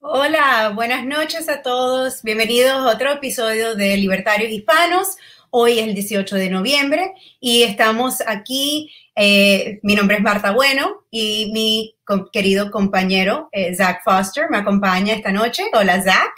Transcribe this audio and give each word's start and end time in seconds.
Hola, 0.00 0.70
buenas 0.76 1.04
noches 1.04 1.48
a 1.48 1.60
todos. 1.60 2.22
Bienvenidos 2.22 2.70
a 2.70 2.86
otro 2.86 3.10
episodio 3.10 3.74
de 3.74 3.96
Libertarios 3.96 4.52
Hispanos. 4.52 5.16
Hoy 5.50 5.80
es 5.80 5.88
el 5.88 5.94
18 5.94 6.36
de 6.36 6.50
noviembre 6.50 7.14
y 7.40 7.64
estamos 7.64 8.22
aquí. 8.24 8.92
Eh, 9.16 9.80
mi 9.82 9.96
nombre 9.96 10.18
es 10.18 10.22
Marta 10.22 10.52
Bueno 10.52 11.02
y 11.10 11.50
mi 11.52 11.96
querido 12.32 12.70
compañero 12.70 13.48
eh, 13.50 13.74
Zach 13.74 14.04
Foster 14.04 14.48
me 14.48 14.58
acompaña 14.58 15.14
esta 15.14 15.32
noche. 15.32 15.64
Hola, 15.74 16.00
Zach. 16.00 16.32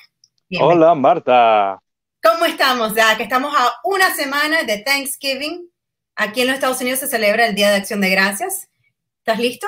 Hola, 0.59 0.95
Marta. 0.95 1.79
¿Cómo 2.23 2.47
estamos, 2.47 2.95
Zach? 2.95 3.21
Estamos 3.21 3.55
a 3.55 3.75
una 3.85 4.15
semana 4.15 4.63
de 4.63 4.79
Thanksgiving. 4.79 5.71
Aquí 6.17 6.41
en 6.41 6.47
los 6.47 6.55
Estados 6.55 6.81
Unidos 6.81 7.01
se 7.01 7.09
celebra 7.09 7.47
el 7.47 7.55
Día 7.55 7.69
de 7.69 7.77
Acción 7.77 8.01
de 8.01 8.09
Gracias. 8.09 8.71
¿Estás 9.19 9.39
listo? 9.39 9.67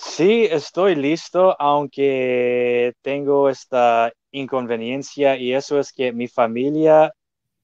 Sí, 0.00 0.44
estoy 0.50 0.94
listo, 0.94 1.56
aunque 1.60 2.92
tengo 3.02 3.48
esta 3.48 4.12
inconveniencia 4.30 5.36
y 5.36 5.52
eso 5.52 5.78
es 5.80 5.92
que 5.92 6.12
mi 6.12 6.28
familia 6.28 7.12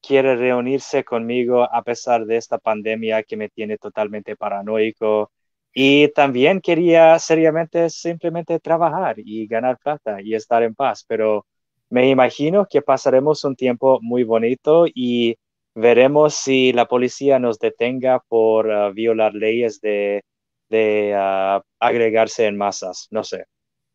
quiere 0.02 0.34
reunirse 0.36 1.04
conmigo 1.04 1.62
a 1.62 1.82
pesar 1.82 2.26
de 2.26 2.36
esta 2.36 2.58
pandemia 2.58 3.22
que 3.22 3.36
me 3.36 3.48
tiene 3.50 3.78
totalmente 3.78 4.36
paranoico. 4.36 5.30
Y 5.72 6.08
también 6.08 6.60
quería 6.60 7.18
seriamente 7.20 7.88
simplemente 7.90 8.58
trabajar 8.60 9.16
y 9.18 9.46
ganar 9.46 9.78
plata 9.78 10.20
y 10.20 10.34
estar 10.34 10.62
en 10.64 10.74
paz, 10.74 11.04
pero 11.06 11.46
me 11.90 12.10
imagino 12.10 12.66
que 12.68 12.82
pasaremos 12.82 13.44
un 13.44 13.54
tiempo 13.56 13.98
muy 14.02 14.24
bonito 14.24 14.86
y 14.92 15.36
veremos 15.74 16.34
si 16.34 16.72
la 16.72 16.86
policía 16.86 17.38
nos 17.38 17.58
detenga 17.58 18.20
por 18.28 18.70
ah, 18.72 18.90
violar 18.90 19.34
leyes 19.34 19.80
de 19.80 20.22
de 20.68 21.14
ah, 21.16 21.62
agregarse 21.78 22.46
en 22.46 22.56
masas, 22.56 23.08
no 23.10 23.24
sé. 23.24 23.46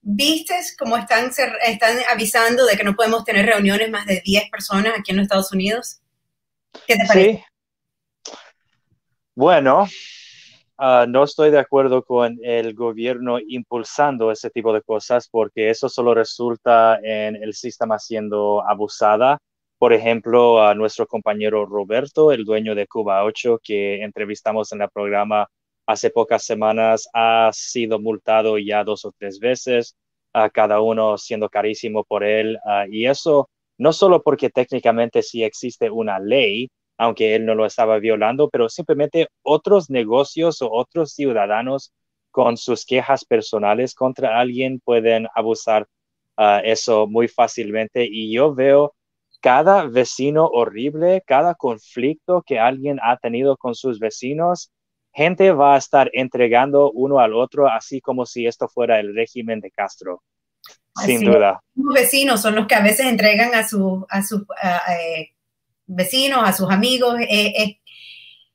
¿Viste 0.01 0.55
cómo 0.77 0.95
están, 0.95 1.29
están 1.65 1.97
avisando 2.09 2.65
de 2.65 2.77
que 2.77 2.83
no 2.83 2.95
podemos 2.95 3.25
tener 3.25 3.45
reuniones 3.45 3.89
más 3.89 4.05
de 4.05 4.21
10 4.23 4.49
personas 4.49 4.93
aquí 4.97 5.11
en 5.11 5.17
los 5.17 5.23
Estados 5.23 5.51
Unidos? 5.51 5.99
¿Qué 6.87 6.95
te 6.95 7.05
parece? 7.05 7.43
Sí. 8.23 8.33
Bueno, 9.35 9.87
ah, 10.77 11.05
no 11.07 11.23
estoy 11.23 11.51
de 11.51 11.59
acuerdo 11.59 12.03
con 12.03 12.37
el 12.43 12.73
gobierno 12.73 13.39
impulsando 13.45 14.31
ese 14.31 14.49
tipo 14.49 14.73
de 14.73 14.81
cosas 14.81 15.27
porque 15.29 15.69
eso 15.69 15.89
solo 15.89 16.13
resulta 16.13 16.99
en 17.03 17.35
el 17.35 17.53
sistema 17.53 17.99
siendo 17.99 18.63
abusada. 18.65 19.37
Por 19.77 19.93
ejemplo, 19.93 20.61
a 20.61 20.75
nuestro 20.75 21.07
compañero 21.07 21.65
Roberto, 21.65 22.31
el 22.31 22.45
dueño 22.45 22.75
de 22.75 22.87
Cuba 22.87 23.23
8, 23.23 23.59
que 23.63 24.03
entrevistamos 24.03 24.71
en 24.71 24.81
el 24.81 24.89
programa 24.89 25.47
hace 25.89 26.11
pocas 26.11 26.45
semanas 26.45 27.09
ha 27.15 27.49
sido 27.51 27.99
multado 27.99 28.59
ya 28.59 28.83
dos 28.83 29.05
o 29.05 29.11
tres 29.17 29.39
veces, 29.39 29.95
a 30.33 30.51
cada 30.51 30.81
uno 30.81 31.17
siendo 31.17 31.49
carísimo 31.49 32.03
por 32.03 32.23
él. 32.23 32.59
Ah, 32.63 32.85
y 32.87 33.07
eso 33.07 33.49
no 33.79 33.91
solo 33.91 34.21
porque 34.21 34.51
técnicamente 34.51 35.23
sí 35.23 35.43
existe 35.43 35.89
una 35.89 36.19
ley, 36.19 36.69
aunque 36.99 37.33
él 37.33 37.43
no 37.47 37.55
lo 37.55 37.65
estaba 37.65 37.97
violando, 37.97 38.49
pero 38.51 38.69
simplemente 38.69 39.29
otros 39.41 39.89
negocios 39.89 40.61
o 40.61 40.69
otros 40.71 41.13
ciudadanos 41.13 41.91
con 42.29 42.57
sus 42.57 42.85
quejas 42.85 43.25
personales 43.25 43.95
contra 43.95 44.39
alguien 44.39 44.79
pueden 44.81 45.27
abusar 45.33 45.87
uh, 46.37 46.61
eso 46.63 47.07
muy 47.07 47.27
fácilmente. 47.27 48.05
Y 48.07 48.31
yo 48.31 48.53
veo 48.53 48.93
cada 49.41 49.85
vecino 49.85 50.45
horrible, 50.45 51.23
cada 51.25 51.55
conflicto 51.55 52.43
que 52.45 52.59
alguien 52.59 52.99
ha 53.01 53.17
tenido 53.17 53.57
con 53.57 53.73
sus 53.73 53.97
vecinos, 53.97 54.71
gente 55.13 55.51
va 55.51 55.75
a 55.75 55.77
estar 55.77 56.09
entregando 56.13 56.91
uno 56.91 57.19
al 57.19 57.33
otro, 57.33 57.67
así 57.67 58.01
como 58.01 58.25
si 58.25 58.45
esto 58.45 58.67
fuera 58.67 58.99
el 58.99 59.15
régimen 59.15 59.59
de 59.59 59.71
Castro. 59.71 60.23
sin 61.05 61.25
duda. 61.25 61.61
Los 61.75 61.93
vecinos 61.93 62.41
son 62.41 62.55
los 62.55 62.67
que 62.67 62.75
a 62.75 62.83
veces 62.83 63.07
entregan 63.07 63.53
a, 63.53 63.67
su, 63.67 64.05
a 64.09 64.23
sus 64.23 64.41
eh, 64.63 65.29
vecinos, 65.85 66.41
a 66.43 66.53
sus 66.53 66.69
amigos. 66.69 67.15
Eh, 67.19 67.53
eh, 67.57 67.79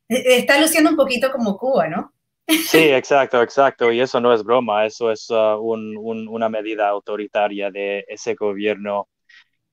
está 0.09 0.60
luciendo 0.60 0.91
un 0.91 0.97
poquito 0.97 1.31
como 1.32 1.56
Cuba, 1.56 1.88
¿no? 1.88 2.12
Sí, 2.47 2.91
exacto, 2.91 3.42
exacto. 3.42 3.91
Y 3.91 4.00
eso 4.00 4.21
no 4.21 4.32
es 4.32 4.44
broma, 4.44 4.84
eso 4.84 5.10
es 5.10 5.31
uh, 5.31 5.59
una 5.59 6.48
medida 6.48 6.88
autoritaria 6.88 7.71
de 7.71 8.04
ese 8.09 8.34
gobierno. 8.34 9.09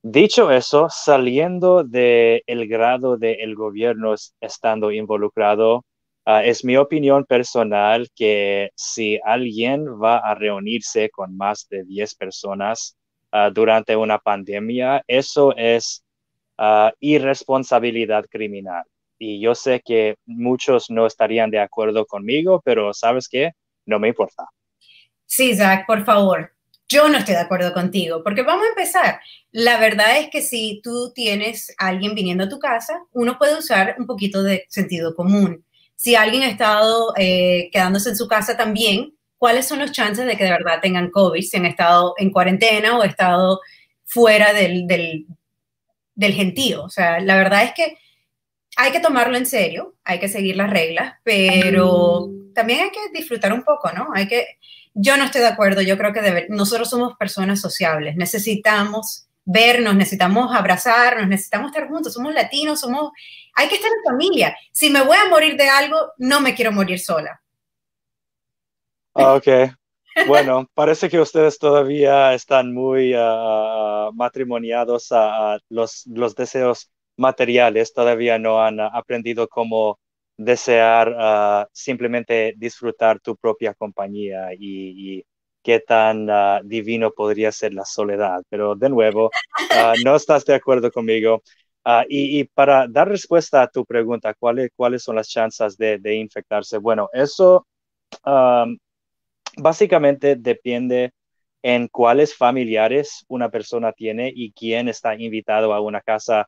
Dicho 0.02 0.50
eso, 0.50 0.88
saliendo 0.90 1.84
del 1.84 2.42
el 2.46 2.66
grado 2.66 3.16
del 3.18 3.40
el 3.40 3.54
gobierno 3.54 4.14
estando 4.40 4.90
involucrado, 4.90 5.84
Ah, 6.24 6.44
es 6.44 6.64
mi 6.64 6.76
opinión 6.76 7.24
personal 7.24 8.08
que 8.14 8.70
si 8.76 9.18
alguien 9.24 9.84
va 10.00 10.18
a 10.18 10.36
reunirse 10.36 11.10
con 11.10 11.36
más 11.36 11.66
de 11.68 11.84
10 11.84 12.14
personas 12.14 12.96
ah, 13.32 13.50
durante 13.50 13.96
una 13.96 14.18
pandemia, 14.18 15.02
eso 15.08 15.52
es 15.56 16.04
ah, 16.58 16.92
irresponsabilidad 17.00 18.26
criminal. 18.30 18.84
Y 19.18 19.40
yo 19.40 19.56
sé 19.56 19.82
que 19.84 20.14
muchos 20.24 20.90
no 20.90 21.06
estarían 21.06 21.50
de 21.50 21.58
acuerdo 21.58 22.06
conmigo, 22.06 22.62
pero 22.64 22.94
¿sabes 22.94 23.28
qué? 23.28 23.52
No 23.84 23.98
me 23.98 24.08
importa. 24.08 24.44
Sí, 25.26 25.56
Zach, 25.56 25.86
por 25.86 26.04
favor. 26.04 26.52
Yo 26.88 27.08
no 27.08 27.18
estoy 27.18 27.34
de 27.34 27.40
acuerdo 27.40 27.72
contigo, 27.72 28.22
porque 28.22 28.42
vamos 28.42 28.66
a 28.66 28.68
empezar. 28.68 29.20
La 29.50 29.78
verdad 29.80 30.18
es 30.18 30.28
que 30.30 30.42
si 30.42 30.80
tú 30.84 31.12
tienes 31.14 31.74
a 31.78 31.88
alguien 31.88 32.14
viniendo 32.14 32.44
a 32.44 32.48
tu 32.48 32.58
casa, 32.58 33.00
uno 33.12 33.38
puede 33.38 33.58
usar 33.58 33.96
un 33.98 34.06
poquito 34.06 34.42
de 34.42 34.66
sentido 34.68 35.14
común 35.14 35.64
si 35.96 36.14
alguien 36.14 36.42
ha 36.42 36.48
estado 36.48 37.12
eh, 37.16 37.70
quedándose 37.72 38.10
en 38.10 38.16
su 38.16 38.28
casa 38.28 38.56
también, 38.56 39.14
¿cuáles 39.38 39.66
son 39.66 39.78
los 39.78 39.92
chances 39.92 40.26
de 40.26 40.36
que 40.36 40.44
de 40.44 40.50
verdad 40.50 40.80
tengan 40.80 41.10
COVID 41.10 41.42
si 41.42 41.56
han 41.56 41.66
estado 41.66 42.14
en 42.18 42.30
cuarentena 42.30 42.98
o 42.98 43.04
estado 43.04 43.60
fuera 44.04 44.52
del, 44.52 44.86
del, 44.86 45.26
del 46.14 46.32
gentío? 46.32 46.84
O 46.84 46.90
sea, 46.90 47.20
la 47.20 47.36
verdad 47.36 47.64
es 47.64 47.72
que 47.74 47.96
hay 48.76 48.90
que 48.90 49.00
tomarlo 49.00 49.36
en 49.36 49.46
serio, 49.46 49.94
hay 50.04 50.18
que 50.18 50.28
seguir 50.28 50.56
las 50.56 50.70
reglas, 50.70 51.14
pero 51.22 52.30
también 52.54 52.80
hay 52.80 52.90
que 52.90 53.18
disfrutar 53.18 53.52
un 53.52 53.62
poco, 53.62 53.90
¿no? 53.92 54.08
Hay 54.14 54.26
que, 54.26 54.58
yo 54.94 55.16
no 55.16 55.24
estoy 55.24 55.42
de 55.42 55.48
acuerdo, 55.48 55.82
yo 55.82 55.98
creo 55.98 56.12
que 56.12 56.46
nosotros 56.48 56.88
somos 56.88 57.14
personas 57.18 57.60
sociables, 57.60 58.16
necesitamos 58.16 59.26
vernos, 59.44 59.94
necesitamos 59.94 60.54
abrazarnos, 60.54 61.28
necesitamos 61.28 61.70
estar 61.70 61.88
juntos, 61.88 62.14
somos 62.14 62.34
latinos, 62.34 62.80
somos, 62.80 63.10
hay 63.54 63.68
que 63.68 63.76
estar 63.76 63.90
en 63.90 64.04
familia. 64.04 64.56
Si 64.72 64.90
me 64.90 65.02
voy 65.02 65.16
a 65.16 65.28
morir 65.28 65.56
de 65.56 65.68
algo, 65.68 65.96
no 66.18 66.40
me 66.40 66.54
quiero 66.54 66.72
morir 66.72 66.98
sola. 66.98 67.40
Ah, 69.14 69.34
ok. 69.34 69.46
Bueno, 70.26 70.68
parece 70.74 71.08
que 71.08 71.20
ustedes 71.20 71.58
todavía 71.58 72.34
están 72.34 72.72
muy 72.72 73.14
uh, 73.14 74.12
matrimoniados 74.14 75.08
a, 75.10 75.58
los, 75.68 76.06
los, 76.06 76.34
deseos 76.34 76.90
materiales, 77.16 77.92
todavía 77.92 78.38
no 78.38 78.62
han 78.62 78.80
aprendido 78.80 79.48
cómo 79.48 79.98
desear 80.38 81.68
simplemente 81.72 82.54
disfrutar 82.56 83.20
tu 83.20 83.36
propia 83.36 83.74
compañía 83.74 84.48
y 84.58 85.24
qué 85.62 85.80
tan 85.80 86.28
ah, 86.30 86.60
divino 86.64 87.12
podría 87.12 87.52
ser 87.52 87.74
la 87.74 87.84
soledad. 87.84 88.42
Pero 88.48 88.74
de 88.74 88.88
nuevo, 88.90 89.30
ah, 89.70 89.94
no 90.04 90.16
estás 90.16 90.44
de 90.44 90.54
acuerdo 90.54 90.90
conmigo. 90.90 91.42
Ah, 91.84 92.04
y, 92.08 92.44
para 92.44 92.86
dar 92.88 93.08
respuesta 93.08 93.62
a 93.62 93.68
tu 93.68 93.84
pregunta, 93.84 94.34
¿cuáles, 94.34 94.70
cuáles 94.76 95.02
son 95.02 95.16
las 95.16 95.28
chances 95.28 95.76
de, 95.76 96.14
infectarse? 96.14 96.78
Bueno, 96.78 97.08
eso 97.12 97.66
básicamente 99.56 100.36
depende 100.36 101.12
en 101.62 101.88
cuáles 101.88 102.36
familiares 102.36 103.24
una 103.28 103.50
persona 103.50 103.92
tiene 103.92 104.32
y 104.34 104.52
quién 104.52 104.88
está 104.88 105.14
invitado 105.14 105.72
a 105.72 105.80
una 105.80 106.00
casa 106.00 106.46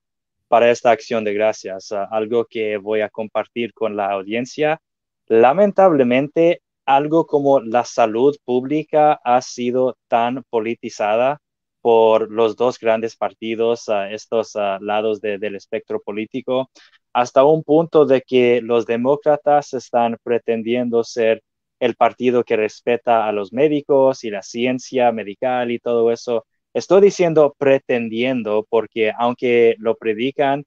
para 0.49 0.71
esta 0.71 0.91
acción 0.91 1.25
de 1.25 1.35
gracias. 1.35 1.93
algo 1.93 2.47
que 2.47 2.77
voy 2.77 3.01
a 3.01 3.11
compartir 3.11 3.73
con 3.73 3.97
la 3.97 4.11
audiencia. 4.13 4.81
Lamentablemente, 5.27 6.63
algo 6.87 7.27
como 7.27 7.61
la 7.61 7.85
salud 7.85 8.37
pública 8.45 9.21
ha 9.25 9.43
sido 9.43 9.97
tan 10.09 10.45
politizada 10.51 11.41
por 11.81 12.31
los 12.31 12.57
dos 12.57 12.79
grandes 12.79 13.17
partidos 13.17 13.89
a 13.89 14.11
estos 14.11 14.55
lados 14.81 15.21
del 15.21 15.55
espectro 15.55 16.01
político, 16.01 16.71
hasta 17.13 17.45
un 17.45 17.63
punto 17.63 18.07
de 18.07 18.23
que 18.23 18.61
los 18.63 18.87
demócratas 18.87 19.75
están 19.75 20.17
pretendiendo 20.23 21.05
ser 21.05 21.43
el 21.81 21.95
partido 21.97 22.45
que 22.45 22.57
respeta 22.57 23.29
a 23.29 23.33
los 23.33 23.53
médicos 23.53 24.25
y 24.25 24.31
la 24.31 24.43
ciencia 24.43 25.13
medical 25.13 25.71
y 25.71 25.79
todo 25.79 26.11
eso. 26.11 26.47
Estoy 26.73 27.03
diciendo 27.03 27.55
pretendiendo 27.59 28.67
porque 28.69 29.13
aunque 29.19 29.77
lo 29.79 29.97
predican, 29.97 30.65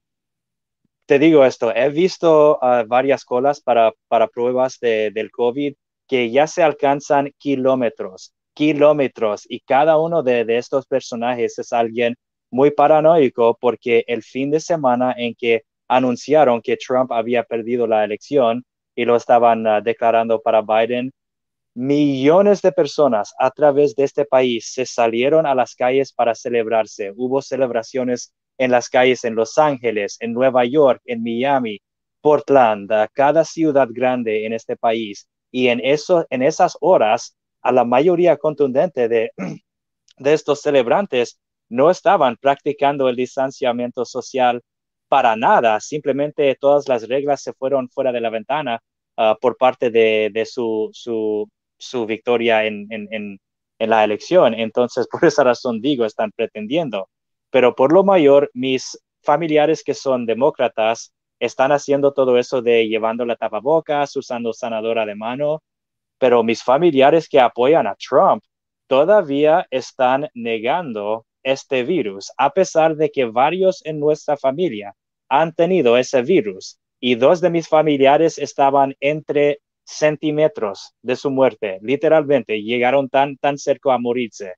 te 1.06 1.18
digo 1.18 1.44
esto, 1.44 1.74
he 1.74 1.88
visto 1.90 2.58
varias 2.86 3.24
colas 3.24 3.60
para, 3.60 3.92
para 4.08 4.28
pruebas 4.28 4.78
de, 4.80 5.10
del 5.10 5.30
COVID 5.30 5.74
que 6.08 6.30
ya 6.30 6.46
se 6.46 6.62
alcanzan 6.62 7.32
kilómetros, 7.38 8.32
kilómetros, 8.54 9.44
y 9.48 9.60
cada 9.60 9.98
uno 9.98 10.22
de, 10.22 10.44
estos 10.56 10.86
personajes 10.86 11.58
es 11.58 11.72
alguien 11.72 12.16
muy 12.50 12.70
paranoico 12.70 13.56
porque 13.60 14.04
el 14.08 14.22
fin 14.22 14.50
de 14.50 14.60
semana 14.60 15.14
en 15.16 15.34
que 15.34 15.62
anunciaron 15.86 16.62
que 16.62 16.76
Trump 16.76 17.12
había 17.12 17.44
perdido 17.44 17.86
la 17.86 18.04
elección 18.04 18.64
y 18.96 19.04
lo 19.04 19.16
estaban 19.16 19.66
ah, 19.66 19.80
declarando 19.80 20.40
para 20.40 20.62
Biden, 20.62 21.12
millones 21.74 22.62
de 22.62 22.72
personas 22.72 23.34
a 23.38 23.50
través 23.50 23.94
de 23.94 24.04
este 24.04 24.24
país 24.24 24.72
se 24.72 24.86
salieron 24.86 25.46
a 25.46 25.54
las 25.54 25.74
calles 25.74 26.12
para 26.12 26.34
celebrarse. 26.34 27.12
Hubo 27.16 27.40
celebraciones 27.42 28.32
en 28.58 28.72
las 28.72 28.88
calles 28.88 29.24
en 29.24 29.36
Los 29.36 29.56
Ángeles, 29.58 30.16
en 30.20 30.32
Nueva 30.32 30.64
York, 30.64 31.00
en 31.04 31.22
Miami, 31.22 31.80
Portland, 32.20 32.90
cada 33.12 33.44
ciudad 33.44 33.88
grande 33.90 34.44
en 34.44 34.52
este 34.52 34.76
país. 34.76 35.28
Y 35.50 35.68
en, 35.68 35.80
eso, 35.82 36.26
en 36.30 36.42
esas 36.42 36.76
horas, 36.80 37.36
a 37.62 37.72
la 37.72 37.84
mayoría 37.84 38.36
contundente 38.36 39.08
de, 39.08 39.32
de 40.18 40.32
estos 40.32 40.60
celebrantes 40.60 41.40
no 41.68 41.90
estaban 41.90 42.36
practicando 42.36 43.08
el 43.08 43.16
distanciamiento 43.16 44.04
social 44.04 44.62
para 45.08 45.36
nada, 45.36 45.80
simplemente 45.80 46.54
todas 46.60 46.88
las 46.88 47.08
reglas 47.08 47.42
se 47.42 47.52
fueron 47.54 47.88
fuera 47.88 48.12
de 48.12 48.20
la 48.20 48.30
ventana 48.30 48.80
uh, 49.16 49.34
por 49.40 49.56
parte 49.56 49.90
de, 49.90 50.46
su, 50.46 50.90
su, 50.92 51.48
su, 51.78 52.06
victoria 52.06 52.66
en, 52.66 52.86
en, 52.90 53.08
en, 53.78 53.90
la 53.90 54.04
elección. 54.04 54.54
Entonces, 54.54 55.08
por 55.10 55.24
esa 55.24 55.44
razón 55.44 55.80
digo, 55.80 56.04
están 56.04 56.30
pretendiendo. 56.32 57.08
Pero 57.50 57.74
por 57.74 57.92
lo 57.92 58.04
mayor, 58.04 58.50
mis 58.52 58.98
familiares 59.22 59.82
que 59.82 59.94
son 59.94 60.26
demócratas 60.26 61.12
están 61.38 61.72
haciendo 61.72 62.12
todo 62.12 62.38
eso 62.38 62.62
de 62.62 62.88
llevando 62.88 63.24
la 63.24 63.36
tapabocas, 63.36 64.14
usando 64.16 64.52
sanadora 64.52 65.06
de 65.06 65.14
mano, 65.14 65.62
pero 66.18 66.42
mis 66.42 66.62
familiares 66.62 67.28
que 67.28 67.40
apoyan 67.40 67.86
a 67.86 67.94
Trump 67.94 68.42
todavía 68.86 69.66
están 69.70 70.28
negando 70.34 71.26
este 71.42 71.84
virus, 71.84 72.32
a 72.36 72.50
pesar 72.50 72.96
de 72.96 73.10
que 73.10 73.24
varios 73.24 73.84
en 73.84 74.00
nuestra 74.00 74.36
familia 74.36 74.94
han 75.28 75.54
tenido 75.54 75.96
ese 75.96 76.22
virus 76.22 76.78
y 77.00 77.14
dos 77.14 77.40
de 77.40 77.50
mis 77.50 77.68
familiares 77.68 78.38
estaban 78.38 78.94
entre 79.00 79.60
centímetros 79.84 80.94
de 81.02 81.16
su 81.16 81.30
muerte, 81.30 81.78
literalmente 81.82 82.62
llegaron 82.62 83.08
tan, 83.08 83.36
tan 83.36 83.56
cerca 83.56 83.94
a 83.94 83.98
morirse. 83.98 84.54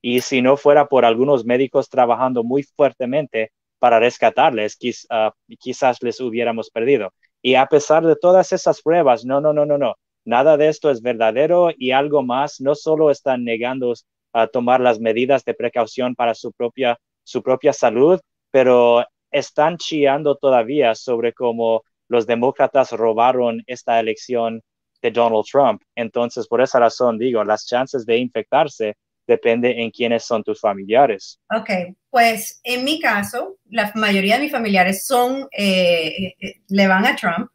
Y 0.00 0.20
si 0.20 0.42
no 0.42 0.56
fuera 0.56 0.86
por 0.86 1.04
algunos 1.04 1.44
médicos 1.44 1.88
trabajando 1.88 2.44
muy 2.44 2.62
fuertemente 2.62 3.50
para 3.78 4.00
rescatarles, 4.00 4.78
ah, 5.10 5.32
quizás 5.58 6.02
les 6.02 6.20
hubiéramos 6.20 6.70
perdido. 6.70 7.12
Y 7.42 7.54
a 7.54 7.66
pesar 7.66 8.04
de 8.04 8.16
todas 8.16 8.52
esas 8.52 8.82
pruebas, 8.82 9.24
no, 9.24 9.40
no, 9.40 9.52
no, 9.52 9.64
no, 9.64 9.78
no, 9.78 9.94
nada 10.24 10.56
de 10.56 10.68
esto 10.68 10.90
es 10.90 11.00
verdadero 11.00 11.70
y 11.76 11.92
algo 11.92 12.22
más, 12.22 12.60
no 12.60 12.74
solo 12.74 13.10
están 13.10 13.44
negando 13.44 13.94
a 14.32 14.46
tomar 14.46 14.80
las 14.80 15.00
medidas 15.00 15.44
de 15.44 15.54
precaución 15.54 16.14
para 16.14 16.34
su 16.34 16.52
propia, 16.52 16.98
su 17.22 17.42
propia 17.42 17.72
salud, 17.72 18.20
pero 18.50 19.04
están 19.30 19.76
chillando 19.76 20.36
todavía 20.36 20.94
sobre 20.94 21.32
cómo 21.32 21.82
los 22.08 22.26
demócratas 22.26 22.92
robaron 22.92 23.62
esta 23.66 24.00
elección 24.00 24.62
de 25.02 25.10
Donald 25.10 25.44
Trump. 25.50 25.82
Entonces, 25.94 26.46
por 26.48 26.60
esa 26.60 26.80
razón 26.80 27.18
digo, 27.18 27.44
las 27.44 27.66
chances 27.66 28.04
de 28.04 28.16
infectarse 28.16 28.96
depende 29.26 29.80
en 29.82 29.90
quiénes 29.90 30.24
son 30.24 30.42
tus 30.42 30.60
familiares. 30.60 31.38
Ok, 31.54 31.70
pues 32.10 32.60
en 32.64 32.84
mi 32.84 33.00
caso, 33.00 33.58
la 33.68 33.92
mayoría 33.94 34.36
de 34.36 34.42
mis 34.42 34.52
familiares 34.52 35.04
son, 35.04 35.48
eh, 35.52 36.34
eh, 36.40 36.60
le 36.68 36.86
van 36.86 37.06
a 37.06 37.16
Trump, 37.16 37.50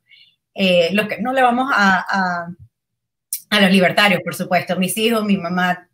eh, 0.54 0.90
los 0.94 1.08
que 1.08 1.20
no 1.20 1.34
le 1.34 1.42
vamos 1.42 1.72
a, 1.74 2.46
a, 3.50 3.62
los 3.62 3.72
libertarios, 3.72 4.22
por 4.24 4.36
supuesto. 4.36 4.76
Mis 4.78 4.98
hijos, 4.98 5.24
mi 5.24 5.38
mamá, 5.38 5.88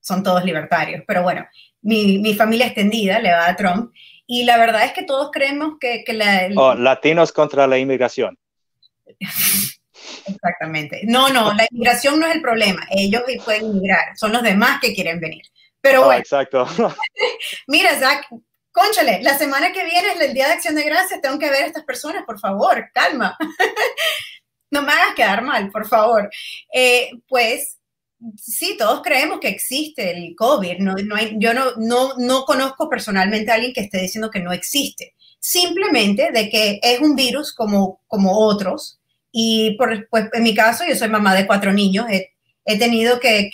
son 0.00 0.22
todos 0.22 0.44
libertarios, 0.44 1.02
pero 1.06 1.22
bueno, 1.22 1.46
mi, 1.82 2.18
mi, 2.18 2.34
familia 2.34 2.66
extendida 2.66 3.18
le 3.18 3.32
va 3.32 3.48
a 3.48 3.56
Trump 3.56 3.92
y 4.26 4.44
la 4.44 4.58
verdad 4.58 4.84
es 4.84 4.92
que 4.92 5.02
todos 5.02 5.30
creemos 5.32 5.74
que, 5.80 6.04
que 6.04 6.12
la... 6.12 6.48
Oh, 6.56 6.74
latinos 6.74 7.32
contra 7.32 7.66
la 7.66 7.78
inmigración. 7.78 8.38
Exactamente. 10.26 11.02
No, 11.04 11.28
no, 11.30 11.54
la 11.54 11.66
inmigración 11.70 12.20
no 12.20 12.26
es 12.26 12.34
el 12.34 12.42
problema. 12.42 12.86
Ellos 12.90 13.22
pueden 13.44 13.66
inmigrar, 13.66 14.16
son 14.16 14.32
los 14.32 14.42
demás 14.42 14.80
que 14.80 14.94
quieren 14.94 15.20
venir. 15.20 15.42
Pero 15.86 16.04
bueno. 16.04 16.20
exacto. 16.20 16.66
Mira, 17.68 17.98
Zach, 17.98 18.26
conchale, 18.72 19.22
la 19.22 19.38
semana 19.38 19.72
que 19.72 19.84
viene 19.84 20.08
es 20.08 20.20
el 20.20 20.34
Día 20.34 20.48
de 20.48 20.54
Acción 20.54 20.74
de 20.74 20.82
Gracias, 20.82 21.20
tengo 21.20 21.38
que 21.38 21.48
ver 21.48 21.62
a 21.62 21.66
estas 21.66 21.84
personas, 21.84 22.24
por 22.24 22.40
favor, 22.40 22.90
calma. 22.92 23.36
no 24.70 24.82
me 24.82 24.92
hagas 24.92 25.14
quedar 25.14 25.42
mal, 25.42 25.70
por 25.70 25.86
favor. 25.86 26.28
Eh, 26.72 27.10
pues 27.28 27.78
sí, 28.36 28.76
todos 28.76 29.00
creemos 29.02 29.38
que 29.38 29.48
existe 29.48 30.10
el 30.10 30.34
COVID. 30.34 30.78
No, 30.78 30.94
no 30.94 31.14
hay, 31.14 31.36
yo 31.38 31.54
no, 31.54 31.76
no, 31.76 32.14
no 32.16 32.44
conozco 32.44 32.88
personalmente 32.88 33.50
a 33.52 33.54
alguien 33.54 33.72
que 33.72 33.82
esté 33.82 34.00
diciendo 34.00 34.30
que 34.30 34.40
no 34.40 34.52
existe. 34.52 35.14
Simplemente 35.38 36.32
de 36.32 36.50
que 36.50 36.80
es 36.82 37.00
un 37.00 37.14
virus 37.14 37.54
como, 37.54 38.00
como 38.08 38.38
otros 38.38 38.98
y 39.30 39.76
por, 39.76 40.08
pues, 40.08 40.28
en 40.32 40.42
mi 40.42 40.54
caso, 40.54 40.84
yo 40.88 40.96
soy 40.96 41.08
mamá 41.08 41.34
de 41.34 41.46
cuatro 41.46 41.72
niños, 41.72 42.06
he, 42.10 42.35
he 42.66 42.78
tenido 42.78 43.20
que, 43.20 43.48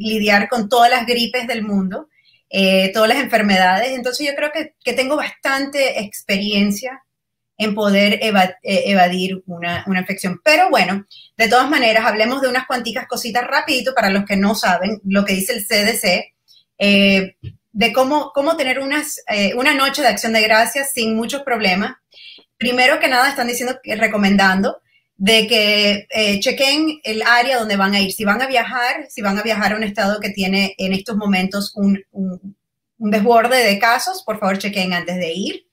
lidiar 0.00 0.48
con 0.48 0.68
todas 0.68 0.90
las 0.90 1.06
gripes 1.06 1.46
del 1.46 1.62
mundo, 1.62 2.08
eh, 2.48 2.90
todas 2.92 3.08
las 3.10 3.18
enfermedades, 3.18 3.90
entonces 3.90 4.26
yo 4.26 4.34
creo 4.34 4.50
que, 4.50 4.92
tengo 4.94 5.16
bastante 5.16 6.00
experiencia 6.00 7.02
en 7.58 7.74
poder 7.74 8.14
eh, 8.14 8.32
evadir 8.62 9.42
una, 9.46 9.84
una, 9.86 10.00
infección. 10.00 10.40
Pero 10.42 10.70
bueno, 10.70 11.06
de 11.36 11.48
todas 11.48 11.68
maneras, 11.68 12.06
hablemos 12.06 12.40
de 12.40 12.48
unas 12.48 12.66
cuanticas 12.66 13.06
cositas 13.06 13.46
rapidito 13.46 13.94
para 13.94 14.10
los 14.10 14.24
que 14.24 14.36
no 14.36 14.54
saben 14.54 15.00
lo 15.04 15.24
que 15.24 15.34
dice 15.34 15.52
el 15.52 15.66
CDC, 15.66 16.34
eh, 16.78 17.36
de 17.72 17.92
cómo, 17.92 18.32
cómo 18.34 18.56
tener 18.56 18.78
unas, 18.78 19.22
una 19.54 19.74
noche 19.74 20.00
de 20.00 20.08
acción 20.08 20.32
de 20.32 20.40
gracias 20.40 20.92
sin 20.92 21.14
muchos 21.14 21.42
problemas. 21.42 21.96
Primero 22.56 22.98
que 23.00 23.08
nada, 23.08 23.28
están 23.28 23.48
diciendo, 23.48 23.78
recomendando 23.84 24.80
de 25.18 25.46
que 25.46 26.06
eh, 26.10 26.40
chequen 26.40 27.00
el 27.02 27.22
área 27.22 27.58
donde 27.58 27.76
van 27.76 27.94
a 27.94 28.00
ir. 28.00 28.12
Si 28.12 28.24
van 28.24 28.42
a 28.42 28.46
viajar, 28.46 29.06
si 29.08 29.22
van 29.22 29.38
a 29.38 29.42
viajar 29.42 29.72
a 29.72 29.76
un 29.76 29.84
estado 29.84 30.20
que 30.20 30.30
tiene 30.30 30.74
en 30.78 30.92
estos 30.92 31.16
momentos 31.16 31.72
un, 31.74 32.02
un, 32.12 32.56
desborde 32.98 33.62
de 33.62 33.78
casos, 33.78 34.22
por 34.24 34.38
favor 34.38 34.58
chequen 34.58 34.92
antes 34.92 35.16
de 35.16 35.32
ir. 35.32 35.66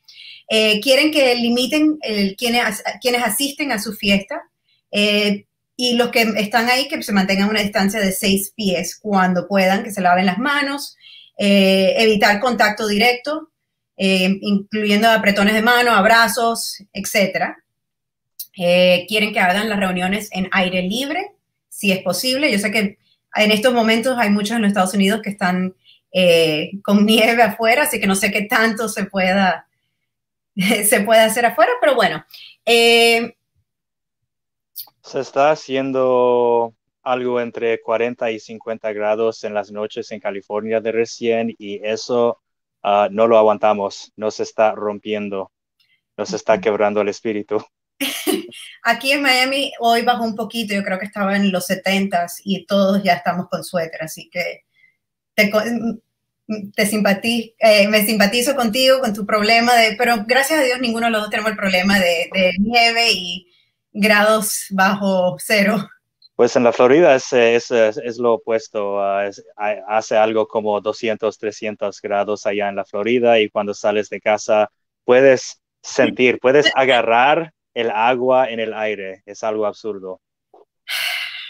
Eh, 0.50 0.79
quieren 0.81 1.12
que 1.12 1.35
limiten 1.35 1.97
quienes, 2.38 2.83
quienes 3.01 3.23
asisten 3.23 3.71
a 3.71 3.79
su 3.79 3.93
fiesta 3.93 4.43
eh, 4.91 5.45
y 5.75 5.95
los 5.95 6.09
que 6.09 6.21
están 6.38 6.69
ahí 6.69 6.88
que 6.88 7.01
se 7.01 7.13
mantengan 7.13 7.50
una 7.50 7.62
distancia 7.62 8.00
de 8.00 8.12
seis 8.12 8.53
pies 8.55 9.00
cuando 9.01 9.47
puedan, 9.47 9.83
que 9.83 9.91
se 9.91 10.01
laven 10.01 10.25
las 10.25 10.38
manos, 10.38 10.97
evitar 11.38 12.39
contacto 12.39 12.88
directo, 12.88 13.50
incluyendo 13.97 15.09
apretones 15.09 15.53
de 15.55 15.62
mano, 15.63 15.91
abrazos, 15.91 16.83
etcétera. 16.93 17.63
Eh, 18.57 19.05
quieren 19.07 19.33
que 19.33 19.39
hagan 19.39 19.69
las 19.69 19.79
reuniones 19.79 20.29
en 20.31 20.50
aire 20.51 20.81
libre, 20.83 21.31
si 21.69 21.91
es 21.91 22.03
posible. 22.03 22.51
Yo 22.51 22.60
sé 22.60 22.72
que 22.72 22.98
en 23.36 23.51
estos 23.51 23.74
momentos 23.74 24.17
hay 24.17 24.29
muchos 24.29 24.55
en 24.55 24.62
los 24.62 24.69
Estados 24.69 24.93
Unidos 24.93 25.22
que 25.22 25.31
están 25.31 25.75
eh, 26.12 26.72
con 26.83 27.05
nieve 27.05 27.41
afuera, 27.41 27.83
así 27.83 28.00
que 28.00 28.07
no 28.07 28.15
sé 28.15 28.31
qué 28.31 28.43
tanto 28.43 28.88
se 28.88 29.05
pueda, 29.05 29.67
se 30.55 31.01
puede 31.01 31.22
hacer 31.22 31.45
afuera, 31.45 31.72
pero 31.81 31.95
bueno. 31.95 32.24
Eh, 32.65 33.36
se 35.01 35.19
está 35.19 35.51
haciendo 35.51 36.74
algo 37.03 37.41
entre 37.41 37.81
40 37.81 38.31
y 38.31 38.39
50 38.39 38.93
grados 38.93 39.43
en 39.43 39.53
las 39.53 39.72
noches 39.72 40.12
en 40.12 40.22
California 40.22 40.79
de 40.79 40.93
recién 40.93 41.53
y 41.57 41.86
eso 41.86 42.41
uh, 42.83 43.07
no 43.12 43.27
lo 43.27 43.38
aguantamos, 43.38 44.13
nos 44.15 44.39
está 44.39 44.72
rompiendo, 44.72 45.51
nos 46.15 46.31
está 46.33 46.62
quebrando 46.62 47.01
el 47.01 47.10
espíritu. 47.10 47.62
Aquí 48.83 49.12
en 49.12 49.22
Miami 49.22 49.72
hoy 49.79 50.03
bajó 50.03 50.24
un 50.24 50.36
poquito, 50.36 50.74
yo 50.74 50.83
creo 50.83 51.00
que 51.00 51.05
estaba 51.05 51.36
en 51.36 51.51
los 51.51 51.65
70 51.65 52.25
y 52.43 52.65
todos 52.65 53.03
ya 53.03 53.13
estamos 53.13 53.48
con 53.50 53.63
suéter, 53.63 54.03
así 54.03 54.29
que 54.29 54.65
te, 55.36 55.51
te 56.75 56.86
simpatizo, 56.86 57.53
eh, 57.60 57.88
me 57.88 58.05
simpatizo 58.05 58.55
contigo, 58.55 59.00
con 59.00 59.13
tu 59.13 59.25
problema, 59.25 59.75
de, 59.75 59.95
pero 59.98 60.25
gracias 60.27 60.60
a 60.60 60.63
Dios 60.63 60.79
ninguno 60.79 61.07
de 61.07 61.12
los 61.12 61.22
dos 61.22 61.29
tenemos 61.29 61.51
el 61.51 61.57
problema 61.57 62.00
de, 62.00 62.29
nieve 62.60 63.12
y 63.12 63.51
grados 63.91 64.65
bajo 64.72 65.38
cero. 65.39 65.88
Pues 66.36 66.55
en 66.55 66.63
la 66.63 66.74
Florida 66.74 67.15
es, 67.15 67.31
es, 67.31 67.69
es 67.72 68.17
lo 68.17 68.33
opuesto, 68.33 68.95
uh, 68.95 69.31
hace 69.88 70.17
algo 70.17 70.48
como 70.48 70.81
200, 70.81 71.38
300 71.38 72.01
grados 72.01 72.45
allá 72.45 72.69
en 72.69 72.75
la 72.75 72.86
Florida 72.86 73.39
y 73.39 73.50
cuando 73.50 73.74
sales 73.74 74.10
de 74.10 74.19
casa 74.19 74.69
puedes 75.05 75.62
sentir, 75.81 76.39
puedes 76.39 76.72
agarrar 76.75 77.53
el 77.74 77.92
agua 77.92 78.50
en 78.50 78.60
el 78.60 78.74
aire. 78.74 79.24
Es 79.25 79.44
algo 79.44 79.65
absurdo. 79.65 80.22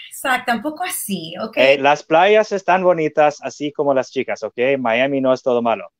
Exacto, 0.10 0.54
tampoco 0.54 0.84
así, 0.86 1.34
¿ok? 1.42 1.58
Eh, 1.58 1.78
las 1.78 2.04
playas 2.04 2.52
están 2.54 2.84
bonitas, 2.84 3.40
así 3.42 3.74
como 3.74 3.94
las 3.94 4.10
chicas, 4.10 4.42
¿ok? 4.44 4.58
Miami 4.80 5.20
no 5.20 5.34
es 5.34 5.42
todo 5.42 5.62
malo. 5.62 5.92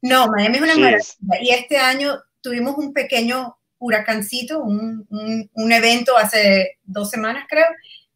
No, 0.00 0.26
Miami 0.26 0.56
es 0.56 0.62
una 0.62 0.74
maravilla. 0.74 1.40
Y 1.40 1.50
este 1.50 1.78
año 1.78 2.18
tuvimos 2.40 2.76
un 2.76 2.92
pequeño 2.92 3.56
huracancito, 3.78 4.60
un, 4.62 5.06
un, 5.54 5.72
evento 5.72 6.16
hace 6.16 6.78
dos 6.84 7.10
semanas, 7.10 7.46
creo, 7.48 7.66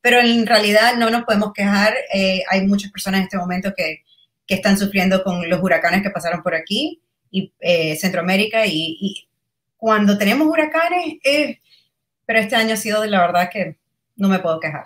pero 0.01 0.21
en 0.21 0.47
realidad 0.47 0.97
no 0.97 1.11
nos 1.11 1.25
podemos 1.25 1.53
quejar. 1.53 1.95
Eh, 2.13 2.43
hay 2.49 2.67
muchas 2.67 2.91
personas 2.91 3.19
en 3.19 3.25
este 3.25 3.37
momento 3.37 3.73
que, 3.77 4.03
que, 4.47 4.55
están 4.55 4.79
sufriendo 4.79 5.25
con 5.25 5.49
los 5.49 5.61
huracanes 5.61 6.03
que 6.03 6.11
pasaron 6.11 6.43
por 6.43 6.55
aquí 6.55 7.03
y 7.31 7.53
eh, 7.61 7.97
Centroamérica 7.97 8.67
y, 8.67 8.97
y, 9.01 9.29
cuando 9.77 10.19
tenemos 10.19 10.47
huracanes, 10.49 11.15
eh, 11.25 11.61
pero 12.25 12.41
este 12.41 12.57
año 12.57 12.75
ha 12.75 12.79
sido 12.79 13.03
de 13.03 13.09
la 13.09 13.21
verdad 13.21 13.51
que 13.53 13.77
no 14.17 14.29
me 14.29 14.39
puedo 14.39 14.61
quejar. 14.61 14.85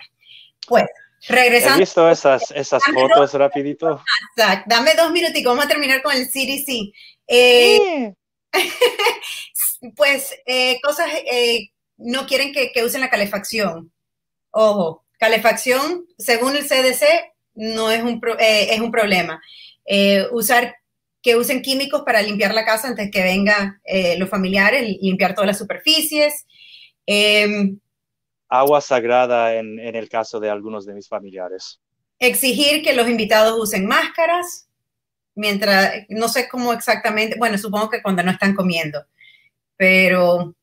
Pues, 0.67 0.85
Regresando. 1.27 1.77
He 1.77 1.81
visto 1.81 2.09
esas, 2.09 2.49
esas 2.51 2.81
fotos 2.83 3.33
rapidito. 3.33 4.03
Dame 4.65 4.95
dos 4.95 5.11
minutos 5.11 5.37
y 5.37 5.43
vamos 5.43 5.65
a 5.65 5.67
terminar 5.67 6.01
con 6.01 6.13
el 6.15 6.27
CDC. 6.27 6.91
Eh, 7.27 8.13
pues 9.95 10.35
eh, 10.45 10.79
cosas, 10.81 11.09
eh, 11.31 11.69
no 11.97 12.25
quieren 12.25 12.51
que, 12.51 12.71
que, 12.71 12.83
usen 12.83 13.01
la 13.01 13.09
calefacción. 13.09 13.91
Ojo, 14.49 15.05
calefacción, 15.19 16.07
según 16.17 16.55
el 16.55 16.67
CDC, 16.67 17.05
no 17.53 17.91
es 17.91 18.01
un, 18.01 18.19
es 18.39 18.79
un 18.79 18.91
problema. 18.91 19.41
usar 20.31 20.75
que 21.21 21.35
usen 21.35 21.61
químicos 21.61 22.01
para 22.03 22.21
limpiar 22.21 22.53
la 22.53 22.65
casa 22.65 22.87
antes 22.87 23.11
que 23.11 23.21
vengan 23.21 23.79
los 24.17 24.29
familiares, 24.29 24.97
limpiar 25.01 25.33
todas 25.33 25.47
las 25.47 25.57
superficies. 25.57 26.45
Em, 27.05 27.79
agua 28.47 28.81
sagrada 28.81 29.55
en, 29.55 29.79
en, 29.79 29.95
el 29.95 30.09
caso 30.09 30.39
de 30.39 30.49
algunos 30.49 30.85
de 30.85 30.93
mis 30.93 31.07
familiares. 31.07 31.79
Exigir 32.19 32.83
que 32.83 32.93
los 32.93 33.09
invitados 33.09 33.59
usen 33.59 33.85
máscaras, 33.85 34.69
mientras, 35.35 35.93
no 36.09 36.27
sé 36.27 36.47
cómo 36.49 36.73
exactamente, 36.73 37.37
bueno, 37.39 37.57
supongo 37.57 37.89
que 37.89 38.01
cuando 38.01 38.23
no 38.23 38.31
están 38.31 38.53
comiendo, 38.53 39.05
pero... 39.77 40.53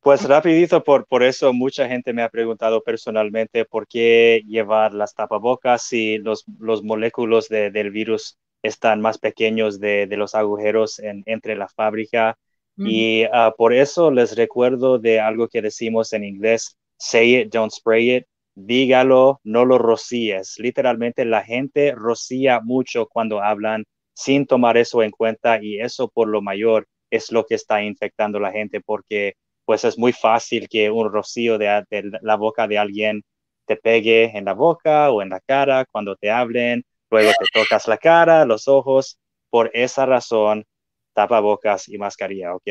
Pues 0.00 0.22
rapidito, 0.22 0.84
por, 0.84 1.06
por 1.06 1.24
eso 1.24 1.52
mucha 1.52 1.88
gente 1.88 2.12
me 2.12 2.22
ha 2.22 2.28
preguntado 2.28 2.82
personalmente 2.84 3.64
por 3.64 3.88
qué 3.88 4.42
llevar 4.46 4.94
las 4.94 5.14
tapabocas 5.14 5.82
si 5.82 6.18
los, 6.18 6.44
los 6.60 6.84
moléculos 6.84 7.48
de, 7.48 7.72
del 7.72 7.90
virus 7.90 8.38
están 8.66 9.00
más 9.00 9.18
pequeños 9.18 9.80
de, 9.80 10.06
de 10.06 10.16
los 10.16 10.34
agujeros 10.34 10.98
en, 10.98 11.22
entre 11.26 11.56
la 11.56 11.68
fábrica. 11.68 12.38
Y 12.78 13.24
uh, 13.24 13.56
por 13.56 13.72
eso 13.72 14.10
les 14.10 14.36
recuerdo 14.36 14.98
de 14.98 15.18
algo 15.18 15.48
que 15.48 15.62
decimos 15.62 16.12
en 16.12 16.24
inglés, 16.24 16.76
say 16.98 17.36
it, 17.36 17.50
don't 17.50 17.72
spray 17.72 18.16
it. 18.16 18.26
Dígalo, 18.54 19.40
no 19.44 19.64
lo 19.64 19.78
rocíes. 19.78 20.58
Literalmente 20.58 21.24
la 21.24 21.42
gente 21.42 21.92
rocía 21.92 22.60
mucho 22.60 23.06
cuando 23.06 23.42
hablan 23.42 23.84
sin 24.14 24.46
tomar 24.46 24.76
eso 24.76 25.02
en 25.02 25.10
cuenta 25.10 25.62
y 25.62 25.78
eso 25.80 26.08
por 26.08 26.28
lo 26.28 26.42
mayor 26.42 26.86
es 27.10 27.30
lo 27.32 27.44
que 27.44 27.54
está 27.54 27.82
infectando 27.82 28.38
a 28.38 28.42
la 28.42 28.52
gente 28.52 28.80
porque 28.80 29.34
pues 29.64 29.84
es 29.84 29.98
muy 29.98 30.12
fácil 30.12 30.68
que 30.68 30.90
un 30.90 31.12
rocío 31.12 31.58
de, 31.58 31.84
la 32.22 32.36
boca 32.36 32.66
de 32.68 32.78
alguien 32.78 33.22
te 33.66 33.76
pegue 33.76 34.36
en 34.36 34.44
la 34.46 34.54
boca 34.54 35.10
o 35.10 35.22
en 35.22 35.30
la 35.30 35.40
cara 35.40 35.84
cuando 35.90 36.16
te 36.16 36.30
hablen, 36.30 36.84
luego 37.10 37.32
te 37.38 37.46
tocas 37.52 37.88
la 37.88 37.98
cara, 37.98 38.44
los 38.44 38.68
ojos. 38.68 39.18
Por 39.50 39.70
esa 39.74 40.06
razón, 40.06 40.66
tapa 41.14 41.40
bocas 41.40 41.88
y 41.88 41.98
mascarilla, 41.98 42.54
¿ok? 42.54 42.68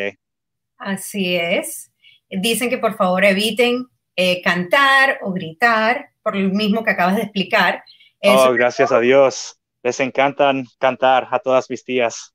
Así 0.77 1.36
es. 1.36 1.92
Dicen 2.30 2.70
que 2.70 2.77
por 2.77 2.96
favor 2.96 3.24
eviten 3.24 3.88
eh, 4.15 4.42
cantar 4.42 5.20
o 5.24 5.32
gritar, 5.32 6.10
por 6.24 6.36
lo 6.36 6.50
mismo 6.50 6.84
que 6.84 6.92
acabas 6.92 7.15
de 7.15 7.24
explicar. 7.24 7.84
oh, 8.24 8.51
gracias 8.54 8.92
a 8.92 9.00
Dios. 9.00 9.60
Les 9.84 10.00
encantan 10.00 10.65
cantar 10.80 11.27
a 11.32 11.39
todas 11.39 11.70
mis 11.70 11.84
tías. 11.84 12.34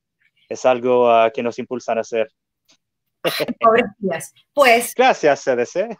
Es 0.49 0.65
algo 0.65 1.09
uh, 1.09 1.31
que 1.33 1.43
nos 1.43 1.59
impulsan 1.59 1.99
a 1.99 2.03
hacer. 2.03 2.31
Pobres 3.61 3.85
tías. 4.01 4.33
Pues. 4.53 4.95
Gracias, 4.95 5.45
CDC. 5.45 5.97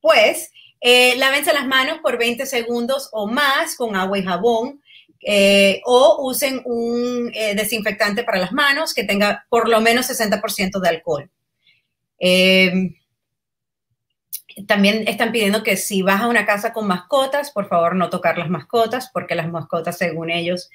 Pues, 0.00 0.50
eh, 0.80 1.16
lávense 1.16 1.52
las 1.54 1.66
manos 1.66 2.00
por 2.00 2.18
20 2.18 2.44
segundos 2.44 3.08
o 3.12 3.26
más 3.26 3.76
con 3.76 3.96
agua 3.96 4.18
y 4.18 4.22
jabón. 4.22 4.82
Eh, 5.26 5.80
o 5.86 6.28
usen 6.28 6.60
un 6.66 7.30
eh, 7.32 7.54
desinfectante 7.54 8.24
para 8.24 8.38
las 8.38 8.52
manos 8.52 8.92
que 8.92 9.04
tenga 9.04 9.46
por 9.48 9.70
lo 9.70 9.80
menos 9.80 10.10
60% 10.10 10.80
de 10.80 10.88
alcohol. 10.88 11.30
Eh, 12.18 12.94
también 14.66 15.08
están 15.08 15.32
pidiendo 15.32 15.62
que 15.62 15.78
si 15.78 16.02
vas 16.02 16.20
a 16.20 16.28
una 16.28 16.44
casa 16.44 16.74
con 16.74 16.86
mascotas, 16.86 17.50
por 17.50 17.68
favor 17.68 17.96
no 17.96 18.10
tocar 18.10 18.36
las 18.36 18.50
mascotas, 18.50 19.10
porque 19.12 19.34
las 19.34 19.48
mascotas, 19.48 19.96
según 19.96 20.30
ellos, 20.30 20.68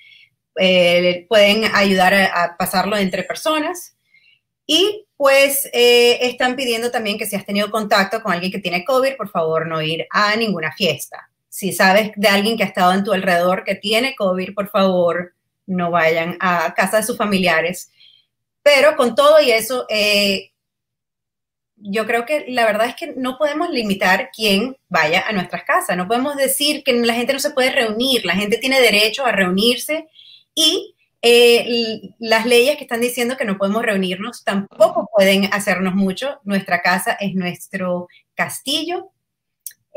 eh, 0.59 1.27
pueden 1.29 1.65
ayudar 1.75 2.15
a, 2.15 2.57
pasarlo 2.57 2.97
entre 2.97 3.23
personas. 3.23 3.95
Y 4.65 5.05
pues 5.15 5.69
están 5.73 6.55
pidiendo 6.55 6.91
también 6.91 7.17
que 7.17 7.25
si 7.25 7.35
has 7.35 7.45
tenido 7.45 7.71
contacto 7.71 8.21
con 8.21 8.31
alguien 8.33 8.51
que 8.51 8.59
tiene 8.59 8.85
COVID, 8.85 9.15
por 9.15 9.29
favor 9.29 9.67
no 9.67 9.81
ir 9.81 10.07
a 10.11 10.35
ninguna 10.35 10.71
fiesta. 10.71 11.28
Si 11.49 11.73
sabes 11.73 12.11
de 12.15 12.27
alguien 12.27 12.57
que 12.57 12.63
ha 12.63 12.67
estado 12.67 12.93
en 12.93 13.03
tu 13.03 13.11
alrededor 13.11 13.63
que 13.63 13.75
tiene 13.75 14.15
COVID, 14.15 14.53
por 14.53 14.69
favor 14.69 15.33
no 15.65 15.91
vayan 15.91 16.37
a 16.39 16.73
casa 16.73 16.97
de 16.97 17.03
sus 17.03 17.17
familiares. 17.17 17.91
Pero 18.63 18.95
con 18.95 19.15
todo 19.15 19.41
y 19.41 19.51
eso, 19.51 19.85
eh, 19.89 20.51
yo 21.77 22.05
creo 22.05 22.25
que 22.25 22.45
la 22.49 22.65
verdad 22.65 22.87
es 22.87 22.95
que 22.95 23.13
no 23.15 23.37
podemos 23.37 23.69
limitar 23.69 24.29
quién 24.35 24.77
vaya 24.89 25.25
a 25.27 25.31
nuestras 25.31 25.63
casas, 25.63 25.95
no 25.95 26.07
podemos 26.07 26.35
decir 26.35 26.83
que 26.83 26.93
la 26.93 27.13
gente 27.13 27.33
no 27.33 27.39
se 27.39 27.51
puede 27.51 27.71
reunir, 27.71 28.25
la 28.25 28.35
gente 28.35 28.57
tiene 28.57 28.81
derecho 28.81 29.25
a 29.25 29.31
reunirse 29.31 30.07
y 30.53 30.95
eh, 31.21 32.11
las 32.19 32.45
leyes 32.45 32.77
que 32.77 32.83
están 32.83 33.01
diciendo 33.01 33.37
que 33.37 33.45
no 33.45 33.57
podemos 33.57 33.83
reunirnos 33.83 34.43
tampoco 34.43 35.09
pueden 35.13 35.53
hacernos 35.53 35.93
mucho. 35.93 36.39
Nuestra 36.43 36.81
casa 36.81 37.13
es 37.19 37.35
nuestro 37.35 38.07
castillo 38.35 39.11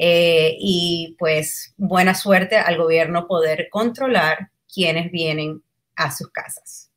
eh, 0.05 0.57
y 0.59 1.15
pues 1.17 1.75
buena 1.77 2.13
suerte 2.17 2.57
al 2.57 2.77
gobierno 2.77 3.29
poder 3.29 3.69
controlar 3.71 4.51
quienes 4.67 5.13
vienen 5.13 5.63
a 5.95 6.11
sus 6.11 6.29
casas. 6.31 6.91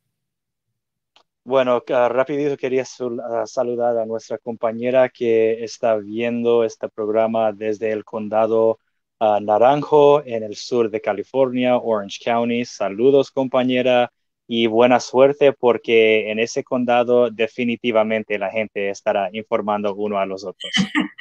Bueno, 1.44 1.84
uh, 1.88 2.10
rapidito 2.10 2.58
quería 2.58 2.82
uh, 2.82 3.46
saludar 3.46 4.00
a 4.00 4.08
nuestra 4.08 4.40
compañera 4.40 5.10
que 5.10 5.64
está 5.64 5.98
viendo 5.98 6.64
este 6.64 6.90
programa 6.90 7.52
desde 7.52 7.92
el 7.92 8.04
condado 8.04 8.80
uh, 9.20 9.40
Naranjo 9.40 10.26
en 10.26 10.42
el 10.42 10.56
sur 10.56 10.90
de 10.90 11.00
California, 11.00 11.78
Orange 11.78 12.18
County. 12.26 12.66
Saludos, 12.66 13.30
compañera, 13.30 14.12
y 14.48 14.68
buena 14.68 15.00
suerte 15.00 15.54
porque 15.54 16.32
en 16.32 16.40
ese 16.40 16.64
condado 16.64 17.30
definitivamente 17.30 18.38
la 18.38 18.50
gente 18.50 18.90
estará 18.90 19.30
informando 19.32 19.94
uno 19.96 20.18
a 20.18 20.26
los 20.26 20.44
otros. 20.44 20.72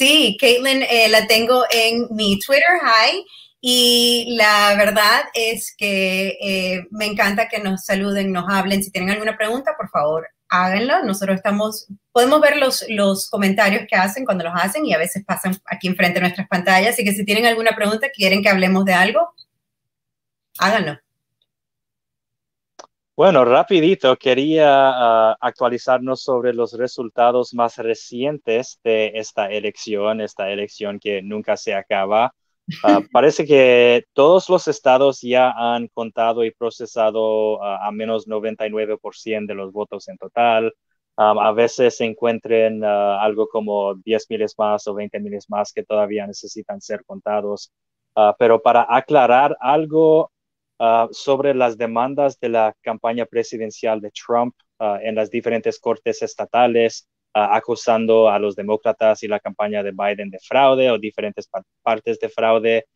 Sí, 0.00 0.38
Caitlin, 0.40 0.82
eh, 0.88 1.10
la 1.10 1.26
tengo 1.26 1.64
en 1.70 2.06
mi 2.12 2.38
Twitter, 2.38 2.64
hi, 2.82 3.22
y 3.60 4.34
la 4.34 4.74
verdad 4.74 5.24
es 5.34 5.74
que 5.76 6.38
eh, 6.40 6.86
me 6.90 7.04
encanta 7.04 7.50
que 7.50 7.58
nos 7.58 7.84
saluden, 7.84 8.32
nos 8.32 8.48
hablen. 8.48 8.82
Si 8.82 8.90
tienen 8.90 9.10
alguna 9.10 9.36
pregunta, 9.36 9.72
por 9.76 9.90
favor, 9.90 10.26
háganlo. 10.48 11.04
Nosotros 11.04 11.36
estamos, 11.36 11.86
podemos 12.12 12.40
ver 12.40 12.56
los, 12.56 12.82
los 12.88 13.28
comentarios 13.28 13.82
que 13.86 13.94
hacen 13.94 14.24
cuando 14.24 14.44
los 14.44 14.54
hacen 14.56 14.86
y 14.86 14.94
a 14.94 14.98
veces 14.98 15.22
pasan 15.22 15.54
aquí 15.66 15.86
enfrente 15.86 16.14
de 16.14 16.20
nuestras 16.22 16.48
pantallas. 16.48 16.94
Así 16.94 17.04
que 17.04 17.12
si 17.12 17.26
tienen 17.26 17.44
alguna 17.44 17.76
pregunta, 17.76 18.08
quieren 18.08 18.42
que 18.42 18.48
hablemos 18.48 18.86
de 18.86 18.94
algo, 18.94 19.34
háganlo. 20.60 20.98
Bueno, 23.20 23.44
rapidito, 23.44 24.16
quería 24.16 24.64
uh, 24.92 25.36
actualizarnos 25.42 26.22
sobre 26.22 26.54
los 26.54 26.72
resultados 26.72 27.52
más 27.52 27.76
recientes 27.76 28.80
de 28.82 29.12
esta 29.14 29.50
elección, 29.50 30.22
esta 30.22 30.50
elección 30.50 30.98
que 30.98 31.20
nunca 31.20 31.58
se 31.58 31.74
acaba. 31.74 32.32
Ah, 32.82 33.00
parece 33.12 33.44
que 33.44 34.04
todos 34.14 34.48
los 34.48 34.68
estados 34.68 35.20
ya 35.20 35.50
han 35.50 35.88
contado 35.88 36.46
y 36.46 36.50
procesado 36.50 37.58
uh, 37.58 37.62
a 37.82 37.92
menos 37.92 38.26
99% 38.26 39.46
de 39.48 39.54
los 39.54 39.70
votos 39.70 40.08
en 40.08 40.16
total. 40.16 40.72
Um, 41.18 41.38
a 41.40 41.52
veces 41.52 41.98
se 41.98 42.06
encuentren 42.06 42.82
algo 42.82 43.48
como 43.48 43.96
10 43.96 44.30
miles 44.30 44.54
más 44.56 44.86
o 44.86 44.94
20 44.94 45.20
miles 45.20 45.44
más 45.50 45.74
que 45.74 45.82
todavía 45.84 46.26
necesitan 46.26 46.80
ser 46.80 47.04
contados. 47.04 47.70
pero 48.38 48.62
para 48.62 48.86
aclarar 48.88 49.56
algo 49.60 50.30
sobre 51.10 51.54
las 51.54 51.76
demandas 51.76 52.38
de 52.40 52.48
la 52.48 52.74
campaña 52.80 53.26
presidencial 53.26 54.00
de 54.00 54.10
Trump 54.10 54.54
en 54.78 55.14
las 55.14 55.30
diferentes 55.30 55.78
cortes 55.78 56.22
estatales, 56.22 57.06
Ah, 57.32 57.56
acusando 57.56 58.28
a 58.28 58.40
los 58.40 58.56
demócratas 58.56 59.22
y 59.22 59.28
la 59.28 59.38
campaña 59.38 59.84
de 59.84 59.92
Biden 59.92 60.30
de 60.30 60.40
fraude 60.40 60.90
o 60.90 60.98
diferentes 60.98 61.48
partes 61.82 62.18
de 62.18 62.28
fraude. 62.28 62.86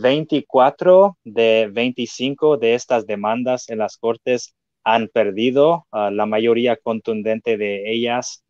24 0.00 1.06
ah, 1.06 1.14
de 1.24 1.68
25 1.72 2.56
de 2.56 2.74
estas 2.74 3.04
demandas 3.06 3.68
en 3.68 3.78
las 3.78 3.96
cortes 3.96 4.54
han 4.84 5.08
perdido. 5.08 5.86
Ah, 5.90 6.10
la 6.12 6.26
mayoría 6.26 6.76
contundente 6.76 7.56
de 7.56 7.90
ellas 7.92 8.44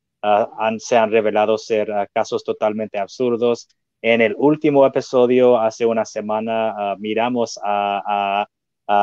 se 0.78 0.96
han 0.98 1.10
revelado 1.12 1.56
ser 1.56 1.88
casos 2.12 2.44
totalmente 2.44 2.98
absurdos. 2.98 3.68
En 4.02 4.20
el 4.20 4.34
último 4.38 4.86
episodio, 4.86 5.58
hace 5.58 5.84
una 5.86 6.04
semana, 6.04 6.96
miramos 6.98 7.58
a, 7.62 8.46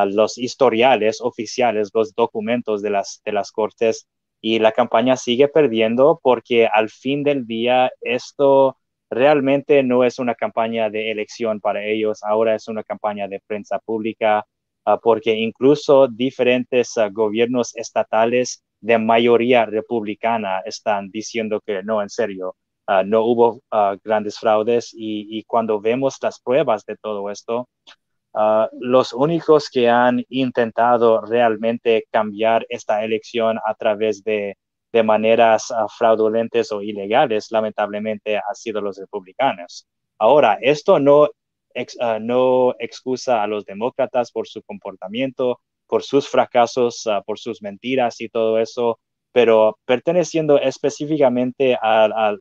los 0.07 0.37
historiales 0.39 1.21
oficiales, 1.21 1.91
los 1.93 2.15
documentos 2.15 2.81
de 2.81 2.89
las, 2.89 3.21
de 3.23 3.31
las 3.31 3.51
cortes 3.51 4.07
y 4.41 4.59
la 4.59 4.71
campaña 4.71 5.15
sigue 5.15 5.47
perdiendo 5.47 6.19
porque 6.23 6.67
al 6.67 6.89
fin 6.89 7.23
del 7.23 7.45
día 7.45 7.91
esto 8.01 8.77
realmente 9.09 9.83
no 9.83 10.03
es 10.03 10.19
una 10.19 10.35
campaña 10.35 10.89
de 10.89 11.11
elección 11.11 11.59
para 11.59 11.83
ellos, 11.85 12.23
ahora 12.23 12.55
es 12.55 12.67
una 12.67 12.83
campaña 12.83 13.27
de 13.27 13.41
prensa 13.45 13.79
pública 13.79 14.45
ah, 14.85 14.99
porque 15.01 15.35
incluso 15.35 16.07
diferentes 16.07 16.97
ah, 16.97 17.09
gobiernos 17.11 17.75
estatales 17.75 18.63
de 18.81 18.97
mayoría 18.97 19.65
republicana 19.65 20.61
están 20.65 21.09
diciendo 21.11 21.61
que 21.65 21.83
no, 21.83 22.01
en 22.01 22.09
serio, 22.09 22.55
ah, 22.87 23.03
no 23.03 23.23
hubo 23.23 23.61
ah, 23.71 23.95
grandes 24.03 24.37
fraudes 24.39 24.91
y, 24.93 25.43
cuando 25.45 25.79
vemos 25.79 26.17
las 26.21 26.39
pruebas 26.39 26.85
de 26.85 26.97
todo 26.97 27.29
esto, 27.29 27.67
los 28.79 29.13
únicos 29.13 29.69
que 29.69 29.89
han 29.89 30.23
intentado 30.27 31.21
realmente 31.21 32.03
cambiar 32.11 32.65
esta 32.67 33.03
elección 33.05 33.57
a 33.65 33.73
través 33.75 34.25
de, 34.25 34.57
de 34.91 35.03
maneras 35.03 35.73
fraudulentas 35.97 36.69
o 36.73 36.81
ilegales, 36.81 37.49
lamentablemente, 37.51 38.35
han 38.35 38.55
sido 38.55 38.81
los 38.81 38.97
republicanos. 38.97 39.87
Ahora, 40.19 40.57
esto 40.61 40.99
no, 40.99 41.29
no 42.19 42.75
excusa 42.77 43.41
a 43.41 43.47
los 43.47 43.65
demócratas 43.65 44.31
por 44.31 44.49
su 44.49 44.61
comportamiento, 44.63 45.61
por 45.87 46.03
sus 46.03 46.27
fracasos, 46.27 47.07
por 47.25 47.39
sus 47.39 47.61
mentiras 47.61 48.19
y 48.19 48.27
todo 48.27 48.59
eso 48.59 48.99
pero 49.35 49.77
perteneciendo 49.83 50.57
específicamente 50.57 51.77
a, 51.81 52.37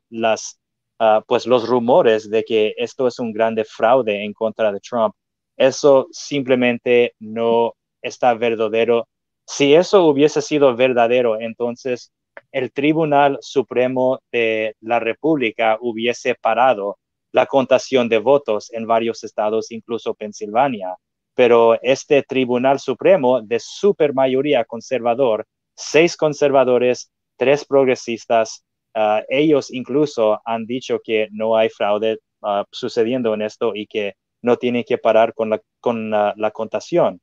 pues 1.26 1.44
los 1.44 1.68
rumores 1.68 2.30
de 2.30 2.44
que 2.44 2.72
esto 2.76 3.08
es 3.08 3.18
un 3.18 3.32
grande 3.32 3.64
fraude 3.64 4.24
en 4.24 4.32
contra 4.32 4.70
de 4.70 4.78
Trump, 4.78 5.12
eso 5.56 6.06
simplemente 6.12 7.14
no 7.18 7.74
está 8.00 8.34
verdadero. 8.34 9.08
Si 9.44 9.74
eso 9.74 10.04
hubiese 10.06 10.40
sido 10.40 10.76
verdadero, 10.76 11.40
entonces 11.40 12.12
el 12.52 12.70
Tribunal 12.70 13.38
Supremo 13.40 14.20
de 14.30 14.76
la 14.80 15.00
República 15.00 15.78
hubiese 15.80 16.36
parado 16.36 16.98
la 17.32 17.46
contación 17.46 18.08
de 18.08 18.18
votos 18.18 18.72
en 18.72 18.86
varios 18.86 19.24
estados, 19.24 19.72
incluso 19.72 20.14
Pensilvania. 20.14 20.94
Pero 21.34 21.76
este 21.82 22.22
Tribunal 22.22 22.78
Supremo 22.78 23.42
de 23.42 23.58
supermayoría 23.58 24.64
conservador 24.64 25.44
seis 25.74 26.16
conservadores, 26.16 27.10
tres 27.36 27.64
progresistas. 27.64 28.64
Ah, 28.94 29.22
ellos 29.28 29.72
incluso 29.72 30.40
han 30.44 30.66
dicho 30.66 31.00
que 31.02 31.28
no 31.32 31.56
hay 31.56 31.68
fraude 31.68 32.18
ah, 32.42 32.64
sucediendo 32.70 33.34
en 33.34 33.42
esto 33.42 33.74
y 33.74 33.86
que 33.86 34.14
no 34.42 34.56
tienen 34.56 34.84
que 34.84 34.98
parar 34.98 35.34
con 35.34 35.50
la, 35.50 35.60
con, 35.80 36.10
la 36.10 36.50
contación. 36.52 37.20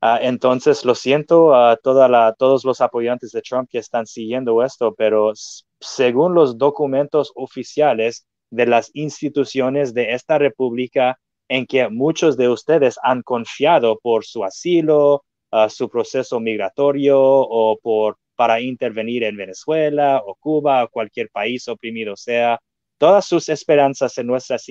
Ah, 0.00 0.18
entonces, 0.20 0.84
lo 0.84 0.94
siento 0.94 1.54
a 1.54 1.76
toda 1.76 2.08
la, 2.08 2.34
todos 2.38 2.64
los 2.64 2.80
apoyantes 2.80 3.32
de 3.32 3.42
Trump 3.42 3.68
que 3.70 3.78
están 3.78 4.06
siguiendo 4.06 4.62
esto, 4.62 4.94
pero 4.94 5.32
según 5.80 6.34
los 6.34 6.58
documentos 6.58 7.32
oficiales 7.34 8.26
de 8.50 8.66
las 8.66 8.90
instituciones 8.94 9.94
de 9.94 10.12
esta 10.12 10.38
república, 10.38 11.18
en 11.48 11.66
que 11.66 11.88
muchos 11.88 12.36
de 12.36 12.48
ustedes 12.48 12.98
han 13.02 13.22
confiado 13.22 13.98
por 14.02 14.24
su 14.24 14.44
asilo, 14.44 15.24
su 15.68 15.88
proceso 15.88 16.40
migratorio 16.40 17.18
o 17.20 17.78
por, 17.82 18.18
para 18.36 18.60
intervenir 18.60 19.24
en 19.24 19.36
Venezuela 19.36 20.22
o 20.24 20.34
Cuba 20.34 20.84
o 20.84 20.88
cualquier 20.88 21.30
país 21.30 21.66
oprimido 21.68 22.16
sea, 22.16 22.60
todas 22.98 23.26
sus 23.26 23.48
esperanzas 23.48 24.16
en 24.18 24.26
nuestras 24.26 24.66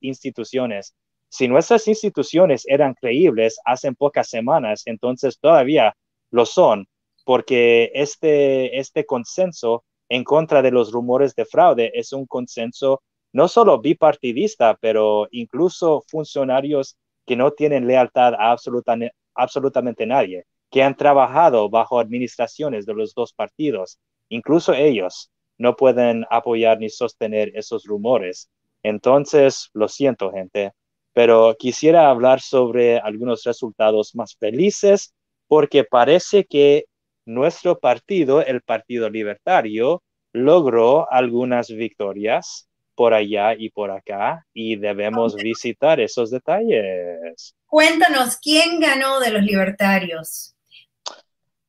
instituciones. 0.00 0.94
Si 1.28 1.48
nuestras 1.48 1.88
instituciones 1.88 2.64
eran 2.66 2.94
creíbles 2.94 3.58
hace 3.64 3.92
pocas 3.92 4.28
semanas, 4.28 4.82
entonces 4.86 5.38
todavía 5.40 5.94
lo 6.30 6.46
son, 6.46 6.86
porque 7.24 7.90
este, 7.94 8.78
este 8.78 9.04
consenso 9.04 9.84
en 10.08 10.24
contra 10.24 10.62
de 10.62 10.70
los 10.70 10.92
rumores 10.92 11.34
de 11.34 11.44
fraude 11.44 11.90
es 11.94 12.12
un 12.12 12.26
consenso 12.26 13.02
no 13.32 13.48
solo 13.48 13.80
bipartidista, 13.80 14.78
pero 14.80 15.28
incluso 15.30 16.02
funcionarios 16.08 16.96
que 17.26 17.36
no 17.36 17.50
tienen 17.50 17.86
lealtad 17.86 18.34
a 18.34 18.52
absolutamente 18.52 19.14
absolutamente 19.36 20.06
nadie, 20.06 20.44
que 20.70 20.82
han 20.82 20.96
trabajado 20.96 21.68
bajo 21.68 21.98
administraciones 21.98 22.86
de 22.86 22.94
los 22.94 23.14
dos 23.14 23.32
partidos. 23.32 23.98
Incluso 24.28 24.74
ellos 24.74 25.30
no 25.58 25.76
pueden 25.76 26.24
apoyar 26.30 26.78
ni 26.78 26.88
sostener 26.88 27.52
esos 27.54 27.84
rumores. 27.84 28.50
Entonces, 28.82 29.70
lo 29.72 29.88
siento, 29.88 30.32
gente, 30.32 30.72
pero 31.12 31.56
quisiera 31.58 32.10
hablar 32.10 32.40
sobre 32.40 32.98
algunos 32.98 33.42
resultados 33.44 34.14
más 34.14 34.36
felices 34.36 35.14
porque 35.48 35.84
parece 35.84 36.44
que 36.44 36.84
nuestro 37.24 37.78
partido, 37.78 38.42
el 38.42 38.62
Partido 38.62 39.08
Libertario, 39.08 40.02
logró 40.32 41.10
algunas 41.10 41.68
victorias 41.68 42.68
por 42.96 43.14
allá 43.14 43.54
y 43.56 43.70
por 43.70 43.90
acá 43.90 44.44
y 44.52 44.76
debemos 44.76 45.36
visitar 45.36 46.00
esos 46.00 46.30
detalles. 46.30 47.54
Cuéntanos, 47.66 48.38
¿quién 48.38 48.80
ganó 48.80 49.20
de 49.20 49.30
los 49.30 49.42
libertarios? 49.42 50.56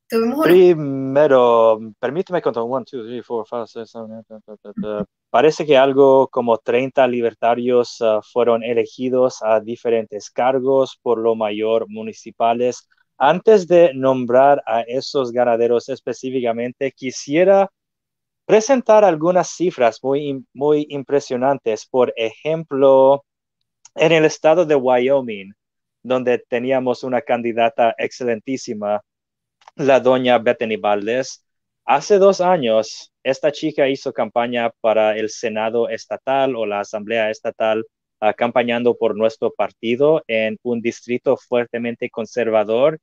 Primero, 0.10 1.80
permíteme 2.00 2.42
contar. 2.42 2.64
One, 2.64 2.86
two, 2.86 3.04
three, 3.04 3.22
four, 3.22 3.46
five, 3.46 3.68
six, 3.68 3.92
seven, 3.92 4.24
eight, 4.30 5.06
Parece 5.30 5.66
que 5.66 5.78
algo 5.78 6.30
como 6.30 6.58
30 6.58 7.06
libertarios 7.08 8.00
uh, 8.00 8.22
fueron 8.22 8.64
elegidos 8.64 9.44
a 9.44 9.60
diferentes 9.60 10.30
cargos, 10.32 10.98
por 11.02 11.20
lo 11.20 11.36
mayor 11.36 11.86
municipales. 11.90 12.88
Antes 13.18 13.68
de 13.68 13.92
nombrar 13.94 14.64
a 14.66 14.82
esos 14.82 15.34
ganaderos 15.34 15.90
específicamente, 15.90 16.94
quisiera 16.94 17.70
presentar 18.48 19.04
algunas 19.04 19.50
cifras 19.50 20.00
muy, 20.02 20.46
muy 20.54 20.88
impresionantes. 20.90 21.86
Por 21.86 22.14
ejemplo, 22.16 23.26
en 23.96 24.14
el 24.14 24.26
estado 24.26 24.66
de 24.66 24.76
Wyoming, 24.76 25.54
donde 26.02 26.40
teníamos 26.40 27.04
una 27.04 27.22
candidata 27.22 27.94
excelentísima, 27.98 29.02
la 29.76 30.00
doña 30.00 30.40
Bethany 30.40 30.78
Valdez. 30.80 31.44
Hace 31.86 32.20
dos 32.20 32.40
años, 32.40 33.14
esta 33.22 33.52
chica 33.52 33.90
hizo 33.90 34.14
campaña 34.14 34.72
para 34.80 35.18
el 35.18 35.30
Senado 35.30 35.90
estatal 35.90 36.56
o 36.56 36.66
la 36.66 36.80
Asamblea 36.80 37.30
estatal, 37.30 37.86
acompañando 38.22 38.96
por 38.98 39.18
nuestro 39.18 39.52
partido 39.52 40.24
en 40.28 40.58
un 40.64 40.82
distrito 40.82 41.36
fuertemente 41.36 42.10
conservador 42.10 42.98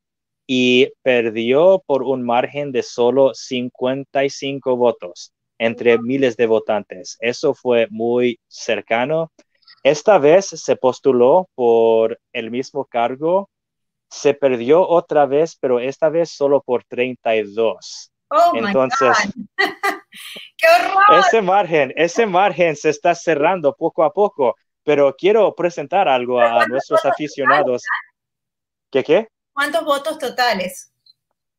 y 0.46 0.90
perdió 1.02 1.82
por 1.86 2.02
un 2.02 2.22
margen 2.22 2.72
de 2.72 2.82
solo 2.82 3.32
55 3.34 4.76
votos 4.76 5.32
entre 5.58 5.98
miles 5.98 6.36
de 6.36 6.46
votantes. 6.46 7.16
Eso 7.20 7.54
fue 7.54 7.86
muy 7.90 8.38
cercano. 8.48 9.32
Esta 9.82 10.18
vez 10.18 10.46
se 10.46 10.76
postuló 10.76 11.48
por 11.54 12.18
el 12.32 12.50
mismo 12.50 12.84
cargo, 12.84 13.50
se 14.08 14.34
perdió 14.34 14.86
otra 14.86 15.26
vez, 15.26 15.56
pero 15.60 15.80
esta 15.80 16.08
vez 16.08 16.30
solo 16.30 16.62
por 16.62 16.84
32. 16.84 18.10
Oh 18.30 18.52
Entonces, 18.54 19.16
¡Qué 20.56 20.66
horror! 20.68 21.24
Ese 21.26 21.42
margen, 21.42 21.92
ese 21.96 22.26
margen 22.26 22.76
se 22.76 22.90
está 22.90 23.14
cerrando 23.14 23.74
poco 23.74 24.04
a 24.04 24.12
poco, 24.12 24.54
pero 24.82 25.14
quiero 25.16 25.54
presentar 25.54 26.08
algo 26.08 26.40
a 26.40 26.66
nuestros 26.66 27.04
aficionados. 27.04 27.82
¿Qué 28.90 29.02
qué? 29.02 29.28
¿Cuántos 29.54 29.84
votos 29.84 30.18
totales? 30.18 30.90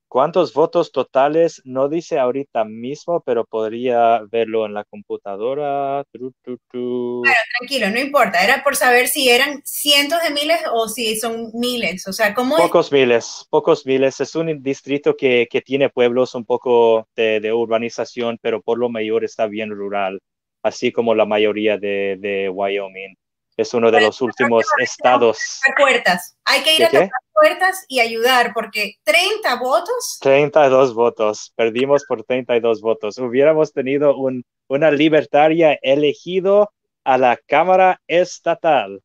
¿Cuántos 0.09 0.53
votos 0.53 0.91
totales? 0.91 1.61
No 1.63 1.87
dice 1.87 2.19
ahorita 2.19 2.65
mismo, 2.65 3.21
pero 3.25 3.45
podría 3.45 4.21
verlo 4.29 4.65
en 4.65 4.73
la 4.73 4.83
computadora. 4.83 6.03
Bueno, 6.13 7.35
tranquilo, 7.57 7.89
no 7.89 7.99
importa. 7.99 8.43
Era 8.43 8.63
por 8.63 8.75
saber 8.75 9.07
si 9.07 9.29
eran 9.29 9.61
cientos 9.63 10.21
de 10.23 10.31
miles 10.31 10.59
o 10.73 10.89
si 10.89 11.17
son 11.17 11.51
miles. 11.53 12.05
O 12.07 12.13
sea, 12.13 12.33
¿cómo 12.33 12.57
Pocos 12.57 12.91
miles, 12.91 13.47
pocos 13.49 13.85
miles. 13.85 14.19
Es 14.19 14.35
un 14.35 14.61
distrito 14.61 15.15
que, 15.15 15.47
que 15.49 15.61
tiene 15.61 15.89
pueblos 15.89 16.35
un 16.35 16.45
poco 16.45 17.07
de, 17.15 17.39
de, 17.39 17.53
urbanización, 17.53 18.37
pero 18.41 18.61
por 18.61 18.77
lo 18.77 18.89
mayor 18.89 19.23
está 19.23 19.47
bien 19.47 19.71
rural, 19.71 20.19
así 20.63 20.91
como 20.91 21.15
la 21.15 21.25
mayoría 21.25 21.77
de, 21.77 22.17
de 22.19 22.49
Wyoming 22.49 23.15
es 23.57 23.73
uno 23.73 23.91
de 23.91 24.01
los 24.01 24.21
últimos 24.21 24.65
estados. 24.79 25.61
Puertas. 25.77 26.37
Hay 26.43 26.61
que 26.61 26.75
ir 26.75 26.85
a 26.85 26.89
tocar 26.89 27.09
puertas 27.33 27.85
y 27.87 27.99
ayudar 27.99 28.51
porque 28.53 28.95
30 29.03 29.55
votos. 29.55 30.17
32 30.21 30.93
votos. 30.93 31.53
Perdimos 31.55 32.03
por 32.05 32.23
32 32.23 32.81
votos. 32.81 33.17
Hubiéramos 33.17 33.71
tenido 33.71 34.17
un, 34.17 34.43
una 34.67 34.91
libertaria 34.91 35.77
elegido 35.81 36.71
a 37.03 37.17
la 37.17 37.37
Cámara 37.37 38.01
Estatal, 38.07 39.01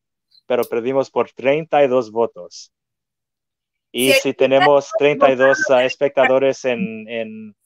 pero 0.47 0.65
perdimos 0.65 1.11
por 1.11 1.31
32 1.31 2.11
votos. 2.11 2.73
Y 3.93 4.13
si, 4.13 4.35
tenemos 4.35 4.91
32 4.99 5.59
espectadores 5.83 6.65
en, 6.65 7.09
en 7.09 7.57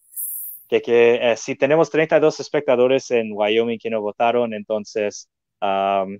que, 0.68 0.81
que 0.81 1.33
eh, 1.33 1.37
si 1.37 1.55
tenemos 1.55 1.90
32 1.90 2.40
espectadores 2.40 3.11
en 3.11 3.31
Wyoming 3.33 3.79
que 3.79 3.90
no 3.90 4.01
votaron, 4.01 4.55
entonces 4.55 5.29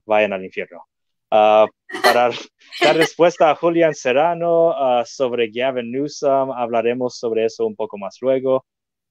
vayan 0.07 0.33
al 0.33 0.45
infierno. 0.45 0.85
Uh, 1.35 1.67
para 2.03 2.31
dar 2.81 2.97
respuesta 2.97 3.51
a 3.51 3.57
Julian 3.57 3.93
Serrano 3.93 4.69
uh, 4.71 5.05
sobre 5.05 5.51
Gavin 5.51 5.91
Newsom, 5.91 6.53
hablaremos 6.53 7.19
sobre 7.19 7.45
eso 7.45 7.67
un 7.67 7.75
poco 7.75 7.99
más 7.99 8.19
luego, 8.21 8.65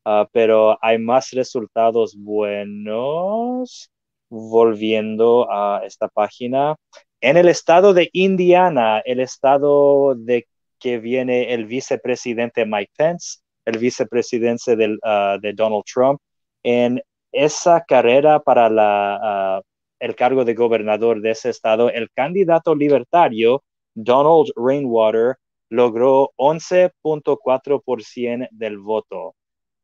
uh, 0.06 0.26
pero 0.32 0.78
hay 0.82 1.00
más 1.00 1.32
resultados 1.32 2.15
buenos 2.15 3.91
volviendo 4.30 5.52
a 5.52 5.82
esta 5.86 6.08
página. 6.08 6.78
En 7.19 7.36
el 7.36 7.50
estado 7.50 7.93
de 7.93 8.10
Indiana, 8.13 9.02
el 9.04 9.19
estado 9.19 10.15
de 10.15 10.48
que 10.80 11.00
viene 11.00 11.54
el 11.54 11.65
vicepresidente 11.65 12.65
Mike 12.65 12.91
Pence, 12.96 13.39
el 13.65 13.80
vicepresidente 13.80 14.78
del, 14.78 14.98
de 15.41 15.54
Donald 15.54 15.84
Trump, 15.86 16.19
en 16.63 17.02
esa 17.32 17.84
carrera 17.86 18.39
para 18.39 18.69
la, 18.69 19.62
el 20.04 20.16
cargo 20.16 20.44
de 20.44 20.54
gobernador 20.54 21.22
de 21.22 21.32
ese 21.32 21.50
estado, 21.50 21.89
el 21.89 22.12
candidato 22.12 22.76
libertario, 22.76 23.63
Donald 23.96 24.52
Rainwater, 24.58 25.38
logró 25.70 26.34
11.4% 26.36 28.50
del 28.52 28.80
voto. 28.80 29.34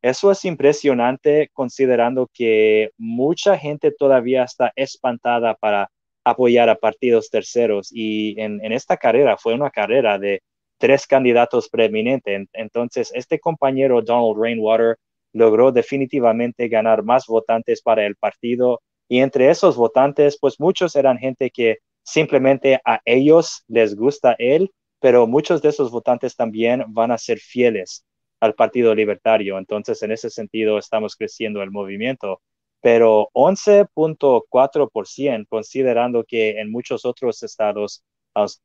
Eso 0.02 0.30
es 0.30 0.44
impresionante 0.44 1.48
considerando 1.54 2.28
que 2.34 2.90
mucha 2.98 3.56
gente 3.56 3.92
todavía 3.92 4.44
está 4.44 4.72
espantada 4.76 5.54
para 5.54 5.90
apoyar 6.22 6.68
a 6.68 6.76
partidos 6.76 7.30
terceros 7.30 7.88
y 7.90 8.38
en, 8.38 8.60
esta 8.72 8.98
carrera 8.98 9.38
fue 9.38 9.54
una 9.54 9.70
carrera 9.70 10.18
de 10.18 10.42
tres 10.76 11.06
candidatos 11.06 11.70
preeminentes. 11.70 12.46
Entonces, 12.52 13.10
este 13.14 13.40
compañero 13.40 14.02
Donald 14.02 14.38
Rainwater 14.38 14.98
logró 15.32 15.72
definitivamente 15.72 16.68
ganar 16.68 17.04
más 17.04 17.24
votantes 17.26 17.80
para 17.80 18.04
el 18.04 18.16
partido 18.16 18.82
y 19.10 19.18
entre 19.18 19.50
esos 19.50 19.76
votantes, 19.76 20.38
pues 20.40 20.58
muchos 20.58 20.96
eran 20.96 21.18
gente 21.18 21.50
que 21.50 21.80
simplemente 22.02 22.80
a 22.86 23.02
ellos 23.04 23.62
les 23.68 23.94
gusta 23.94 24.34
él 24.38 24.70
pero 25.00 25.26
muchos 25.26 25.60
de 25.62 25.70
esos 25.70 25.90
votantes 25.90 26.36
también 26.36 26.84
van 26.88 27.10
a 27.10 27.18
ser 27.18 27.38
fieles 27.38 28.04
al 28.38 28.54
Partido 28.54 28.94
Libertario. 28.94 29.58
Entonces, 29.58 30.02
en 30.02 30.12
ese 30.12 30.30
sentido, 30.30 30.78
estamos 30.78 31.16
creciendo 31.16 31.62
el 31.62 31.70
movimiento. 31.70 32.40
Pero 32.82 33.28
11.4%, 33.34 35.46
considerando 35.48 36.24
que 36.24 36.60
en 36.60 36.70
muchos 36.70 37.04
otros 37.04 37.42
estados 37.42 38.02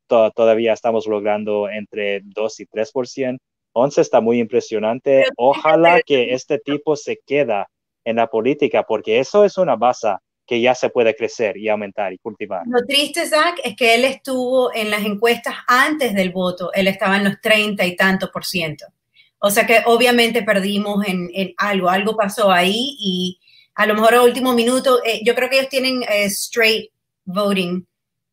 todavía 0.06 0.72
estamos 0.72 1.06
logrando 1.06 1.68
entre 1.68 2.22
2 2.24 2.60
y 2.60 2.66
3%, 2.66 3.38
11 3.72 4.00
está 4.00 4.22
muy 4.22 4.38
impresionante. 4.38 5.26
Ojalá 5.36 6.00
que 6.00 6.32
este 6.32 6.58
tipo 6.58 6.96
se 6.96 7.18
queda 7.26 7.68
en 8.04 8.16
la 8.16 8.28
política, 8.28 8.84
porque 8.84 9.18
eso 9.18 9.44
es 9.44 9.58
una 9.58 9.76
base 9.76 10.14
que 10.46 10.60
ya 10.60 10.74
se 10.74 10.90
puede 10.90 11.14
crecer 11.14 11.56
y 11.56 11.68
aumentar 11.68 12.12
y 12.12 12.18
cultivar. 12.18 12.62
Lo 12.66 12.84
triste, 12.86 13.26
Zach, 13.26 13.58
es 13.64 13.74
que 13.74 13.94
él 13.94 14.04
estuvo 14.04 14.72
en 14.74 14.90
las 14.90 15.04
encuestas 15.04 15.54
antes 15.66 16.14
del 16.14 16.30
voto, 16.30 16.72
él 16.72 16.86
estaba 16.88 17.16
en 17.16 17.24
los 17.24 17.40
30 17.40 17.84
y 17.84 17.96
tanto 17.96 18.30
por 18.30 18.44
ciento. 18.44 18.86
O 19.38 19.50
sea 19.50 19.66
que 19.66 19.82
obviamente 19.86 20.42
perdimos 20.42 21.04
en, 21.06 21.30
algo, 21.58 21.90
algo 21.90 22.16
pasó 22.16 22.50
ahí 22.50 22.96
y 22.98 23.38
a 23.74 23.86
lo 23.86 23.94
mejor 23.94 24.14
a 24.14 24.22
último 24.22 24.54
minuto, 24.54 25.02
eh, 25.04 25.20
yo 25.24 25.34
creo 25.34 25.50
que 25.50 25.58
ellos 25.58 25.68
tienen 25.68 26.02
eh, 26.04 26.24
straight 26.26 26.90
voting 27.24 27.86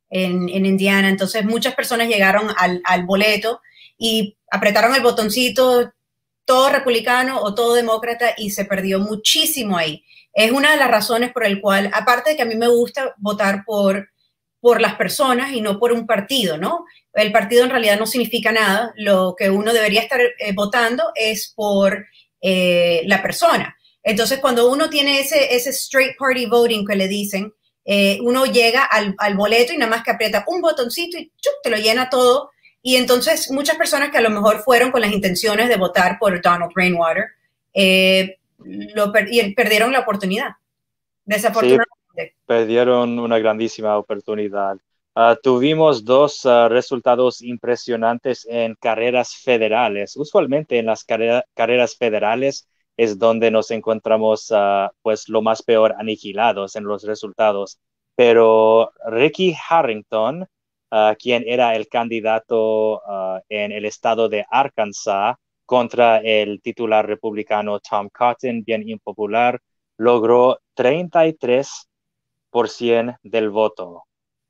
en, 0.09 0.47
en, 0.47 0.65
Indiana, 0.65 1.09
entonces 1.09 1.43
muchas 1.43 1.75
personas 1.75 2.07
llegaron 2.07 2.47
al, 2.57 2.81
al 2.85 3.05
boleto 3.05 3.59
y 3.97 4.37
apretaron 4.49 4.95
el 4.95 5.01
botoncito 5.01 5.91
todo 6.45 6.69
republicano 6.69 7.41
o 7.41 7.53
todo 7.53 7.73
demócrata 7.73 8.33
y 8.37 8.51
se 8.51 8.65
perdió 8.65 8.99
muchísimo 8.99 9.77
ahí 9.77 10.03
es 10.33 10.51
una 10.51 10.71
de 10.71 10.77
las 10.77 10.89
razones 10.89 11.31
por 11.31 11.45
el 11.45 11.61
cual, 11.61 11.89
aparte 11.93 12.31
de 12.31 12.35
que 12.35 12.41
a 12.41 12.47
mí 12.47 12.55
me 12.55 12.67
gusta 12.67 13.13
votar 13.17 13.63
por, 13.65 14.09
por 14.59 14.81
las 14.81 14.95
personas 14.95 15.53
y 15.53 15.61
no 15.61 15.79
por 15.79 15.91
un 15.91 16.07
partido, 16.07 16.57
¿no? 16.57 16.85
El 17.13 17.31
partido 17.31 17.63
en 17.63 17.69
realidad 17.69 17.99
no 17.99 18.07
significa 18.07 18.51
nada, 18.51 18.91
lo 18.95 19.35
que 19.37 19.49
uno 19.49 19.71
debería 19.73 20.01
estar 20.01 20.19
eh, 20.21 20.53
votando 20.53 21.11
es 21.15 21.53
por 21.55 22.05
eh, 22.41 23.03
la 23.05 23.21
persona. 23.21 23.77
Entonces, 24.01 24.39
cuando 24.39 24.69
uno 24.69 24.89
tiene 24.89 25.19
ese, 25.19 25.55
ese 25.55 25.69
straight 25.69 26.17
party 26.17 26.47
voting 26.47 26.85
que 26.85 26.95
le 26.95 27.07
dicen, 27.07 27.53
eh, 27.85 28.17
uno 28.21 28.45
llega 28.45 28.83
al, 28.83 29.15
al, 29.19 29.35
boleto 29.35 29.73
y 29.73 29.77
nada 29.77 29.91
más 29.91 30.03
que 30.03 30.11
aprieta 30.11 30.43
un 30.47 30.61
botoncito 30.61 31.17
y 31.17 31.31
te 31.61 31.69
lo 31.69 31.77
llena 31.77 32.09
todo. 32.09 32.49
Y 32.81 32.95
entonces 32.95 33.51
muchas 33.51 33.77
personas 33.77 34.09
que 34.09 34.17
a 34.17 34.21
lo 34.21 34.29
mejor 34.29 34.63
fueron 34.63 34.91
con 34.91 35.01
las 35.01 35.11
intenciones 35.11 35.69
de 35.69 35.77
votar 35.77 36.17
por 36.19 36.41
Donald 36.41 36.71
Rainwater, 36.75 37.27
lo 38.63 39.11
perdieron 39.11 39.91
la 39.91 39.99
oportunidad. 39.99 40.51
Desafortunadamente. 41.25 42.35
perdieron 42.45 43.19
una 43.19 43.39
grandísima 43.39 43.97
oportunidad. 43.97 44.77
Ah, 45.15 45.37
tuvimos 45.41 46.03
dos 46.03 46.45
ah, 46.45 46.67
resultados 46.69 47.41
impresionantes 47.41 48.47
en 48.49 48.75
carreras 48.75 49.35
federales. 49.35 50.17
Usualmente 50.17 50.79
en 50.79 50.87
las 50.87 51.05
carreras 51.05 51.95
federales 51.95 52.67
es 52.97 53.17
donde 53.19 53.51
nos 53.51 53.71
encontramos 53.71 54.51
uh, 54.51 54.87
pues 55.01 55.27
lo 55.29 55.41
más 55.41 55.63
peor 55.63 55.95
aniquilados 55.97 56.75
en 56.75 56.85
los 56.85 57.03
resultados. 57.03 57.79
Pero 58.15 58.91
Ricky 59.07 59.55
Harrington, 59.69 60.47
quien 61.17 61.43
era 61.47 61.75
el 61.75 61.87
candidato 61.87 63.01
en 63.49 63.71
el 63.71 63.85
estado 63.85 64.29
de 64.29 64.45
Arkansas, 64.51 65.37
contra 65.65 66.17
el 66.19 66.61
titular 66.61 67.07
republicano 67.07 67.79
Tom 67.79 68.09
Cotton, 68.09 68.63
bien 68.63 68.87
impopular, 68.87 69.59
logró 69.97 70.59
33% 70.75 73.17
del 73.23 73.49
voto. 73.49 74.03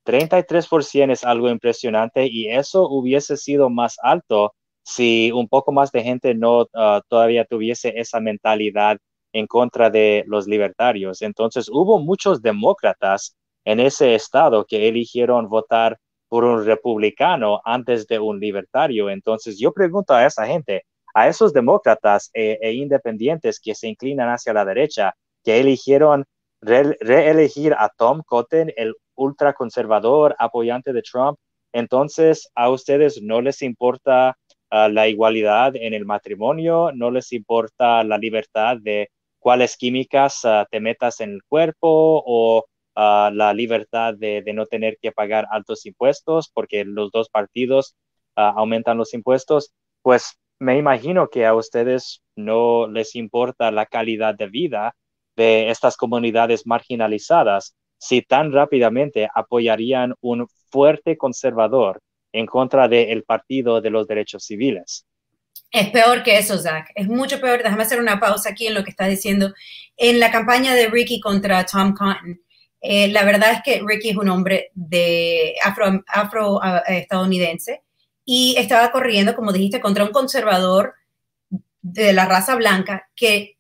33% 0.06 1.12
es 1.12 1.23
algo 1.23 1.49
impresionante 1.49 2.28
y 2.28 2.49
eso 2.49 2.88
hubiese 2.89 3.38
sido 3.38 3.69
más 3.69 3.97
alto 4.02 4.54
si 4.84 5.32
un 5.32 5.47
poco 5.47 5.71
más 5.71 5.91
de 5.91 6.04
gente 6.04 6.36
no 6.36 6.67
ah, 6.73 7.02
todavía 7.08 7.45
tuviese 7.45 7.93
esa 7.99 8.19
mentalidad 8.19 8.97
en 9.34 9.47
contra 9.47 9.89
de 9.89 10.23
los 10.28 10.47
libertarios. 10.47 11.21
Entonces 11.21 11.69
hubo 11.69 11.99
muchos 11.99 12.41
demócratas 12.41 13.36
en 13.65 13.80
ese 13.80 14.15
estado 14.15 14.65
que 14.65 14.88
eligieron 14.89 15.49
votar 15.49 15.97
por 16.28 16.43
un 16.43 16.65
republicano 16.65 17.62
antes 17.63 18.08
de 18.08 18.19
un 18.19 18.39
libertario. 18.39 19.10
Entonces 19.10 19.60
yo 19.60 19.71
pregunto 19.73 20.13
a 20.13 20.26
esa 20.26 20.45
gente, 20.47 20.84
a 21.13 21.28
esos 21.28 21.54
demócratas 21.54 22.30
e, 22.34 22.60
e, 22.62 22.73
independientes 22.73 23.60
que 23.60 23.76
se 23.76 23.88
inclinan 23.88 24.30
hacia 24.30 24.54
la 24.54 24.65
derecha, 24.65 25.13
que 25.43 25.60
eligieron 25.60 26.26
reelegir 26.62 27.73
a 27.73 27.89
Tom 27.89 28.21
Cotton, 28.26 28.71
el 28.78 28.93
ultraconservador 29.15 30.36
apoyante 30.39 30.93
de 30.93 31.02
Trump, 31.02 31.38
entonces 31.73 32.49
a 32.56 32.69
ustedes 32.69 33.21
no 33.21 33.41
les 33.41 33.62
importa 33.62 34.38
ah, 34.69 34.89
la 34.89 35.08
igualdad 35.08 35.76
en 35.76 35.93
el 35.93 36.06
matrimonio, 36.06 36.91
no 36.93 37.12
les 37.12 37.34
importa 37.34 38.04
la 38.04 38.17
libertad 38.17 38.78
de 38.80 39.10
cuáles 39.39 39.76
químicas 39.76 40.45
ah, 40.45 40.65
te 40.69 40.80
metas 40.80 41.19
en 41.19 41.32
el 41.32 41.43
cuerpo 41.43 42.23
o 42.26 42.65
ah, 42.95 43.32
la 43.34 43.54
libertad 43.54 44.13
de, 44.13 44.41
de, 44.43 44.54
no 44.54 44.65
tener 44.67 44.97
que 45.02 45.12
pagar 45.12 45.47
altos 45.52 45.86
impuestos 45.86 46.49
porque 46.54 46.86
los 46.86 47.12
dos 47.12 47.30
partidos 47.30 47.95
aumentan 48.36 48.97
los 48.97 49.13
impuestos, 49.13 49.73
pues 50.02 50.39
me 50.60 50.78
imagino 50.78 51.30
que 51.30 51.46
a 51.46 51.56
ustedes 51.56 52.22
no 52.36 52.88
les 52.88 53.16
importa 53.16 53.72
la 53.72 53.86
calidad 53.86 54.36
de 54.36 54.48
vida 54.48 54.96
de 55.36 55.70
estas 55.70 55.98
comunidades 55.98 56.66
marginalizadas 56.66 57.76
si 57.98 58.22
tan 58.22 58.52
rápidamente 58.52 59.28
apoyarían 59.34 60.13
un 60.22 60.48
fuerte 60.70 61.18
conservador 61.18 62.02
en 62.34 62.46
contra 62.46 62.88
del 62.88 63.24
Partido 63.24 63.82
de 63.82 63.89
los 63.89 64.08
Derechos 64.08 64.46
Civiles. 64.46 65.06
Es 65.72 65.89
peor 65.89 66.24
que 66.24 66.38
eso, 66.38 66.58
Zach. 66.58 66.89
Es 66.96 67.08
mucho 67.08 67.39
peor. 67.39 67.63
Déjame 67.63 67.84
hacer 67.84 68.00
una 68.00 68.20
pausa 68.20 68.50
aquí 68.50 68.68
en 68.68 68.76
lo 68.76 68.84
que 68.84 68.92
estás 68.92 69.10
diciendo. 69.10 69.54
En 69.98 70.20
la 70.20 70.32
campaña 70.32 70.76
de 70.76 70.88
Ricky 70.88 71.20
contra 71.20 71.66
Tom 71.66 71.94
Cotton, 71.94 72.42
eh, 72.82 73.08
la 73.08 73.24
verdad 73.24 73.54
es 73.54 73.62
que 73.63 73.82
Ricky 73.86 74.10
es 74.10 74.18
un 74.18 74.30
hombre 74.30 74.70
de 74.74 75.56
afro-estadounidense 75.63 77.82
y 78.26 78.56
estaba 78.58 78.92
corriendo, 78.92 79.36
como 79.36 79.52
dijiste, 79.52 79.82
contra 79.82 80.04
un 80.04 80.12
conservador 80.12 80.94
de 81.82 82.14
la 82.14 82.26
raza 82.26 82.56
blanca 82.56 83.10
que 83.16 83.58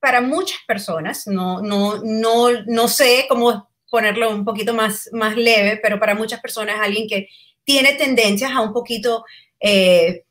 para 0.00 0.20
muchas 0.20 0.58
personas, 0.66 1.26
no, 1.26 1.60
no, 1.60 2.00
no, 2.02 2.48
no 2.66 2.88
sé 2.88 3.26
cómo 3.28 3.70
ponerlo 3.88 4.30
un 4.30 4.44
poquito 4.44 4.74
más, 4.74 5.08
más 5.12 5.36
leve, 5.36 5.78
pero 5.82 6.00
para 6.00 6.14
muchas 6.14 6.40
personas 6.40 6.80
alguien 6.80 7.06
que 7.06 7.28
tiene 7.62 7.92
tendencias 7.92 8.50
a 8.50 8.62
un 8.62 8.72
poquito 8.72 9.24
eh, 9.60 10.24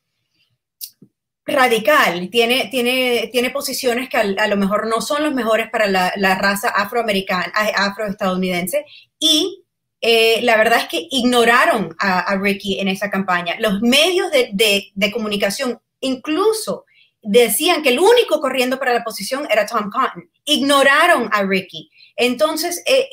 radical, 1.45 2.30
tiene, 2.30 2.67
tiene, 2.69 3.30
tiene 3.32 3.50
posiciones 3.52 4.10
que 4.10 4.17
a, 4.17 4.47
lo 4.47 4.58
mejor 4.58 4.88
no 4.88 5.00
son 5.00 5.24
los 5.24 5.34
mejores 5.34 5.69
para 5.69 5.88
la, 5.88 6.12
la 6.17 6.36
raza 6.36 6.69
afroamericana, 6.69 7.54
afroestadounidense, 7.76 8.86
y 9.19 9.61
eh, 10.01 10.41
la 10.41 10.57
verdad 10.57 10.79
es 10.79 10.87
que 10.87 11.07
ignoraron 11.11 11.95
a, 11.99 12.35
Ricky 12.35 12.79
en 12.79 12.87
esa 12.87 13.11
campaña. 13.11 13.55
Los 13.59 13.81
medios 13.81 14.31
de, 14.31 15.11
comunicación 15.13 15.79
incluso 15.99 16.85
decían 17.21 17.83
que 17.83 17.89
el 17.89 17.99
único 17.99 18.41
corriendo 18.41 18.79
para 18.79 18.93
la 18.93 19.03
posición 19.03 19.47
era 19.49 19.67
Tom 19.67 19.91
Cotton. 19.91 20.27
Ignoraron 20.45 21.29
a 21.31 21.43
Ricky. 21.43 21.91
Entonces, 22.15 22.81
eh, 22.87 23.07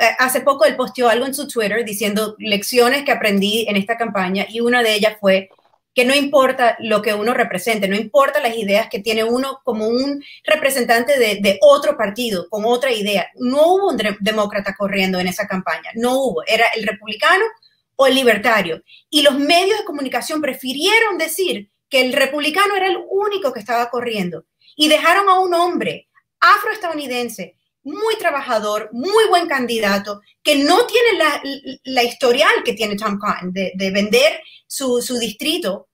eh, 0.00 0.10
hace 0.18 0.40
poco 0.40 0.64
él 0.64 0.74
posteó 0.74 1.08
algo 1.08 1.24
en 1.24 1.34
su 1.34 1.46
Twitter 1.46 1.84
diciendo 1.84 2.34
lecciones 2.38 3.04
que 3.04 3.12
aprendí 3.12 3.66
en 3.68 3.76
esta 3.76 3.96
campaña 3.96 4.44
y 4.48 4.60
una 4.60 4.82
de 4.82 4.94
ellas 4.94 5.16
fue 5.20 5.48
que 5.98 6.04
no 6.04 6.14
importa 6.14 6.76
lo 6.78 7.02
que 7.02 7.12
uno 7.12 7.34
represente, 7.34 7.88
no 7.88 7.96
importa 7.96 8.38
las 8.38 8.56
ideas 8.56 8.86
que 8.88 9.00
tiene 9.00 9.24
uno 9.24 9.58
como 9.64 9.88
un 9.88 10.22
representante 10.44 11.18
de, 11.18 11.58
otro 11.60 11.96
partido, 11.96 12.48
con 12.48 12.64
otra 12.64 12.92
idea. 12.92 13.28
No 13.34 13.66
hubo 13.66 13.88
un 13.88 13.96
demócrata 14.20 14.76
corriendo 14.78 15.18
en 15.18 15.26
esa 15.26 15.48
campaña, 15.48 15.90
no 15.96 16.22
hubo, 16.22 16.44
era 16.46 16.66
el 16.76 16.86
republicano 16.86 17.44
o 17.96 18.06
el 18.06 18.14
libertario. 18.14 18.80
Y 19.10 19.22
los 19.22 19.40
medios 19.40 19.76
de 19.76 19.84
comunicación 19.84 20.40
prefirieron 20.40 21.18
decir 21.18 21.68
que 21.90 22.00
el 22.02 22.12
republicano 22.12 22.76
era 22.76 22.86
el 22.86 22.98
único 23.10 23.52
que 23.52 23.58
estaba 23.58 23.90
corriendo 23.90 24.44
y 24.76 24.86
dejaron 24.86 25.28
a 25.28 25.40
un 25.40 25.52
hombre 25.52 26.06
afroestadounidense, 26.38 27.56
muy 27.82 28.14
trabajador, 28.18 28.88
muy 28.92 29.26
buen 29.28 29.48
candidato, 29.48 30.20
que 30.44 30.54
no 30.54 30.86
tiene 30.86 31.80
la, 31.82 32.04
historial 32.04 32.62
que 32.64 32.74
tiene 32.74 32.94
Tom 32.94 33.18
Cotton 33.18 33.52
de, 33.52 33.90
vender 33.90 34.40
su, 34.68 35.00
distrito 35.18 35.87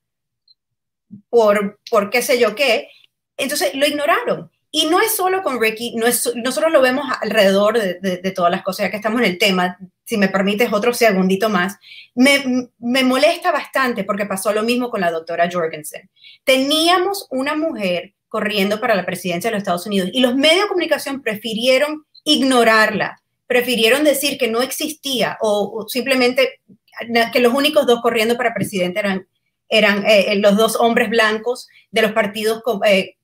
por, 1.29 1.79
por 1.91 2.11
qué 2.11 2.23
sé 2.23 2.39
yo 2.39 2.55
qué. 2.55 2.89
Entonces 3.37 3.75
lo 3.75 3.87
ignoraron. 3.87 4.51
Y 4.71 4.87
no 4.87 5.01
es 5.01 5.15
solo 5.15 5.45
con 5.45 5.61
Ricky, 5.61 5.95
no 5.95 6.05
es, 6.05 6.33
nosotros 6.35 6.73
lo 6.73 6.83
vemos 6.83 7.07
alrededor 7.21 7.79
de, 7.79 8.33
todas 8.33 8.51
las 8.51 8.63
cosas, 8.63 8.87
ya 8.87 8.91
que 8.91 8.97
estamos 8.97 9.21
en 9.21 9.29
el 9.29 9.39
tema, 9.39 9.79
si 10.05 10.17
me 10.17 10.27
permites 10.27 10.73
otro 10.73 10.93
segundito 10.93 11.49
más, 11.49 11.77
me, 12.17 12.71
me 12.79 13.05
molesta 13.05 13.53
bastante 13.53 14.03
porque 14.03 14.27
pasó 14.27 14.53
lo 14.53 14.65
mismo 14.65 14.91
con 14.91 15.01
la 15.01 15.13
doctora 15.13 15.49
Jorgensen. 15.49 16.11
Teníamos 16.43 17.29
una 17.31 17.55
mujer 17.55 18.15
corriendo 18.29 18.81
para 18.81 18.97
la 18.97 19.07
presidencia 19.07 19.49
de 19.49 19.55
los 19.55 19.61
Estados 19.63 19.87
Unidos 19.87 20.11
y 20.13 20.21
los 20.21 20.35
medios 20.35 20.63
de 20.63 20.69
comunicación 20.69 21.23
prefirieron 21.23 22.05
ignorarla, 22.25 23.23
prefirieron 23.47 24.03
decir 24.03 24.39
que 24.39 24.49
no 24.49 24.61
existía 24.61 25.39
o, 25.41 25.87
simplemente 25.89 26.61
que 27.33 27.39
los 27.39 27.55
únicos 27.55 27.87
dos 27.87 28.01
corriendo 28.03 28.37
para 28.37 28.53
presidente 28.53 28.99
eran, 28.99 29.29
eran 29.69 30.05
eh, 30.07 30.37
los 30.37 30.57
dos 30.57 30.77
hombres 30.77 31.11
blancos 31.11 31.69
de 31.91 32.03
los 32.03 32.13
partidos 32.13 32.63
eh, 32.87 33.17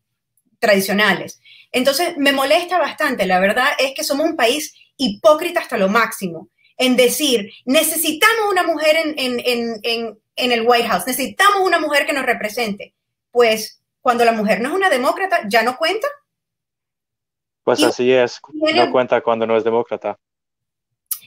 tradicionales. 0.59 1.41
Entonces, 1.73 2.17
me 2.17 2.33
molesta 2.33 2.79
bastante. 2.79 3.27
La 3.27 3.41
verdad 3.41 3.69
es 3.79 3.93
que 3.95 4.05
somos 4.05 4.27
un 4.27 4.37
país 4.37 4.75
hipócrita 4.97 5.61
hasta 5.61 5.79
lo 5.79 5.89
máximo 5.89 6.49
en 6.77 6.97
decir, 6.97 7.53
necesitamos 7.67 8.51
una 8.51 8.63
mujer 8.63 8.97
en, 8.97 9.41
en 10.41 10.53
el 10.53 10.63
White 10.67 10.89
House, 10.89 11.07
necesitamos 11.07 11.61
una 11.63 11.79
mujer 11.79 12.07
que 12.07 12.15
nos 12.15 12.25
represente. 12.25 12.95
Pues 13.31 13.81
cuando 14.01 14.25
la 14.25 14.33
mujer 14.33 14.61
no 14.61 14.71
es 14.71 14.75
una 14.75 14.89
demócrata, 14.89 15.43
ya 15.47 15.63
no 15.63 15.77
cuenta. 15.77 16.09
Pues 17.63 17.83
así 17.83 18.13
es, 18.13 18.41
no 18.53 18.91
cuenta 18.91 19.21
cuando 19.21 19.47
no 19.47 19.57
es 19.57 19.65
demócrata. 19.65 20.19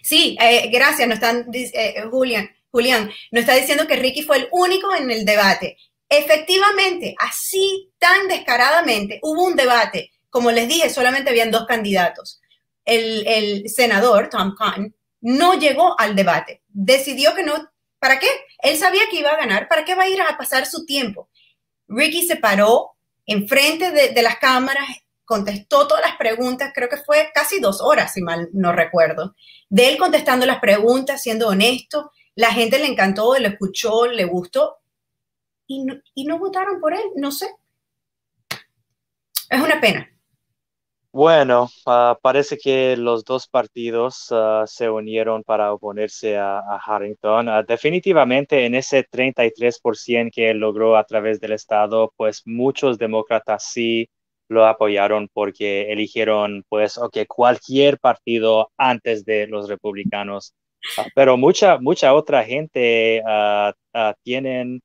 Sí, 0.01 0.35
eh, 0.41 0.69
gracias, 0.71 1.07
nos 1.07 1.15
están, 1.15 1.47
eh, 1.53 2.03
Julián, 2.09 2.49
Julián, 2.73 3.11
nos 3.31 3.41
está 3.41 3.53
diciendo 3.53 3.85
que 3.85 3.97
Ricky 3.97 4.23
fue 4.23 4.37
el 4.37 4.47
único 4.51 4.95
en 4.95 5.11
el 5.11 5.25
debate. 5.25 5.77
Efectivamente, 6.09 7.13
así 7.19 7.91
tan 7.99 8.27
descaradamente, 8.27 9.19
hubo 9.21 9.43
un 9.43 9.55
debate. 9.55 10.11
Como 10.31 10.49
les 10.49 10.67
dije, 10.67 10.89
solamente 10.89 11.29
habían 11.29 11.51
dos 11.51 11.67
candidatos. 11.67 12.41
El, 12.83 13.27
el 13.27 13.69
senador, 13.69 14.27
Tom 14.27 14.55
Kahn, 14.57 14.95
no 15.21 15.53
llegó 15.53 15.95
al 15.99 16.15
debate. 16.15 16.63
Decidió 16.67 17.35
que 17.35 17.43
no. 17.43 17.53
¿Para 17.99 18.17
qué? 18.19 18.27
Él 18.63 18.75
sabía 18.75 19.03
que 19.07 19.19
iba 19.19 19.29
a 19.29 19.37
ganar. 19.37 19.67
¿Para 19.67 19.85
qué 19.85 19.93
va 19.93 20.03
a 20.03 20.09
ir 20.09 20.19
a 20.19 20.35
pasar 20.35 20.65
su 20.65 20.83
tiempo? 20.87 21.29
Ricky 21.87 22.25
se 22.25 22.37
paró 22.37 22.93
enfrente 23.27 23.91
de, 23.91 24.09
de 24.09 24.21
las 24.23 24.37
cámaras, 24.37 24.87
contestó 25.25 25.87
todas 25.87 26.03
las 26.03 26.17
preguntas, 26.17 26.71
creo 26.73 26.89
que 26.89 26.97
fue 26.97 27.29
casi 27.35 27.59
dos 27.59 27.81
horas, 27.81 28.13
si 28.13 28.23
mal 28.23 28.49
no 28.51 28.71
recuerdo, 28.71 29.35
de 29.69 29.89
él 29.89 29.97
contestando 29.99 30.47
las 30.47 30.59
preguntas, 30.59 31.21
siendo 31.21 31.49
honesto. 31.49 32.11
La 32.35 32.51
gente 32.51 32.79
le 32.79 32.87
encantó, 32.87 33.37
le 33.37 33.49
escuchó, 33.49 34.07
le 34.07 34.25
gustó 34.25 34.77
y 35.67 36.25
no, 36.25 36.39
votaron 36.39 36.79
por 36.79 36.93
él, 36.93 37.03
no 37.15 37.31
sé. 37.31 37.47
Es 39.49 39.61
una 39.61 39.79
pena. 39.79 40.09
Bueno, 41.11 41.69
ah, 41.85 42.17
parece 42.23 42.57
que 42.57 42.97
los 42.97 43.23
dos 43.23 43.47
partidos 43.47 44.27
ah, 44.31 44.63
se 44.65 44.89
unieron 44.89 45.43
para 45.43 45.71
oponerse 45.71 46.37
a, 46.37 46.59
Harrington. 46.83 47.49
Ah, 47.49 47.61
definitivamente 47.61 48.65
en 48.65 48.73
ese 48.73 49.03
33% 49.07 50.31
que 50.33 50.53
logró 50.55 50.97
a 50.97 51.03
través 51.03 51.39
del 51.39 51.51
Estado, 51.51 52.11
pues 52.17 52.41
muchos 52.45 52.97
demócratas 52.97 53.63
sí 53.71 54.09
lo 54.49 54.65
apoyaron 54.65 55.29
porque 55.31 55.91
eligieron 55.91 56.63
pues 56.67 56.97
okay, 56.97 57.25
cualquier 57.27 57.99
partido 57.99 58.71
antes 58.77 59.23
de 59.23 59.45
los 59.47 59.69
republicanos. 59.69 60.55
Pero 61.15 61.37
mucha, 61.37 61.77
mucha 61.79 62.13
otra 62.13 62.43
gente 62.43 63.21
tienen 64.23 64.81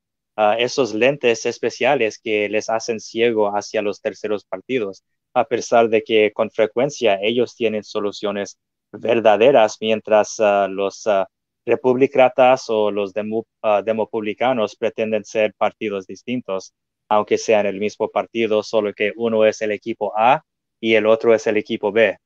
esos 0.59 0.95
lentes 0.95 1.47
especiales 1.47 2.19
que 2.19 2.49
les 2.49 2.69
hacen 2.69 3.01
ciego 3.01 3.49
hacia 3.49 3.83
los 3.83 4.01
terceros 4.01 4.45
partidos 4.45 5.03
a 5.35 5.45
pesar 5.45 5.89
de 5.89 6.03
que 6.03 6.33
con 6.33 6.51
frecuencia 6.51 7.19
ellos 7.23 7.55
tienen 7.55 7.85
soluciones 7.85 8.59
verdaderas, 8.93 9.79
mientras 9.81 10.41
ah, 10.41 10.69
los 10.69 11.07
uh, 11.07 11.25
republicanos 11.67 12.69
o 12.69 12.91
los 12.91 13.13
demo, 13.13 13.47
uh, 13.63 13.83
demopublicanos 13.85 14.77
pretenden 14.77 15.25
ser 15.25 15.55
partidos 15.55 16.07
distintos, 16.07 16.75
aunque 17.09 17.39
sean 17.39 17.67
el 17.67 17.79
mismo 17.79 18.09
partido, 18.09 18.63
solo 18.63 18.93
que 18.95 19.13
uno 19.17 19.45
es 19.45 19.61
el 19.63 19.73
equipo 19.73 20.13
A 20.17 20.43
y 20.81 20.95
el 20.95 21.07
otro 21.07 21.35
es 21.35 21.47
el 21.47 21.57
equipo 21.57 21.93
B. 21.93 22.17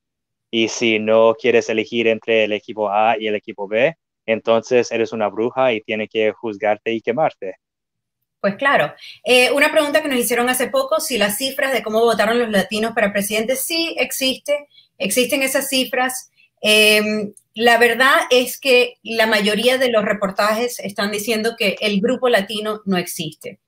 Y 0.54 0.68
si 0.68 0.98
no 0.98 1.34
quieres 1.34 1.70
elegir 1.70 2.06
entre 2.06 2.44
el 2.44 2.52
equipo 2.52 2.90
A 2.90 3.16
y 3.18 3.26
el 3.26 3.34
equipo 3.34 3.66
B, 3.66 3.96
entonces 4.26 4.92
eres 4.92 5.12
una 5.12 5.28
bruja 5.28 5.72
y 5.72 5.80
tiene 5.80 6.08
que 6.08 6.30
juzgarte 6.32 6.92
y 6.92 7.00
quemarte. 7.00 7.56
Pues 8.38 8.56
claro. 8.56 8.92
Eh, 9.24 9.50
una 9.52 9.72
pregunta 9.72 10.02
que 10.02 10.08
nos 10.08 10.18
hicieron 10.18 10.50
hace 10.50 10.68
poco, 10.68 11.00
si 11.00 11.16
las 11.16 11.38
cifras 11.38 11.72
de 11.72 11.82
cómo 11.82 12.00
votaron 12.00 12.38
los 12.38 12.50
latinos 12.50 12.92
para 12.92 13.14
presidente, 13.14 13.56
sí 13.56 13.96
existe, 13.98 14.68
existen 14.98 15.42
esas 15.42 15.70
cifras. 15.70 16.30
Em, 16.60 17.32
la 17.54 17.78
verdad 17.78 18.16
es 18.28 18.60
que 18.60 18.98
la 19.02 19.26
mayoría 19.26 19.78
de 19.78 19.90
los 19.90 20.04
reportajes 20.04 20.80
están 20.80 21.10
diciendo 21.12 21.54
que 21.56 21.76
el 21.80 22.02
grupo 22.02 22.28
latino 22.28 22.82
no 22.84 22.98
existe. 22.98 23.60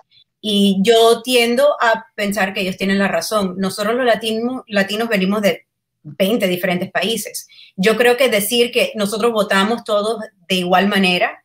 Y 0.43 0.79
yo 0.83 1.23
tiendo 1.23 1.77
a 1.81 2.05
pensar 2.15 2.53
que 2.53 2.61
ellos 2.61 2.77
tienen 2.77 2.99
la 2.99 3.09
razón. 3.09 3.55
Nosotros 3.57 3.95
los 3.95 4.05
latinos, 4.05 4.65
latinos 4.67 5.09
venimos 5.09 5.41
de 5.41 5.67
20 6.05 6.47
diferentes 6.47 6.91
países. 6.91 7.49
Yo 7.77 7.97
creo 7.97 8.17
que 8.17 8.29
decir 8.29 8.71
que 8.71 8.93
nosotros 8.95 9.33
votamos 9.33 9.85
todos 9.85 10.23
de 10.49 10.55
igual 10.55 10.87
manera 10.87 11.45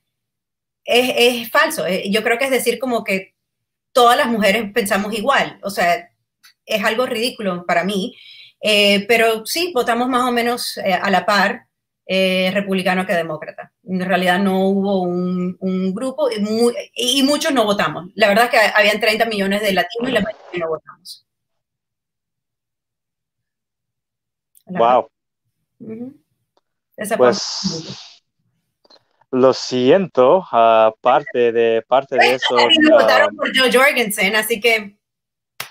es, 0.85 1.49
falso. 1.49 1.85
Eh, 1.85 2.09
yo 2.09 2.23
creo 2.23 2.37
que 2.37 2.45
es 2.45 2.51
decir 2.51 2.79
como 2.79 3.03
que 3.03 3.35
todas 3.91 4.17
las 4.17 4.27
mujeres 4.27 4.71
pensamos 4.73 5.13
igual. 5.13 5.59
O 5.63 5.69
sea, 5.69 6.09
es 6.65 6.83
algo 6.83 7.05
ridículo 7.05 7.65
para 7.65 7.83
mí. 7.83 8.15
Eh, 8.61 9.05
pero 9.07 9.45
sí, 9.45 9.71
votamos 9.73 10.09
más 10.09 10.27
o 10.27 10.31
menos 10.31 10.77
eh, 10.77 10.93
a 10.93 11.09
la 11.09 11.25
par, 11.25 11.65
republicano 12.07 13.05
que 13.05 13.13
demócrata. 13.13 13.71
En 13.83 13.99
realidad 13.99 14.39
no 14.39 14.67
hubo 14.67 15.03
un, 15.03 15.93
grupo 15.93 16.27
y, 16.95 17.21
muchos 17.21 17.53
no 17.53 17.65
votamos. 17.65 18.07
La 18.15 18.27
verdad 18.27 18.45
es 18.45 18.49
que 18.49 18.71
habían 18.75 18.99
30 18.99 19.25
millones 19.25 19.61
de 19.61 19.73
latinos 19.73 20.09
y 20.09 20.13
la 20.13 20.21
mayoría 20.21 20.65
no 20.65 20.69
votamos. 20.69 21.28
Wow. 24.69 25.07
pues, 27.17 28.13
lo 29.31 29.53
siento, 29.53 30.43
aparte 30.51 31.51
de, 31.51 31.83
parte 31.87 32.15
de 32.15 32.33
eso. 32.33 32.55
votaron 32.91 33.35
por 33.35 33.55
Joe 33.55 33.71
Jorgensen, 33.71 34.35
así 34.35 34.59
que. 34.59 34.97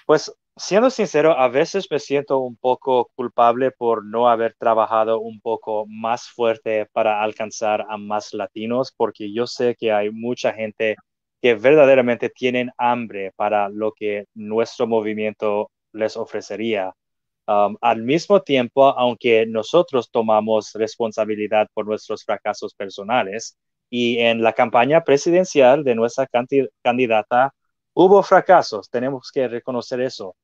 Pues 0.06 0.32
siendo 0.58 0.90
sincero, 0.90 1.38
a 1.38 1.48
veces 1.48 1.86
me 1.90 1.98
siento 1.98 2.38
un 2.38 2.56
poco 2.56 3.10
culpable 3.14 3.70
por 3.70 4.04
no 4.04 4.28
haber 4.28 4.54
trabajado 4.54 5.20
un 5.20 5.40
poco 5.40 5.86
más 5.86 6.28
fuerte 6.28 6.86
para 6.92 7.22
alcanzar 7.22 7.86
a 7.88 7.96
más 7.96 8.34
latinos, 8.34 8.92
porque 8.96 9.32
yo 9.32 9.46
sé 9.46 9.76
que 9.78 9.92
hay 9.92 10.10
mucha 10.10 10.52
gente 10.52 10.96
que 11.40 11.54
verdaderamente 11.54 12.28
tienen 12.30 12.70
hambre 12.76 13.32
para 13.36 13.68
lo 13.68 13.92
que 13.92 14.26
nuestro 14.34 14.86
movimiento 14.86 15.70
les 15.92 16.16
ofrecería. 16.16 16.92
Um, 17.48 17.78
al 17.80 18.02
mismo 18.02 18.42
tiempo, 18.42 18.88
aunque 18.88 19.46
nosotros 19.46 20.10
tomamos 20.10 20.72
responsabilidad 20.74 21.66
por 21.72 21.86
nuestros 21.86 22.22
fracasos 22.22 22.74
personales 22.74 23.56
y 23.88 24.18
en 24.18 24.42
la 24.42 24.52
campaña 24.52 25.02
presidencial 25.02 25.82
de 25.82 25.94
nuestra 25.94 26.28
candidata 26.82 27.54
hubo 27.94 28.22
fracasos, 28.22 28.90
tenemos 28.90 29.32
que 29.32 29.48
reconocer 29.48 30.02
eso. 30.02 30.36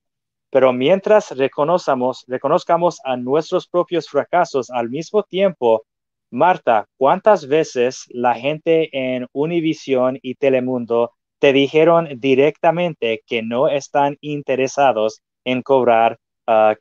Pero 0.48 0.72
mientras 0.72 1.30
reconozcamos, 1.36 2.24
reconozcamos 2.26 2.98
a 3.04 3.18
nuestros 3.18 3.68
propios 3.68 4.08
fracasos 4.08 4.70
al 4.70 4.88
mismo 4.88 5.22
tiempo, 5.24 5.84
Marta, 6.30 6.86
¿cuántas 6.96 7.46
veces 7.48 8.06
la 8.08 8.34
gente 8.34 8.88
en 8.92 9.26
Univision 9.32 10.18
y 10.22 10.36
Telemundo 10.36 11.12
te 11.38 11.52
dijeron 11.52 12.08
directamente 12.18 13.22
que 13.26 13.42
no 13.42 13.68
están 13.68 14.16
interesados 14.22 15.20
en 15.44 15.60
cobrar 15.60 16.18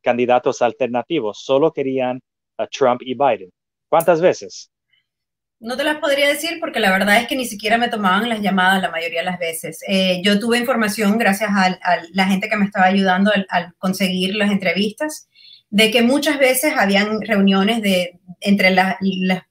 candidatos 0.02 0.62
alternativos, 0.62 1.44
solo 1.44 1.72
querían 1.72 2.22
a 2.58 2.68
Trump 2.68 3.02
y 3.04 3.14
Biden. 3.14 3.52
¿Cuántas 3.90 4.22
veces? 4.22 4.72
No 5.60 5.78
te 5.78 5.86
las 5.86 6.00
podría 6.00 6.28
decir 6.28 6.58
porque 6.60 6.82
la 6.82 6.92
verdad 6.92 7.22
es 7.22 7.28
que 7.28 7.38
ni 7.38 7.46
siquiera 7.46 7.78
me 7.78 7.88
tomaban 7.88 8.28
las 8.28 8.42
llamadas 8.42 8.82
la 8.82 8.92
mayoría 8.92 9.22
de 9.22 9.26
las 9.26 9.40
veces. 9.40 9.80
Eh, 9.88 10.22
yo 10.22 10.38
tuve 10.38 10.58
información 10.58 11.18
gracias 11.18 11.50
a, 11.54 11.80
la 12.12 12.26
gente 12.26 12.50
que 12.50 12.58
me 12.58 12.66
estaba 12.66 12.88
ayudando 12.88 13.32
al, 13.32 13.74
conseguir 13.78 14.36
las 14.36 14.52
entrevistas, 14.52 15.30
de 15.70 15.90
que 15.90 16.02
muchas 16.02 16.38
veces 16.38 16.74
habían 16.78 17.22
reuniones 17.22 17.82
de, 17.82 18.20
entre 18.42 18.72
las 18.72 18.98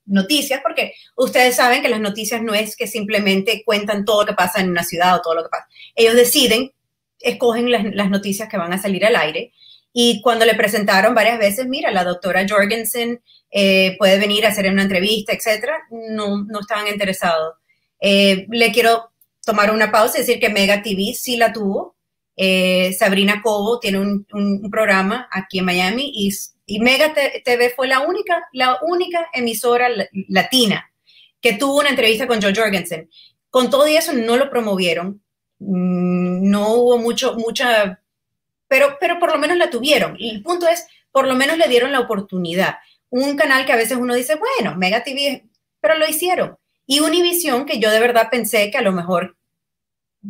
noticias, 0.04 0.60
porque 0.62 0.92
ustedes 1.16 1.56
saben 1.56 1.80
que 1.80 1.88
las 1.88 2.00
noticias 2.00 2.42
no 2.42 2.52
es 2.52 2.76
que 2.76 2.86
simplemente 2.86 3.62
cuentan 3.64 4.04
todo 4.04 4.20
lo 4.20 4.26
que 4.26 4.34
pasa 4.34 4.60
en 4.60 4.70
una 4.70 4.84
ciudad 4.84 5.16
o 5.16 5.22
todo 5.22 5.34
lo 5.34 5.44
que 5.44 5.48
pasa. 5.48 5.66
Ellos 5.94 6.14
deciden, 6.14 6.72
escogen 7.20 7.72
las, 7.72 7.84
las 7.94 8.10
noticias 8.10 8.50
que 8.50 8.58
van 8.58 8.74
a 8.74 8.78
salir 8.78 9.06
al 9.06 9.16
aire 9.16 9.52
Y 9.92 10.22
cuando 10.22 10.44
le 10.44 10.54
presentaron 10.54 11.14
varias 11.14 11.38
veces, 11.38 11.66
mira, 11.66 11.90
la 11.90 12.04
doctora 12.04 12.46
Jorgensen 12.48 13.20
eh, 13.50 13.96
puede 13.98 14.18
venir 14.18 14.46
a 14.46 14.48
hacer 14.48 14.70
una 14.70 14.82
entrevista, 14.82 15.32
etcétera, 15.32 15.76
no, 15.90 16.44
no 16.44 16.60
estaban 16.60 16.88
interesados. 16.88 17.54
Eh, 18.00 18.46
le 18.50 18.72
quiero 18.72 19.12
tomar 19.44 19.70
una 19.70 19.92
pausa 19.92 20.18
y 20.18 20.20
decir 20.20 20.40
que 20.40 20.48
Mega 20.48 20.82
TV 20.82 21.12
sí 21.14 21.36
la 21.36 21.52
tuvo. 21.52 21.96
Eh, 22.36 22.94
Sabrina 22.98 23.42
Cobo 23.42 23.78
tiene 23.78 23.98
un, 23.98 24.26
un, 24.32 24.70
programa 24.70 25.28
aquí 25.30 25.58
en 25.58 25.66
Miami 25.66 26.10
y, 26.14 26.30
y, 26.64 26.80
Mega 26.80 27.12
TV 27.44 27.70
fue 27.76 27.86
la 27.88 28.00
única, 28.00 28.42
la 28.54 28.78
única 28.82 29.28
emisora 29.34 29.88
latina 30.28 30.90
que 31.42 31.52
tuvo 31.52 31.80
una 31.80 31.90
entrevista 31.90 32.26
con 32.26 32.40
Joe 32.40 32.54
Jorgensen. 32.54 33.10
Con 33.50 33.68
todo 33.68 33.86
y 33.86 33.96
eso 33.96 34.14
no 34.14 34.38
lo 34.38 34.48
promovieron, 34.48 35.22
mm, 35.58 36.48
no 36.50 36.72
hubo 36.74 36.98
mucho, 36.98 37.34
mucha 37.34 38.01
pero, 38.72 38.96
pero 38.98 39.18
por 39.18 39.30
lo 39.30 39.38
menos 39.38 39.58
la 39.58 39.68
tuvieron. 39.68 40.16
Y 40.18 40.30
el 40.30 40.42
punto 40.42 40.66
es, 40.66 40.86
por 41.10 41.28
lo 41.28 41.34
menos 41.34 41.58
le 41.58 41.68
dieron 41.68 41.92
la 41.92 42.00
oportunidad. 42.00 42.76
Un 43.10 43.36
canal 43.36 43.66
que 43.66 43.72
a 43.74 43.76
veces 43.76 43.98
uno 43.98 44.14
dice, 44.14 44.36
bueno, 44.36 44.78
Mega 44.78 45.04
TV, 45.04 45.44
pero 45.78 45.98
lo 45.98 46.08
hicieron. 46.08 46.56
Y 46.86 47.00
Univision, 47.00 47.66
que 47.66 47.78
yo 47.78 47.90
de 47.90 48.00
verdad 48.00 48.28
pensé 48.30 48.70
que 48.70 48.78
a 48.78 48.82
lo 48.82 48.92
mejor 48.92 49.36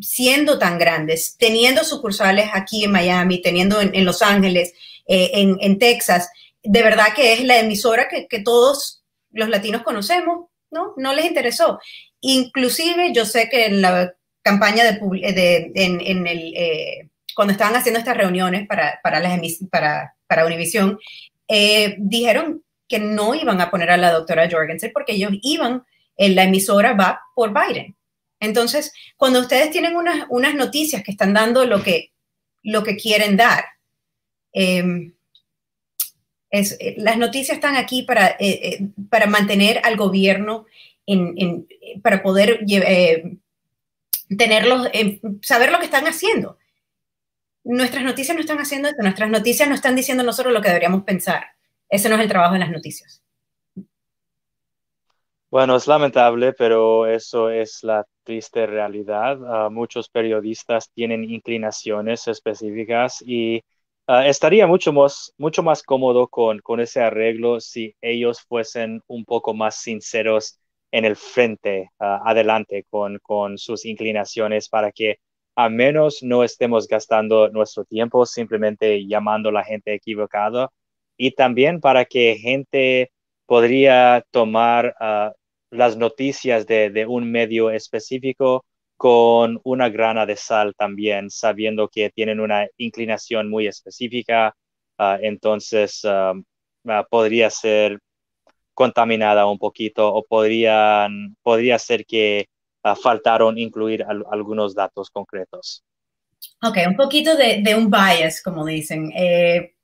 siendo 0.00 0.58
tan 0.58 0.76
grandes, 0.76 1.36
teniendo 1.38 1.84
sucursales 1.84 2.50
aquí 2.52 2.82
en 2.82 2.90
Miami, 2.90 3.40
teniendo 3.40 3.80
en, 3.80 4.04
Los 4.04 4.22
Ángeles, 4.22 4.72
eh, 5.06 5.30
en, 5.34 5.58
en, 5.60 5.78
Texas, 5.78 6.28
de 6.64 6.82
verdad 6.82 7.14
que 7.14 7.34
es 7.34 7.44
la 7.44 7.60
emisora 7.60 8.08
que, 8.08 8.26
que, 8.26 8.40
todos 8.40 9.04
los 9.30 9.50
latinos 9.50 9.84
conocemos, 9.84 10.48
¿no? 10.68 10.94
No 10.96 11.14
les 11.14 11.26
interesó. 11.26 11.78
Inclusive 12.20 13.12
yo 13.12 13.24
sé 13.24 13.48
que 13.48 13.66
en 13.66 13.82
la 13.82 14.16
campaña 14.42 14.82
de, 14.82 14.98
de 15.32 15.70
en, 15.76 16.00
en, 16.00 16.26
el, 16.26 16.54
eh, 16.56 17.08
cuando 17.34 17.52
estaban 17.52 17.76
haciendo 17.76 17.98
estas 17.98 18.16
reuniones 18.16 18.66
para, 18.66 19.00
para, 19.02 19.20
las 19.20 19.38
para, 19.70 20.14
para 20.26 20.46
Univision, 20.46 20.98
eh, 21.48 21.96
dijeron 21.98 22.62
que 22.88 22.98
no 22.98 23.34
iban 23.34 23.60
a 23.60 23.70
poner 23.70 23.90
a 23.90 23.96
la 23.96 24.12
doctora 24.12 24.48
Jorgensen 24.50 24.90
porque 24.92 25.12
ellos 25.12 25.32
iban, 25.42 25.84
en 26.16 26.34
la 26.34 26.44
emisora 26.44 26.92
va 26.92 27.20
por 27.34 27.52
Biden. 27.52 27.96
Entonces, 28.40 28.92
cuando 29.16 29.40
ustedes 29.40 29.70
tienen 29.70 29.96
unas, 29.96 30.26
unas 30.28 30.54
noticias 30.54 31.02
que 31.02 31.12
están 31.12 31.32
dando 31.32 31.64
lo 31.64 31.82
que, 31.82 32.12
lo 32.62 32.82
que 32.82 32.96
quieren 32.96 33.36
dar, 33.36 33.64
em, 34.52 35.14
es, 36.50 36.76
eh, 36.80 36.94
las 36.98 37.16
noticias 37.16 37.56
están 37.56 37.76
aquí 37.76 38.02
para, 38.02 38.36
eh, 38.38 38.80
para 39.08 39.26
mantener 39.26 39.80
al 39.84 39.96
gobierno 39.96 40.66
en, 41.06 41.34
en, 41.36 41.66
para 42.02 42.22
poder 42.22 42.60
tenerlos, 44.36 44.88
saber 45.40 45.72
lo 45.72 45.78
que 45.78 45.86
están 45.86 46.06
haciendo 46.06 46.58
nuestras 47.64 48.04
noticias 48.04 48.34
no 48.34 48.40
están 48.40 48.58
haciendo 48.58 48.88
esto, 48.88 49.02
nuestras 49.02 49.30
noticias 49.30 49.68
no 49.68 49.74
están 49.74 49.96
diciendo 49.96 50.22
nosotros 50.22 50.52
lo 50.52 50.60
que 50.60 50.68
deberíamos 50.68 51.04
pensar. 51.04 51.44
Ese 51.88 52.08
no 52.08 52.16
es 52.16 52.22
el 52.22 52.28
trabajo 52.28 52.54
de 52.54 52.60
las 52.60 52.70
noticias. 52.70 53.22
Bueno, 55.50 55.76
es 55.76 55.86
lamentable, 55.86 56.54
pero 56.54 57.06
eso 57.06 57.50
es 57.50 57.82
la 57.82 58.06
triste 58.24 58.66
realidad. 58.66 59.38
Ah, 59.46 59.68
muchos 59.68 60.08
periodistas 60.08 60.90
tienen 60.94 61.24
inclinaciones 61.24 62.26
específicas 62.26 63.20
y 63.20 63.62
ah, 64.06 64.26
estaría 64.26 64.66
mucho 64.66 64.94
más, 64.94 65.34
mucho 65.36 65.62
más 65.62 65.82
cómodo 65.82 66.26
con, 66.28 66.60
con 66.60 66.80
ese 66.80 67.02
arreglo 67.02 67.60
si 67.60 67.94
ellos 68.00 68.40
fuesen 68.40 69.02
un 69.06 69.26
poco 69.26 69.52
más 69.52 69.76
sinceros 69.76 70.58
en 70.90 71.04
el 71.04 71.16
frente, 71.16 71.90
ah, 71.98 72.22
adelante, 72.24 72.86
con, 72.88 73.18
con 73.18 73.58
sus 73.58 73.84
inclinaciones 73.84 74.70
para 74.70 74.90
que 74.90 75.18
a 75.56 75.68
menos 75.68 76.22
no 76.22 76.44
estemos 76.44 76.88
gastando 76.88 77.48
nuestro 77.48 77.84
tiempo 77.84 78.26
simplemente 78.26 79.06
llamando 79.06 79.50
a 79.50 79.52
la 79.52 79.64
gente 79.64 79.94
equivocada. 79.94 80.70
Y 81.16 81.32
también 81.32 81.80
para 81.80 82.04
que 82.04 82.36
gente 82.40 83.12
podría 83.46 84.24
tomar 84.30 84.94
ah, 85.00 85.32
las 85.70 85.96
noticias 85.96 86.66
de, 86.66 87.06
un 87.08 87.30
medio 87.30 87.70
específico 87.70 88.64
con 88.96 89.60
una 89.64 89.88
grana 89.88 90.26
de 90.26 90.36
sal 90.36 90.74
también, 90.76 91.30
sabiendo 91.30 91.88
que 91.88 92.10
tienen 92.10 92.40
una 92.40 92.66
inclinación 92.78 93.50
muy 93.50 93.66
específica, 93.66 94.54
ah, 94.98 95.18
entonces 95.20 96.02
ah, 96.04 96.34
podría 97.10 97.50
ser 97.50 97.98
contaminada 98.74 99.46
un 99.46 99.58
poquito 99.58 100.12
o 100.14 100.24
podrían, 100.24 101.36
podría 101.42 101.78
ser 101.78 102.06
que 102.06 102.46
Ah, 102.82 102.96
faltaron 102.96 103.58
incluir 103.58 104.04
algunos 104.30 104.74
datos 104.74 105.10
concretos. 105.10 105.84
Ok, 106.62 106.78
un 106.88 106.96
poquito 106.96 107.36
de, 107.36 107.74
un 107.76 107.90
bias, 107.90 108.42
como 108.42 108.66
dicen. 108.66 109.12
Eh, 109.16 109.74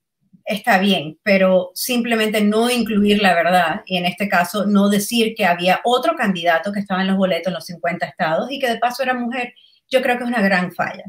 está 0.45 0.79
bien, 0.79 1.19
pero 1.23 1.71
simplemente 1.75 2.41
no 2.41 2.71
incluir 2.71 3.21
la 3.21 3.35
verdad 3.35 3.83
y 3.87 3.99
en 3.99 4.07
este 4.07 4.29
caso 4.29 4.65
no 4.65 4.89
decir 4.89 5.35
que 5.37 5.45
había 5.45 5.81
otro 5.85 6.17
candidato 6.17 6.73
que 6.73 6.81
estaba 6.81 7.03
en 7.03 7.09
los 7.09 7.19
boletos 7.19 7.49
en 7.49 7.55
los 7.55 7.67
50 7.67 8.07
estados 8.07 8.51
y 8.51 8.59
que 8.59 8.69
de 8.69 8.79
paso 8.79 9.03
era 9.03 9.13
mujer, 9.13 9.53
yo 9.91 10.01
creo 10.01 10.17
que 10.17 10.25
es 10.25 10.29
una 10.29 10.41
gran 10.41 10.73
falla. 10.73 11.05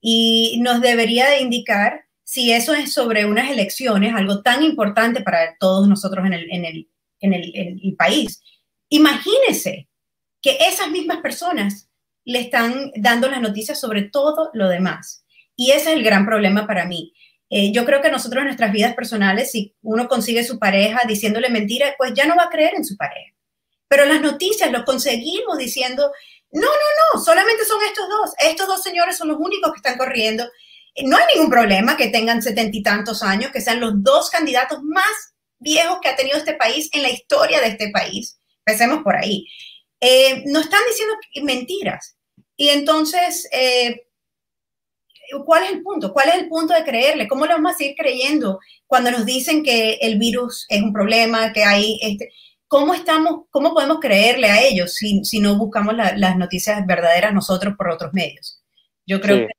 Y 0.00 0.60
nos 0.62 0.80
debería 0.80 1.28
de 1.28 1.40
indicar 1.40 2.04
si 2.22 2.52
eso 2.52 2.74
es 2.74 2.92
sobre 2.92 3.26
unas 3.26 3.50
elecciones, 3.50 4.14
algo 4.14 4.42
tan 4.42 4.62
importante 4.62 5.22
para 5.22 5.56
todos 5.58 5.88
nosotros 5.88 6.24
en 6.24 6.32
el, 6.32 6.50
en 6.50 6.64
el, 6.64 6.88
en 7.20 7.34
el, 7.34 7.52
en 7.54 7.80
el 7.82 7.96
país. 7.96 8.40
Imagínese 8.88 9.88
que 10.44 10.58
esas 10.60 10.90
mismas 10.90 11.22
personas 11.22 11.88
le 12.26 12.38
están 12.38 12.92
dando 12.96 13.30
las 13.30 13.40
noticias 13.40 13.80
sobre 13.80 14.02
todo 14.02 14.50
lo 14.52 14.68
demás. 14.68 15.24
Y 15.56 15.70
ese 15.70 15.92
es 15.92 15.96
el 15.96 16.04
gran 16.04 16.26
problema 16.26 16.66
para 16.66 16.84
mí. 16.84 17.14
Eh, 17.48 17.72
yo 17.72 17.86
creo 17.86 18.02
que 18.02 18.10
nosotros 18.10 18.42
en 18.42 18.48
nuestras 18.48 18.70
vidas 18.70 18.94
personales, 18.94 19.50
si 19.50 19.74
uno 19.80 20.06
consigue 20.06 20.44
su 20.44 20.58
pareja 20.58 21.00
diciéndole 21.08 21.48
mentiras, 21.48 21.94
pues 21.96 22.12
ya 22.12 22.26
no 22.26 22.36
va 22.36 22.44
a 22.44 22.50
creer 22.50 22.74
en 22.74 22.84
su 22.84 22.94
pareja. 22.98 23.34
Pero 23.88 24.04
las 24.04 24.20
noticias 24.20 24.70
lo 24.70 24.84
conseguimos 24.84 25.56
diciendo, 25.56 26.12
no, 26.52 26.60
no, 26.60 26.68
no, 27.14 27.24
solamente 27.24 27.64
son 27.64 27.78
estos 27.82 28.06
dos. 28.06 28.30
Estos 28.38 28.66
dos 28.66 28.82
señores 28.82 29.16
son 29.16 29.28
los 29.28 29.38
únicos 29.40 29.72
que 29.72 29.78
están 29.78 29.96
corriendo. 29.96 30.46
No 31.04 31.16
hay 31.16 31.24
ningún 31.34 31.50
problema 31.50 31.96
que 31.96 32.08
tengan 32.08 32.42
setenta 32.42 32.76
y 32.76 32.82
tantos 32.82 33.22
años, 33.22 33.50
que 33.50 33.62
sean 33.62 33.80
los 33.80 33.92
dos 34.02 34.28
candidatos 34.28 34.82
más 34.82 35.34
viejos 35.58 36.00
que 36.02 36.10
ha 36.10 36.16
tenido 36.16 36.36
este 36.36 36.52
país 36.52 36.90
en 36.92 37.02
la 37.02 37.08
historia 37.08 37.62
de 37.62 37.68
este 37.68 37.88
país. 37.88 38.38
Empecemos 38.66 39.02
por 39.02 39.16
ahí. 39.16 39.46
Eh, 40.06 40.42
no 40.46 40.60
están 40.60 40.80
diciendo 40.86 41.14
mentiras. 41.44 42.18
Y 42.58 42.68
entonces, 42.68 43.48
eh, 43.52 44.06
¿cuál 45.46 45.64
es 45.64 45.72
el 45.72 45.82
punto? 45.82 46.12
¿Cuál 46.12 46.28
es 46.28 46.34
el 46.34 46.48
punto 46.48 46.74
de 46.74 46.84
creerle? 46.84 47.26
¿Cómo 47.26 47.46
le 47.46 47.54
vamos 47.54 47.72
a 47.72 47.78
seguir 47.78 47.96
creyendo 47.96 48.60
cuando 48.86 49.10
nos 49.10 49.24
dicen 49.24 49.62
que 49.62 49.94
el 50.02 50.18
virus 50.18 50.66
es 50.68 50.82
un 50.82 50.92
problema, 50.92 51.52
que 51.52 51.64
hay 51.64 51.98
este... 52.02 52.28
¿Cómo, 52.66 52.92
estamos, 52.92 53.46
¿Cómo 53.50 53.72
podemos 53.72 53.98
creerle 54.00 54.48
a 54.48 54.60
ellos 54.60 54.94
si, 54.94 55.24
si 55.24 55.38
no 55.38 55.56
buscamos 55.56 55.94
las 55.94 56.36
noticias 56.36 56.84
verdaderas 56.86 57.32
nosotros 57.32 57.74
por 57.76 57.88
otros 57.88 58.12
medios? 58.12 58.62
Yo 59.06 59.20
creo 59.20 59.46
que 59.46 59.52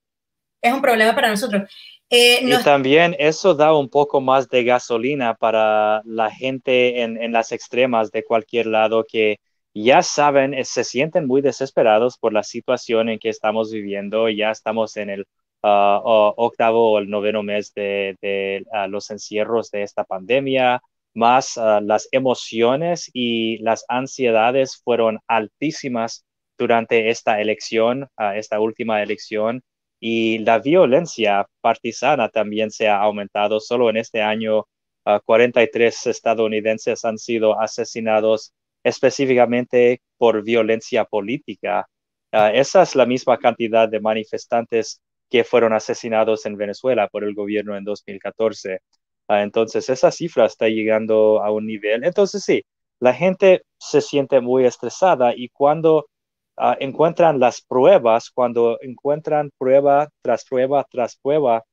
es 0.61 0.73
un 0.73 0.81
problema 0.81 1.15
para 1.15 1.29
nosotros. 1.29 1.71
Eh, 2.09 2.41
y 2.43 2.63
también 2.63 3.15
eso 3.17 3.53
da 3.53 3.73
un 3.73 3.89
poco 3.89 4.19
más 4.19 4.49
de 4.49 4.63
gasolina 4.63 5.33
para 5.33 6.01
la 6.03 6.29
gente 6.29 7.01
en, 7.03 7.21
en 7.21 7.31
las 7.31 7.51
extremas 7.51 8.11
de 8.11 8.23
cualquier 8.23 8.65
lado 8.65 9.05
que 9.07 9.39
ya 9.75 10.01
saben, 10.03 10.53
eh, 10.53 10.63
se 10.65 10.83
sienten 10.85 11.27
muy 11.27 11.41
desesperados 11.41 12.17
por 12.17 12.33
la 12.33 12.43
situación 12.43 13.09
en 13.09 13.19
que 13.19 13.29
estamos 13.29 13.71
viviendo. 13.71 14.29
Ya 14.29 14.51
estamos 14.51 14.95
en 14.97 15.09
el 15.09 15.25
ah, 15.63 16.01
octavo 16.37 16.93
o 16.93 16.99
el 16.99 17.09
noveno 17.09 17.43
mes 17.43 17.73
de, 17.73 18.65
ah, 18.71 18.87
los 18.87 19.09
encierros 19.11 19.71
de 19.71 19.83
esta 19.83 20.05
pandemia, 20.05 20.81
más 21.13 21.57
ah, 21.57 21.81
las 21.83 22.07
emociones 22.11 23.09
y 23.13 23.57
las 23.59 23.85
ansiedades 23.89 24.81
fueron 24.83 25.19
altísimas 25.27 26.25
durante 26.57 27.09
esta 27.09 27.41
elección, 27.41 28.07
esta 28.35 28.59
última 28.61 29.03
elección. 29.03 29.61
Y 29.99 30.39
la 30.39 30.59
violencia 30.59 31.47
partisana 31.61 32.29
también 32.29 32.71
se 32.71 32.87
ha 32.87 33.01
aumentado. 33.01 33.59
Solo 33.59 33.89
en 33.89 33.97
este 33.97 34.21
año, 34.21 34.65
43 35.25 36.07
estadounidenses 36.07 37.03
han 37.05 37.17
sido 37.17 37.59
asesinados 37.59 38.53
específicamente 38.85 40.01
por 40.17 40.43
violencia 40.43 41.05
política. 41.05 41.87
Ah, 42.31 42.51
esa 42.53 42.83
es 42.83 42.95
la 42.95 43.05
misma 43.07 43.37
cantidad 43.39 43.89
de 43.89 43.99
manifestantes 43.99 45.01
que 45.29 45.43
fueron 45.43 45.73
asesinados 45.73 46.45
en 46.45 46.55
Venezuela 46.57 47.07
por 47.09 47.23
el 47.23 47.33
gobierno 47.35 47.75
en 47.77 47.83
2014. 47.83 48.79
Ah, 49.27 49.41
entonces, 49.43 49.89
esa 49.89 50.11
cifra 50.11 50.45
está 50.45 50.67
llegando 50.69 51.43
a 51.43 51.51
un 51.51 51.65
nivel. 51.65 52.03
Entonces, 52.05 52.43
sí, 52.43 52.63
la 52.99 53.13
gente 53.13 53.63
se 53.79 54.01
siente 54.01 54.39
muy 54.41 54.65
estresada 54.65 55.33
y 55.35 55.49
cuando 55.49 56.07
ah, 56.57 56.77
encuentran 56.79 57.39
las 57.39 57.61
pruebas, 57.61 58.29
cuando 58.31 58.77
encuentran 58.81 59.49
prueba 59.57 60.09
tras 60.21 60.45
prueba 60.45 60.85
tras 60.91 61.17
prueba 61.17 61.63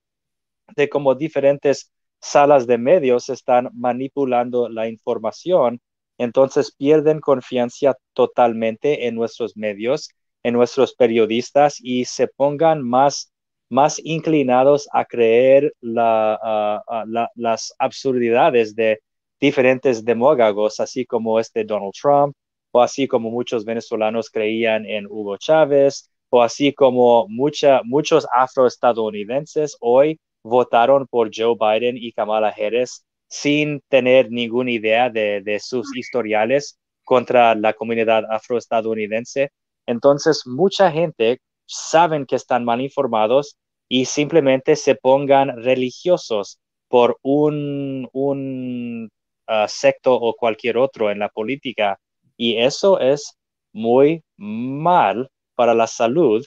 de 0.77 0.89
cómo 0.89 1.15
diferentes 1.15 1.93
salas 2.21 2.67
de 2.67 2.79
medios 2.79 3.29
están 3.29 3.69
manipulando 3.75 4.69
la 4.69 4.89
información, 4.89 5.81
entonces 6.19 6.75
pierden 6.77 7.21
confianza 7.21 7.95
totalmente 8.13 9.07
en 9.07 9.15
nuestros 9.15 9.57
medios, 9.57 10.11
en 10.43 10.55
nuestros 10.55 10.95
periodistas 10.95 11.79
y 11.81 12.05
se 12.05 12.29
pongan 12.29 12.83
más, 12.83 13.33
más 13.71 14.01
inclinados 14.05 14.89
a 14.93 15.05
creer 15.05 15.73
las 15.81 17.75
absurdidades 17.79 18.75
de 18.75 19.01
diferentes 19.41 20.05
demógagos, 20.05 20.81
así 20.81 21.05
como 21.05 21.41
este 21.41 21.65
Donald 21.65 21.93
Trump, 22.01 22.35
o 22.73 22.81
así 22.81 23.07
como 23.09 23.31
muchos 23.31 23.65
venezolanos 23.65 24.31
creían 24.31 24.87
en 24.87 25.07
Hugo 25.07 25.37
Chávez, 25.37 26.11
o 26.31 26.43
así 26.43 26.73
como 26.73 27.27
mucha, 27.29 27.83
muchos 27.85 28.27
afroestadounidenses 28.35 29.77
hoy 29.81 30.19
votaron 30.43 31.07
por 31.07 31.31
Joe 31.35 31.57
Biden 31.59 31.97
y 31.99 32.13
Kamala 32.13 32.49
Harris 32.49 33.05
sin 33.33 33.81
tener 33.89 34.31
ninguna 34.31 34.73
idea 34.73 35.09
de, 35.09 35.59
sus 35.59 35.97
historiales 35.97 36.79
contra 37.03 37.55
la 37.55 37.73
comunidad 37.73 38.25
afroestadounidense. 38.31 39.53
Entonces, 39.87 40.43
mucha 40.45 40.93
gente 40.93 41.41
saben 41.65 42.27
que 42.27 42.37
están 42.37 42.63
mal 42.67 42.83
informados 42.83 43.57
y 43.89 44.05
simplemente 44.05 44.77
se 44.77 44.97
pongan 44.97 45.63
religiosos 45.63 46.61
por 46.89 47.17
un, 47.23 48.07
un 48.13 49.09
ah, 49.47 49.67
secto 49.67 50.15
o 50.15 50.35
cualquier 50.35 50.77
otro 50.77 51.11
en 51.11 51.21
la 51.21 51.31
política. 51.31 51.99
Y 52.37 52.59
eso 52.59 53.01
es 53.01 53.39
muy 53.73 54.23
mal 54.37 55.31
para 55.55 55.73
la 55.73 55.87
salud 55.87 56.45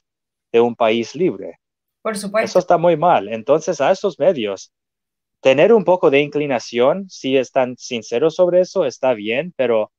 de 0.52 0.62
un 0.62 0.76
país 0.76 1.16
libre. 1.16 1.58
Por 2.04 2.16
supuesto. 2.16 2.46
Eso 2.46 2.60
está 2.60 2.78
muy 2.78 2.96
mal. 2.96 3.28
Entonces, 3.28 3.82
a 3.82 3.90
esos 3.90 4.20
medios, 4.20 4.72
tener 5.46 5.74
un 5.74 5.84
poco 5.84 6.10
de 6.10 6.22
inclinación, 6.22 7.08
si 7.08 7.38
están 7.38 7.78
sinceros 7.78 8.34
sobre 8.34 8.62
eso, 8.62 8.84
está 8.84 9.14
bien, 9.14 9.54
pero 9.56 9.92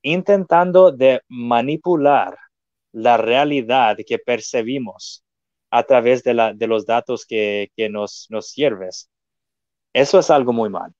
intentando 0.00 0.92
de 0.92 1.20
manipular 1.28 2.34
la 2.90 3.18
realidad 3.18 3.98
que 4.06 4.18
percibimos 4.18 5.22
a 5.68 5.82
través 5.82 6.22
de, 6.22 6.32
los 6.32 6.86
datos 6.86 7.26
que, 7.26 7.70
nos 7.90 8.28
sirves. 8.40 9.10
Eso 9.92 10.20
es 10.20 10.30
algo 10.30 10.54
muy 10.54 10.70
mal. 10.70 10.90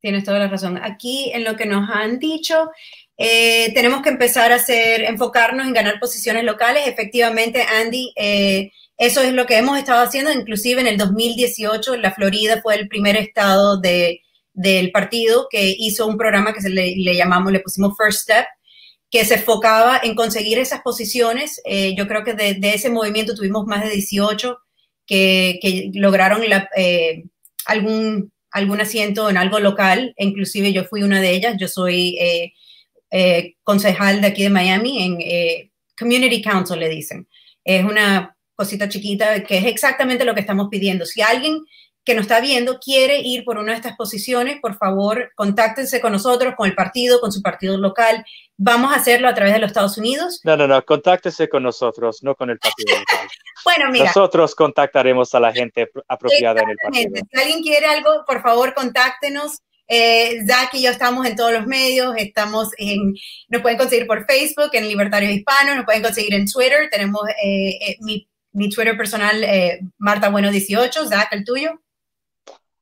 Tienes 0.00 0.22
toda 0.22 0.38
la 0.38 0.46
razón. 0.46 0.78
Aquí 0.80 1.32
en 1.34 1.42
lo 1.42 1.56
que 1.56 1.66
nos 1.66 1.90
han 1.90 2.20
dicho, 2.20 2.70
eh, 3.16 3.74
tenemos 3.74 4.00
que 4.00 4.10
empezar 4.10 4.52
a 4.52 4.56
hacer, 4.56 5.02
enfocarnos 5.02 5.66
en 5.66 5.72
ganar 5.72 5.98
posiciones 5.98 6.44
locales. 6.44 6.86
Efectivamente, 6.86 7.62
Andy, 7.62 8.12
eh, 8.14 8.70
eso 8.98 9.22
es 9.22 9.32
lo 9.32 9.46
que 9.46 9.56
hemos 9.56 9.78
estado 9.78 10.02
haciendo. 10.02 10.32
Inclusive 10.32 10.80
en 10.80 10.88
el 10.88 10.98
2018, 10.98 11.96
la 11.96 12.12
Florida 12.12 12.60
fue 12.60 12.74
el 12.74 12.88
primer 12.88 13.16
estado 13.16 13.80
de, 13.80 14.22
del 14.52 14.90
partido 14.90 15.46
que 15.50 15.74
hizo 15.78 16.06
un 16.06 16.18
programa 16.18 16.52
que 16.52 16.60
se 16.60 16.68
le, 16.68 16.96
llamamos, 17.14 17.52
le 17.52 17.60
pusimos 17.60 17.94
First 17.96 18.22
Step, 18.22 18.46
que 19.10 19.24
se 19.24 19.36
enfocaba 19.36 20.00
en 20.02 20.14
conseguir 20.14 20.58
esas 20.58 20.82
posiciones. 20.82 21.60
Eh, 21.64 21.94
yo 21.96 22.08
creo 22.08 22.24
que 22.24 22.34
de, 22.34 22.58
ese 22.62 22.90
movimiento 22.90 23.34
tuvimos 23.34 23.66
más 23.66 23.84
de 23.84 23.90
18 23.90 24.58
que, 25.06 25.90
lograron 25.94 26.42
algún, 27.66 28.32
algún 28.50 28.80
asiento 28.80 29.30
en 29.30 29.36
algo 29.36 29.60
local. 29.60 30.12
Inclusive 30.18 30.72
yo 30.72 30.84
fui 30.84 31.02
una 31.02 31.20
de 31.20 31.30
ellas. 31.30 31.54
Yo 31.58 31.68
soy 31.68 32.18
eh, 33.10 33.54
concejal 33.62 34.20
de 34.20 34.26
aquí 34.26 34.42
de 34.42 34.50
Miami, 34.50 35.02
en 35.02 35.20
eh, 35.20 35.70
Community 35.96 36.42
Council 36.42 36.78
le 36.78 36.88
dicen. 36.88 37.28
Es 37.64 37.84
una 37.84 38.36
cosita 38.58 38.88
chiquita 38.88 39.44
que 39.44 39.58
es 39.58 39.66
exactamente 39.66 40.24
lo 40.24 40.34
que 40.34 40.40
estamos 40.40 40.68
pidiendo. 40.68 41.06
Si 41.06 41.22
alguien 41.22 41.64
que 42.04 42.14
nos 42.14 42.22
está 42.22 42.40
viendo 42.40 42.80
quiere 42.80 43.20
ir 43.20 43.44
por 43.44 43.58
una 43.58 43.72
de 43.72 43.76
estas 43.76 43.94
posiciones, 43.94 44.58
por 44.60 44.76
favor, 44.78 45.30
contáctense 45.36 46.00
con 46.00 46.10
nosotros, 46.10 46.54
con 46.56 46.66
el 46.66 46.74
partido, 46.74 47.20
con 47.20 47.30
su 47.30 47.42
partido 47.42 47.76
local. 47.76 48.24
Vamos 48.56 48.92
a 48.92 48.96
hacerlo 48.96 49.28
a 49.28 49.34
través 49.34 49.52
de 49.52 49.60
los 49.60 49.68
Estados 49.68 49.98
Unidos. 49.98 50.40
No, 50.42 50.56
no, 50.56 50.66
no, 50.66 50.82
contáctese 50.84 51.48
con 51.48 51.62
nosotros, 51.62 52.22
no 52.22 52.34
con 52.34 52.50
el 52.50 52.58
partido 52.58 52.98
local. 52.98 53.28
bueno, 53.64 53.90
mira. 53.92 54.06
Nosotros 54.06 54.54
contactaremos 54.54 55.34
a 55.34 55.40
la 55.40 55.52
gente 55.52 55.90
apropiada 56.08 56.62
en 56.62 56.70
el 56.70 56.76
partido. 56.82 57.14
Si 57.30 57.40
alguien 57.40 57.62
quiere 57.62 57.86
algo, 57.86 58.24
por 58.26 58.42
favor, 58.42 58.74
contáctenos. 58.74 59.58
Eh, 59.86 60.46
Zach 60.46 60.74
y 60.74 60.82
yo 60.82 60.90
estamos 60.90 61.26
en 61.26 61.34
todos 61.34 61.52
los 61.52 61.66
medios, 61.66 62.14
estamos 62.18 62.68
en, 62.76 63.14
nos 63.48 63.62
pueden 63.62 63.78
conseguir 63.78 64.06
por 64.06 64.26
Facebook, 64.26 64.68
en 64.74 64.86
Libertarios 64.86 65.32
Hispanos, 65.32 65.76
nos 65.76 65.86
pueden 65.86 66.02
conseguir 66.02 66.34
en 66.34 66.46
Twitter, 66.46 66.90
tenemos 66.90 67.22
eh, 67.42 67.70
eh, 67.80 67.96
mi, 68.00 68.27
mi, 68.52 68.68
Twitter 68.68 68.96
personal, 68.96 69.42
eh, 69.44 69.80
Marta 69.98 70.28
Bueno 70.28 70.50
18, 70.50 71.06
Zach, 71.06 71.28
el 71.32 71.44
tuyo. 71.44 71.80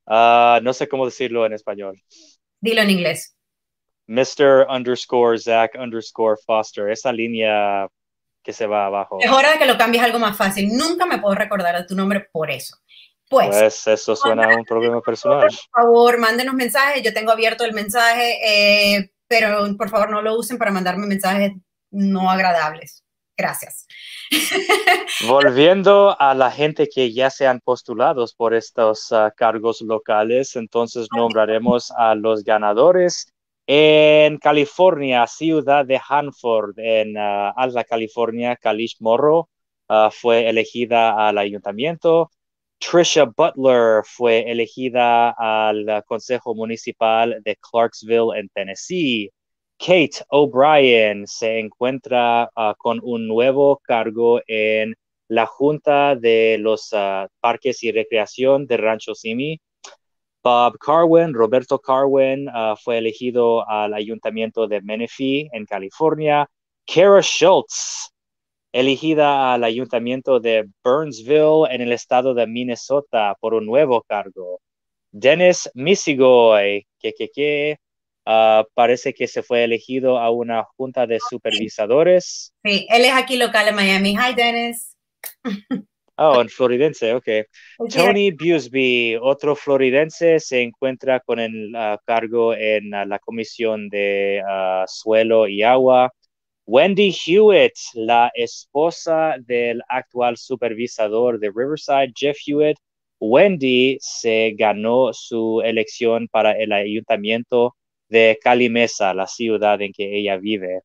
Uh, 0.07 0.61
no 0.63 0.73
sé 0.73 0.89
cómo 0.89 1.05
decirlo 1.05 1.45
en 1.47 1.53
español. 1.53 2.01
Dilo 2.61 2.83
en 2.83 2.91
inglés. 2.91 3.37
Mr. 4.07 4.67
underscore 4.69 5.39
Zach 5.39 5.73
underscore 5.79 6.37
Foster, 6.47 6.91
esa 6.91 7.13
línea 7.13 7.89
que 8.43 8.53
se 8.53 8.67
va 8.67 8.87
abajo. 8.87 9.19
Es 9.21 9.31
hora 9.31 9.53
de 9.53 9.59
que 9.59 9.67
lo 9.67 9.77
cambies 9.77 10.05
algo 10.05 10.21
más 10.21 10.37
fácil. 10.37 10.69
Nunca 10.73 11.05
me 11.07 11.19
puedo 11.19 11.35
recordar 11.35 11.77
de 11.77 11.85
tu 11.85 11.97
nombre 11.97 12.29
por 12.31 12.51
eso. 12.51 12.77
Pues, 13.29 13.49
pues, 13.49 13.87
eso 13.89 14.15
suena 14.15 14.45
a 14.45 14.57
un 14.57 14.65
problema 14.65 15.01
personal. 15.01 15.49
Por 15.49 15.83
favor, 15.83 16.19
mándenos 16.19 16.55
mensajes. 16.55 17.03
Yo 17.03 17.13
tengo 17.13 17.33
abierto 17.33 17.65
el 17.65 17.73
mensaje, 17.73 18.39
eh, 18.97 19.11
pero 19.27 19.67
por 19.77 19.91
favor 19.91 20.11
no 20.11 20.23
lo 20.23 20.39
usen 20.39 20.59
para 20.59 20.71
mandarme 20.71 21.07
mensajes 21.07 21.53
no 21.91 22.31
agradables. 22.31 23.05
Gracias. 23.37 23.87
Volviendo 25.29 26.19
a 26.19 26.35
la 26.35 26.51
gente 26.51 26.89
que 26.89 27.13
ya 27.13 27.29
se 27.29 27.47
han 27.47 27.61
postulado 27.61 28.25
por 28.37 28.55
estos 28.55 29.13
ah, 29.13 29.33
cargos 29.37 29.83
locales, 29.83 30.57
entonces 30.57 31.07
nombraremos 31.15 31.91
a 31.93 32.15
los 32.15 32.45
ganadores. 32.45 33.33
En 33.67 34.39
California, 34.39 35.27
ciudad 35.27 35.85
de 35.85 36.01
Hanford, 36.09 36.79
en 36.79 37.17
uh, 37.17 37.53
Alta 37.57 37.85
California, 37.85 38.57
Kalish 38.57 38.97
Morro 39.01 39.51
ah, 39.89 40.11
fue 40.13 40.49
elegida 40.49 41.29
al 41.29 41.37
ayuntamiento. 41.37 42.31
Trisha 42.79 43.25
Butler 43.25 44.03
fue 44.05 44.51
elegida 44.51 45.31
al 45.31 46.05
Consejo 46.07 46.55
Municipal 46.55 47.41
de 47.45 47.57
Clarksville 47.57 48.39
en 48.39 48.49
Tennessee. 48.51 49.31
Kate 49.79 50.25
O'Brien 50.31 51.27
se 51.27 51.59
encuentra 51.59 52.51
ah, 52.57 52.75
con 52.79 53.01
un 53.03 53.29
nuevo 53.29 53.81
cargo 53.85 54.41
en 54.47 54.95
la 55.29 55.47
Junta 55.47 56.17
de 56.17 56.59
los 56.59 56.91
ah, 56.93 57.29
Parques 57.41 57.83
y 57.83 57.93
Recreación 57.93 58.67
de 58.67 58.77
Rancho 58.77 59.15
Simi. 59.15 59.61
Bob 60.43 60.79
Carwin, 60.79 61.35
Roberto 61.35 61.79
Carwin, 61.79 62.49
ah, 62.53 62.75
fue 62.83 62.99
elegido 62.99 63.69
al 63.69 63.95
Ayuntamiento 63.95 64.67
de 64.67 64.81
Menifee 64.83 65.49
en 65.53 65.67
California. 65.67 66.49
Kara 66.87 67.21
Schultz 67.21 68.13
elegida 68.73 69.55
al 69.55 69.65
ayuntamiento 69.65 70.39
de 70.39 70.69
Burnsville 70.85 71.67
en 71.71 71.81
el 71.81 71.93
estado 71.93 72.35
de 72.35 72.47
Minnesota 72.47 73.35
por 73.41 73.55
un 73.55 73.65
nuevo 73.65 74.03
cargo. 74.03 74.61
Dennis 75.11 75.71
Misigoy, 75.75 76.87
que, 76.99 77.15
que, 77.15 77.31
que 77.31 77.79
ah, 78.27 78.65
parece 78.75 79.15
que 79.15 79.27
se 79.27 79.43
fue 79.43 79.65
elegido 79.65 80.19
a 80.19 80.31
una 80.31 80.65
junta 80.77 81.07
de 81.07 81.19
supervisadores. 81.31 82.53
Sí, 82.65 82.87
él 82.91 83.05
es 83.05 83.13
aquí 83.13 83.37
local 83.37 83.69
en 83.69 83.75
Miami. 83.75 84.17
Hi, 84.17 84.35
Dennis. 84.35 84.97
Oh, 86.19 86.41
en 86.41 86.49
floridense, 86.49 87.13
ok. 87.13 87.29
Tony 87.95 88.31
Busby, 88.31 89.19
otro 89.21 89.55
floridense, 89.55 90.41
se 90.41 90.63
encuentra 90.63 91.21
con 91.21 91.39
el 91.39 91.75
ah, 91.77 91.99
cargo 92.07 92.55
en 92.55 92.91
la 92.91 93.19
Comisión 93.19 93.91
de 93.91 94.43
Suelo 94.87 95.47
y 95.47 95.63
Agua. 95.63 96.11
Wendy 96.65 97.15
Hewitt, 97.15 97.75
la 97.95 98.31
esposa 98.35 99.37
del 99.39 99.83
actual 99.89 100.37
supervisador 100.37 101.39
de 101.39 101.53
Riverside, 101.55 102.13
Jeff 102.17 102.39
Hewitt, 102.47 102.79
Wendy 103.21 103.99
se 104.01 104.55
ganó 104.57 105.13
su 105.13 105.63
elección 105.65 106.29
para 106.29 106.53
el 106.53 106.73
ayuntamiento 106.73 107.77
de 108.09 108.39
Calimesa, 108.43 109.15
la 109.15 109.27
ciudad 109.27 109.81
en 109.83 109.93
que 109.93 110.19
ella 110.19 110.37
vive. 110.37 110.83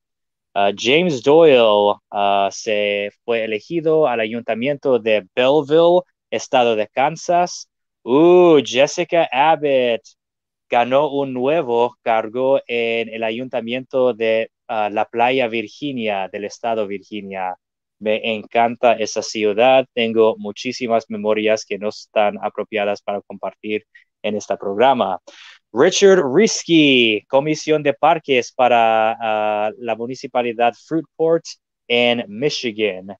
Uh, 0.54 0.74
James 0.76 1.24
Doyle 1.24 1.96
uh, 2.12 2.50
se 2.52 3.10
fue 3.24 3.44
elegido 3.46 4.08
al 4.08 4.20
ayuntamiento 4.20 5.00
de 5.00 5.26
Belleville, 5.36 6.02
estado 6.30 6.76
de 6.76 6.88
Kansas. 6.88 7.70
Uh, 8.04 8.60
Jessica 8.66 9.30
Abbott 9.32 10.02
ganó 10.70 11.10
un 11.10 11.34
nuevo 11.34 11.96
cargo 12.02 12.60
en 12.68 13.10
el 13.10 13.24
ayuntamiento 13.24 14.14
de 14.14 14.52
la 14.68 15.06
playa 15.12 15.48
Virginia 15.50 16.30
del 16.32 16.46
estado 16.46 16.88
Virginia. 16.88 17.56
Me 18.00 18.34
encanta 18.34 18.94
esa 18.94 19.22
ciudad. 19.22 19.86
Tengo 19.94 20.36
muchísimas 20.38 21.06
memorias 21.10 21.66
que 21.66 21.78
no 21.78 21.90
están 21.90 22.38
apropiadas 22.42 23.02
para 23.02 23.22
compartir 23.22 23.86
en 24.24 24.36
este 24.38 24.56
programa. 24.58 25.20
Richard 25.74 26.22
Risky, 26.24 27.24
Comisión 27.28 27.82
de 27.82 27.94
Parques 27.94 28.52
para 28.52 29.16
ah, 29.20 29.72
la 29.78 29.96
Municipalidad 29.96 30.74
Fruitport 30.74 31.44
en 31.88 32.26
Michigan. 32.28 33.16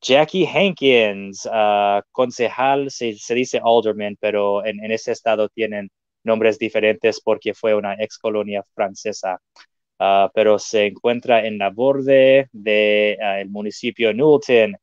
Jackie 0.00 0.46
Hankins, 0.46 1.44
uh, 1.44 2.00
concejal, 2.10 2.90
se, 2.90 3.14
dice 3.34 3.60
alderman, 3.62 4.16
pero 4.18 4.64
en, 4.64 4.90
ese 4.90 5.12
estado 5.12 5.48
tienen 5.50 5.90
nombres 6.24 6.58
diferentes 6.58 7.20
porque 7.20 7.52
fue 7.52 7.74
una 7.74 7.94
ex 7.94 8.18
colonia 8.18 8.62
francesa. 8.74 9.38
Ah, 9.98 10.30
pero 10.34 10.58
se 10.58 10.86
encuentra 10.86 11.46
en 11.46 11.58
la 11.58 11.68
borde 11.68 12.48
del 12.52 12.64
de, 12.64 13.18
ah, 13.22 13.42
municipio 13.48 14.14
Newton. 14.14 14.74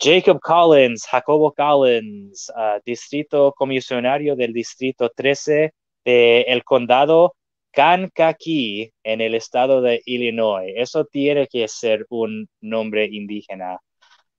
Jacob 0.00 0.40
Collins, 0.40 1.06
Jacobo 1.06 1.52
Collins, 1.52 2.52
distrito 2.84 3.52
comisionario 3.56 4.36
del 4.36 4.52
distrito 4.52 5.10
13 5.10 5.72
del 6.08 6.64
condado 6.64 7.34
Kankakee 7.70 8.92
en 9.02 9.20
el 9.20 9.34
estado 9.34 9.82
de 9.82 10.00
Illinois. 10.06 10.72
Eso 10.74 11.04
tiene 11.04 11.46
que 11.46 11.68
ser 11.68 12.06
un 12.08 12.48
nombre 12.60 13.06
indígena. 13.06 13.78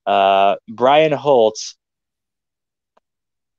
Uh, 0.04 0.56
Brian 0.66 1.16
Holtz, 1.22 1.78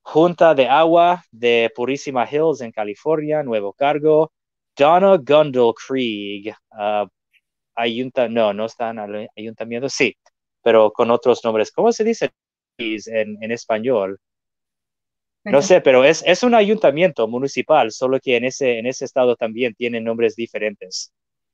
Junta 0.01 0.53
de 0.53 0.67
Agua 0.67 1.23
de 1.31 1.71
Purísima 1.73 2.27
Hills 2.29 2.61
en 2.61 2.71
California, 2.71 3.43
nuevo 3.43 3.71
cargo. 3.71 4.31
Donna 4.75 5.17
Gundel 5.17 5.73
Krieg, 5.75 6.53
uh, 6.71 7.07
no, 8.29 8.53
no 8.53 8.65
está 8.65 8.89
en 8.89 8.99
el 8.99 9.29
ayuntamiento, 9.37 9.87
sí, 9.89 10.15
pero 10.61 10.91
con 10.91 11.11
otros 11.11 11.43
nombres. 11.43 11.71
¿Cómo 11.71 11.91
se 11.91 12.03
dice 12.03 12.31
en 12.77 13.51
español? 13.51 14.19
No 15.43 15.61
sé, 15.61 15.81
pero 15.81 16.03
es, 16.03 16.23
es 16.25 16.43
un 16.43 16.53
ayuntamiento 16.53 17.27
municipal, 17.27 17.91
solo 17.91 18.19
que 18.19 18.37
en 18.37 18.45
ese, 18.45 18.77
en 18.77 18.85
ese 18.85 19.05
estado 19.05 19.35
también 19.35 19.73
tienen 19.73 20.03
nombres 20.03 20.35
diferentes, 20.35 21.11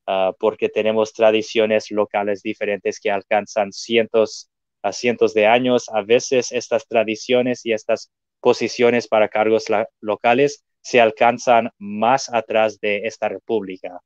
uh, 0.07 0.33
porque 0.39 0.67
tenemos 0.67 1.13
tradiciones 1.13 1.89
locales 1.91 2.41
diferentes 2.41 2.99
que 2.99 3.11
alcanzan 3.11 3.71
cientos 3.71 4.49
a 4.81 4.91
cientos 4.91 5.33
de 5.33 5.47
años. 5.47 5.89
A 5.89 6.01
veces 6.01 6.51
estas 6.51 6.85
tradiciones 6.87 7.65
y 7.65 7.71
estas 7.71 8.11
posiciones 8.41 9.07
para 9.07 9.29
cargos 9.29 9.65
locales 10.01 10.63
se 10.81 11.01
alcanzan 11.01 11.69
más 11.77 12.31
atrás 12.33 12.79
de 12.79 13.05
esta 13.05 13.29
república. 13.29 14.01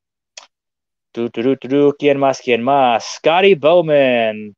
¿Quién 1.97 2.17
más? 2.17 2.39
¿Quién 2.39 2.63
más? 2.63 3.15
Scotty 3.17 3.55
Bowman, 3.55 4.55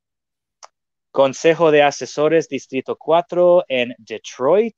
Consejo 1.11 1.71
de 1.71 1.81
Asesores 1.81 2.47
Distrito 2.47 2.95
4 2.95 3.65
en 3.67 3.95
Detroit. 3.97 4.75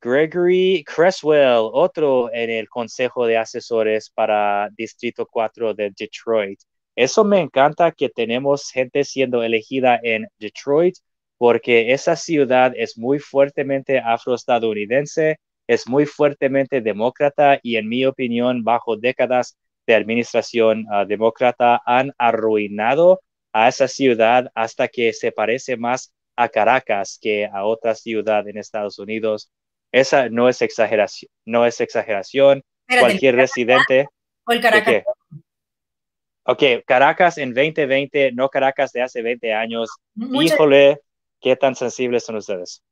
Gregory 0.00 0.84
Creswell, 0.84 1.70
otro 1.72 2.32
en 2.32 2.50
el 2.50 2.68
Consejo 2.68 3.26
de 3.26 3.36
Asesores 3.36 4.10
para 4.10 4.68
Distrito 4.76 5.26
4 5.26 5.74
de 5.74 5.92
Detroit. 5.96 6.60
Eso 6.94 7.24
me 7.24 7.40
encanta 7.40 7.92
que 7.92 8.08
tenemos 8.08 8.70
gente 8.70 9.04
siendo 9.04 9.42
elegida 9.42 9.98
en 10.02 10.28
Detroit 10.38 10.96
porque 11.36 11.92
esa 11.92 12.16
ciudad 12.16 12.72
es 12.76 12.98
muy 12.98 13.18
fuertemente 13.18 13.98
afroestadounidense, 13.98 15.38
es 15.68 15.88
muy 15.88 16.06
fuertemente 16.06 16.80
demócrata 16.80 17.58
y 17.62 17.76
en 17.76 17.88
mi 17.88 18.04
opinión, 18.04 18.64
bajo 18.64 18.96
décadas 18.96 19.56
de 19.86 19.94
administración 19.94 20.86
ah, 20.92 21.04
demócrata, 21.04 21.80
han 21.86 22.12
arruinado 22.18 23.20
a 23.52 23.68
esa 23.68 23.88
ciudad 23.88 24.50
hasta 24.54 24.88
que 24.88 25.12
se 25.12 25.32
parece 25.32 25.76
más 25.76 26.12
a 26.36 26.48
Caracas 26.48 27.18
que 27.20 27.46
a 27.46 27.64
otra 27.64 27.94
ciudad 27.94 28.46
en 28.48 28.58
Estados 28.58 28.98
Unidos 28.98 29.50
esa 29.92 30.28
no 30.28 30.48
es 30.48 30.62
exageración, 30.62 31.30
no 31.44 31.66
es 31.66 31.80
exageración. 31.80 32.62
Cualquier 32.88 33.36
residente. 33.36 34.08
¿O 34.44 34.52
el 34.52 34.60
Caracas? 34.60 35.04
Ok, 36.44 36.62
Caracas 36.86 37.36
en 37.36 37.52
2020, 37.52 38.32
no 38.32 38.48
Caracas 38.48 38.92
de 38.92 39.02
hace 39.02 39.20
20 39.20 39.52
años. 39.52 39.90
Híjole, 40.14 40.98
qué 41.40 41.56
tan 41.56 41.74
sensibles 41.74 42.24
son 42.24 42.36
ustedes. 42.36 42.82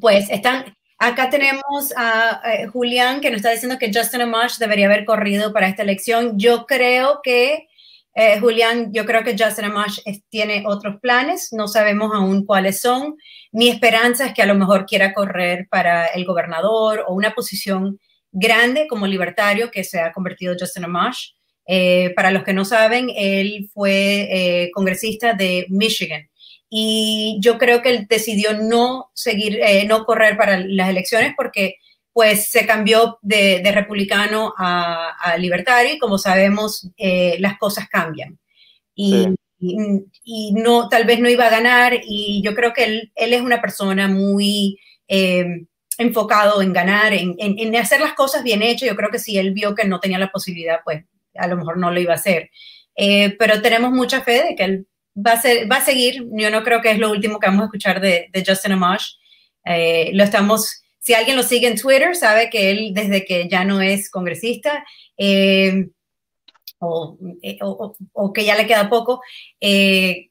Pues 0.00 0.28
están, 0.30 0.76
acá 0.98 1.30
tenemos 1.30 1.94
a, 1.96 2.42
Julián 2.72 3.20
que 3.20 3.30
nos 3.30 3.36
está 3.36 3.50
diciendo 3.50 3.78
que 3.78 3.92
Justin 3.94 4.22
Amash 4.22 4.58
debería 4.58 4.86
haber 4.86 5.04
corrido 5.04 5.52
para 5.52 5.68
esta 5.68 5.82
elección. 5.82 6.38
Yo 6.38 6.66
creo 6.66 7.20
que 7.22 7.68
eh, 8.14 8.38
Julián, 8.40 8.92
yo 8.92 9.06
creo 9.06 9.24
que 9.24 9.36
Justin 9.38 9.66
Amash 9.66 10.00
tiene 10.28 10.64
otros 10.66 11.00
planes, 11.00 11.48
no 11.52 11.66
sabemos 11.66 12.12
aún 12.14 12.44
cuáles 12.44 12.80
son. 12.80 13.16
Mi 13.52 13.68
esperanza 13.68 14.26
es 14.26 14.34
que 14.34 14.42
a 14.42 14.46
lo 14.46 14.54
mejor 14.54 14.84
quiera 14.84 15.14
correr 15.14 15.66
para 15.70 16.06
el 16.06 16.26
gobernador 16.26 17.04
o 17.06 17.14
una 17.14 17.34
posición 17.34 17.98
grande 18.30 18.86
como 18.88 19.06
libertario 19.06 19.70
que 19.70 19.84
se 19.84 20.00
ha 20.00 20.12
convertido 20.12 20.54
Justin 20.58 20.84
Amash. 20.84 21.30
Eh, 21.66 22.12
para 22.16 22.32
los 22.32 22.42
que 22.42 22.52
no 22.52 22.64
saben, 22.64 23.08
él 23.14 23.70
fue 23.72 24.28
eh, 24.64 24.70
congresista 24.74 25.32
de 25.32 25.66
Michigan 25.70 26.28
y 26.68 27.38
yo 27.40 27.56
creo 27.56 27.82
que 27.82 27.90
él 27.90 28.06
decidió 28.08 28.52
no 28.54 29.10
seguir, 29.14 29.60
no 29.86 30.04
correr 30.04 30.36
para 30.36 30.58
las 30.58 30.88
elecciones 30.88 31.34
porque 31.36 31.76
pues 32.12 32.50
se 32.50 32.66
cambió 32.66 33.18
de, 33.22 33.62
republicano 33.74 34.52
a, 34.56 35.36
libertario 35.38 35.94
y 35.94 35.98
como 35.98 36.18
sabemos, 36.18 36.88
eh, 36.96 37.36
las 37.38 37.58
cosas 37.58 37.88
cambian. 37.88 38.38
Y, 38.94 39.28
no, 40.54 40.88
tal 40.88 41.04
vez 41.04 41.20
no 41.20 41.28
iba 41.28 41.46
a 41.46 41.50
ganar 41.50 41.94
y 42.04 42.42
yo 42.42 42.54
creo 42.54 42.72
que 42.72 42.84
él, 42.84 43.12
es 43.14 43.40
una 43.40 43.60
persona 43.60 44.08
muy 44.08 44.78
eh, 45.06 45.64
enfocado 45.98 46.60
en 46.62 46.72
ganar, 46.72 47.12
en, 47.14 47.76
hacer 47.76 48.00
las 48.00 48.14
cosas 48.14 48.42
bien 48.42 48.62
hechas. 48.62 48.88
Yo 48.88 48.96
creo 48.96 49.10
que 49.10 49.20
si 49.20 49.38
él 49.38 49.52
vio 49.52 49.74
que 49.74 49.86
no 49.86 50.00
tenía 50.00 50.18
la 50.18 50.32
posibilidad, 50.32 50.80
pues 50.84 51.04
a 51.36 51.46
lo 51.46 51.56
mejor 51.56 51.78
no 51.78 51.90
lo 51.90 52.00
iba 52.00 52.12
a 52.12 52.16
hacer. 52.16 52.50
Eh, 52.96 53.36
pero 53.38 53.62
tenemos 53.62 53.92
mucha 53.92 54.20
fe 54.20 54.42
de 54.48 54.56
que 54.56 54.64
él 54.64 54.86
va 55.16 55.32
a, 55.32 55.40
ser, 55.40 55.70
va 55.70 55.76
a 55.76 55.84
seguir. 55.84 56.26
Yo 56.32 56.50
no 56.50 56.62
creo 56.62 56.82
que 56.82 56.90
es 56.90 56.98
lo 56.98 57.10
último 57.10 57.38
que 57.38 57.46
vamos 57.46 57.62
a 57.62 57.66
escuchar 57.66 58.00
de, 58.00 58.30
Justin 58.46 58.72
Amash. 58.72 59.12
lo 59.64 60.24
estamos 60.24 60.81
si 61.02 61.14
alguien 61.14 61.36
lo 61.36 61.42
sigue 61.42 61.66
en 61.66 61.76
Twitter, 61.76 62.14
sabe 62.14 62.48
que 62.48 62.70
él, 62.70 62.94
desde 62.94 63.24
que 63.24 63.48
ya 63.48 63.64
no 63.64 63.80
es 63.82 64.08
congresista, 64.08 64.84
eh, 65.18 65.88
eh, 67.42 67.58
o, 67.60 68.32
que 68.32 68.44
ya 68.44 68.54
le 68.54 68.68
queda 68.68 68.88
poco, 68.88 69.20
eh, 69.60 70.30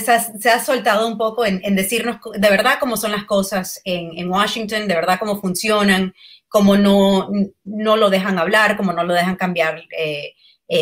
se 0.00 0.50
ha 0.50 0.64
soltado 0.64 1.08
un 1.08 1.18
poco 1.18 1.44
en, 1.44 1.74
decirnos 1.74 2.18
de 2.34 2.50
verdad 2.50 2.78
cómo 2.78 2.96
son 2.96 3.10
las 3.12 3.24
cosas 3.24 3.80
en, 3.84 4.30
Washington, 4.30 4.86
de 4.86 4.94
verdad 4.94 5.18
cómo 5.18 5.40
funcionan, 5.40 6.14
cómo 6.48 6.76
no, 6.76 7.28
no 7.64 7.96
lo 7.96 8.10
dejan 8.10 8.38
hablar, 8.38 8.76
cómo 8.76 8.92
no 8.92 9.02
lo 9.02 9.14
dejan 9.14 9.36
cambiar 9.36 9.82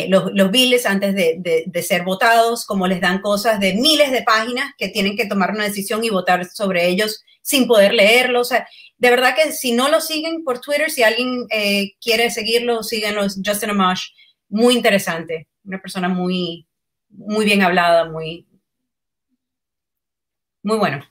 los, 0.09 0.33
los 0.35 0.51
biles 0.51 0.85
antes 0.85 1.15
de, 1.15 1.65
de, 1.67 1.83
ser 1.83 2.05
votados, 2.05 2.67
cómo 2.67 2.87
les 2.87 3.01
dan 3.01 3.21
cosas 3.21 3.59
de 3.59 3.75
miles 3.75 4.11
de 4.11 4.23
páginas 4.23 4.73
que 4.77 4.89
tienen 4.89 5.17
que 5.17 5.27
tomar 5.27 5.51
una 5.53 5.65
decisión 5.65 6.05
y 6.05 6.11
votar 6.11 6.45
sobre 6.47 6.89
ellos 6.89 7.23
sin 7.47 7.69
poder 7.69 7.95
leerlo. 7.95 8.41
O 8.41 8.45
sea, 8.45 8.67
de 8.99 9.11
verdad 9.11 9.37
que 9.37 9.53
si 9.53 9.71
no 9.71 9.89
lo 9.89 10.01
siguen 10.01 10.43
por 10.43 10.61
Twitter, 10.61 10.91
si 10.91 11.05
alguien 11.05 11.47
eh, 11.51 11.93
quiere 12.01 12.29
seguirlo, 12.31 12.83
síguenos. 12.83 13.41
Justin 13.45 13.71
Amash, 13.71 14.09
muy 14.49 14.75
interesante. 14.75 15.47
Una 15.65 15.81
persona 15.81 16.09
muy, 16.09 16.67
muy 17.09 17.45
bien 17.45 17.63
hablada, 17.63 18.11
muy, 18.11 18.49
muy 20.65 20.77
bueno. 20.77 21.05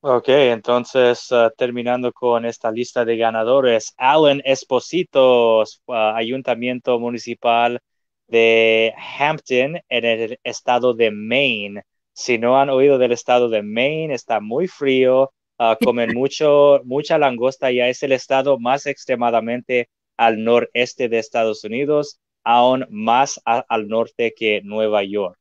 Ok, 0.00 0.28
entonces 0.28 1.30
uh, 1.30 1.50
terminando 1.56 2.12
con 2.12 2.46
esta 2.46 2.72
lista 2.72 3.04
de 3.04 3.16
ganadores, 3.16 3.94
Alan 3.96 4.40
Esposito, 4.44 5.60
uh, 5.60 5.92
Ayuntamiento 5.92 6.98
Municipal 6.98 7.78
de 8.26 8.92
Hampton 9.18 9.76
en 9.88 10.04
el 10.04 10.40
estado 10.42 10.94
de 10.94 11.12
Maine. 11.12 11.82
Si 12.12 12.38
no 12.38 12.58
han 12.58 12.70
oído 12.70 12.98
del 12.98 13.12
estado 13.12 13.48
de 13.48 13.62
Maine, 13.62 14.14
está 14.14 14.40
muy 14.40 14.66
frío, 14.66 15.32
uh, 15.60 15.76
comen 15.84 16.14
mucho, 16.14 16.80
mucha 16.84 17.18
langosta, 17.18 17.70
ya 17.70 17.88
es 17.88 18.02
el 18.02 18.12
estado 18.12 18.58
más 18.58 18.86
extremadamente 18.86 19.88
al 20.16 20.42
noreste 20.42 21.08
de 21.08 21.18
Estados 21.18 21.64
Unidos, 21.64 22.20
aún 22.44 22.86
más 22.90 23.40
al 23.44 23.88
norte 23.88 24.34
que 24.36 24.62
Nueva 24.62 25.04
York. 25.04 25.38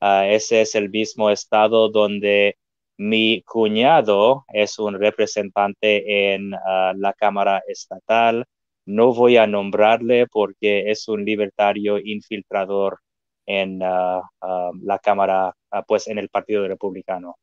Ah, 0.00 0.26
ese 0.28 0.62
es 0.62 0.74
el 0.74 0.90
mismo 0.90 1.30
estado 1.30 1.90
donde 1.90 2.56
mi 2.96 3.42
cuñado 3.42 4.44
es 4.52 4.78
un 4.78 4.94
representante 4.98 6.34
en 6.34 6.54
ah, 6.54 6.92
la 6.96 7.12
Cámara 7.12 7.62
Estatal. 7.66 8.44
No 8.86 9.14
voy 9.14 9.36
a 9.36 9.46
nombrarle 9.46 10.26
porque 10.26 10.90
es 10.90 11.06
un 11.08 11.24
libertario 11.24 11.98
infiltrador 11.98 12.98
en 13.46 13.78
la 13.80 14.98
Cámara, 15.02 15.54
pues 15.86 16.08
en 16.08 16.18
el 16.18 16.28
Partido 16.28 16.66
Republicano. 16.68 17.36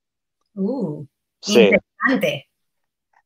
Uh. 1.45 1.51
Interesante. 1.51 2.47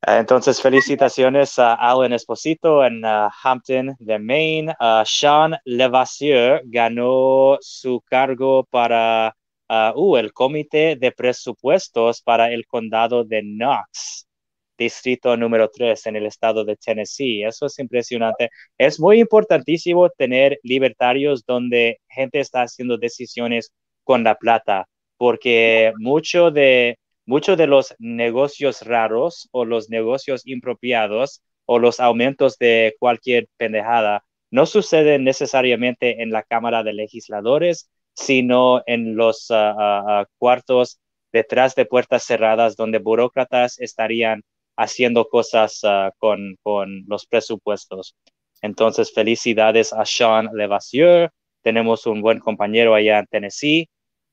Ah, 0.04 0.18
entonces, 0.18 0.60
felicitaciones 0.60 1.60
a 1.60 1.76
Alan 1.76 2.12
Esposito 2.12 2.84
en 2.84 3.06
ah, 3.06 3.30
Hampton, 3.44 3.96
de 4.00 4.18
Maine. 4.18 4.74
Uh, 4.80 5.04
Sean 5.06 5.56
Levasseur 5.64 6.62
ganó 6.66 7.58
su 7.62 8.02
cargo 8.02 8.64
para 8.64 9.36
uh, 9.70 10.18
el 10.18 10.34
Comité 10.34 10.96
de 10.96 11.12
Presupuestos 11.12 12.22
para 12.24 12.52
el 12.52 12.66
Condado 12.66 13.24
de 13.24 13.42
Knox, 13.44 14.28
distrito 14.76 15.38
número 15.38 15.70
3 15.70 16.08
en 16.08 16.16
el 16.16 16.26
estado 16.26 16.66
de 16.66 16.78
Tennessee. 16.78 17.44
Eso 17.44 17.68
es 17.68 17.78
impresionante. 17.78 18.50
Es 18.80 19.00
muy 19.00 19.20
importantísimo 19.20 20.10
tener 20.10 20.60
libertarios 20.64 21.46
donde 21.46 22.00
gente 22.10 22.40
está 22.40 22.64
haciendo 22.64 22.98
decisiones 22.98 23.72
con 24.04 24.24
la 24.24 24.34
plata, 24.36 24.88
porque 25.18 25.94
mucho 26.00 26.50
de 26.50 26.98
muchos 27.32 27.58
de 27.58 27.66
los 27.66 27.96
negocios 27.98 28.82
raros 28.82 29.48
o 29.54 29.64
los 29.64 29.90
negocios 29.90 30.42
impropiados 30.46 31.42
o 31.66 31.80
los 31.80 32.02
aumentos 32.02 32.58
de 32.58 32.94
cualquier 33.00 33.48
pendejada 33.56 34.26
no 34.50 34.66
suceden 34.66 35.24
necesariamente 35.24 36.24
en 36.24 36.32
la 36.32 36.44
Cámara 36.44 36.84
de 36.84 36.92
Legisladores, 36.92 37.90
sino 38.14 38.84
en 38.86 39.16
los 39.16 39.48
ah, 39.50 40.26
cuartos 40.40 41.00
detrás 41.32 41.74
de 41.74 41.86
puertas 41.86 42.26
cerradas 42.26 42.76
donde 42.76 43.00
burócratas 43.00 43.80
estarían 43.80 44.42
haciendo 44.76 45.30
cosas 45.30 45.82
con, 46.18 46.58
con, 46.64 47.06
los 47.08 47.26
presupuestos. 47.28 48.14
Entonces, 48.62 49.14
felicidades 49.14 49.94
a 49.94 50.04
Sean 50.04 50.50
Levasseur. 50.54 51.32
Tenemos 51.62 52.06
un 52.08 52.22
buen 52.22 52.40
compañero 52.40 52.94
allá 52.94 53.20
en 53.20 53.28
Tennessee. 53.28 53.88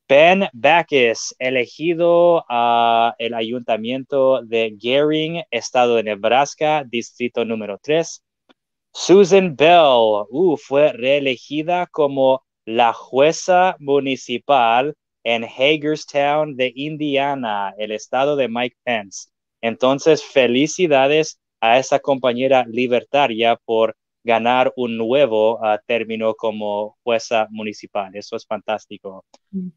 Ben 0.09 0.49
Backus, 0.55 1.35
elegido 1.39 2.43
a 2.49 3.15
el 3.19 3.35
ayuntamiento 3.35 4.41
de 4.43 4.75
Gering, 4.81 5.43
estado 5.51 5.97
de 5.97 6.03
Nebraska, 6.05 6.83
distrito 6.89 7.45
número 7.45 7.79
3. 7.83 8.25
Susan 8.95 9.55
Bell 9.55 10.25
uh, 10.31 10.57
fue 10.57 10.93
reelegida 10.95 11.87
como 11.89 12.43
la 12.65 12.95
jueza 12.95 13.77
municipal 13.81 14.95
en 15.25 15.45
Hagerstown 15.45 16.57
de 16.57 16.73
Indiana, 16.75 17.75
el 17.77 17.93
estado 17.93 18.35
de 18.37 18.49
Mike 18.49 18.77
Pence. 18.85 19.29
Entonces, 19.61 20.25
felicidades 20.25 21.39
a 21.61 21.79
esa 21.79 21.99
compañera 21.99 22.65
libertaria 22.67 23.57
por 23.63 23.95
ganar 24.29 24.73
un 24.77 24.99
nuevo 24.99 25.59
ah, 25.65 25.81
término 25.87 26.35
como 26.35 26.99
jueza 27.03 27.47
municipal. 27.51 28.15
Eso 28.15 28.37
es 28.37 28.47
fantástico. 28.47 29.25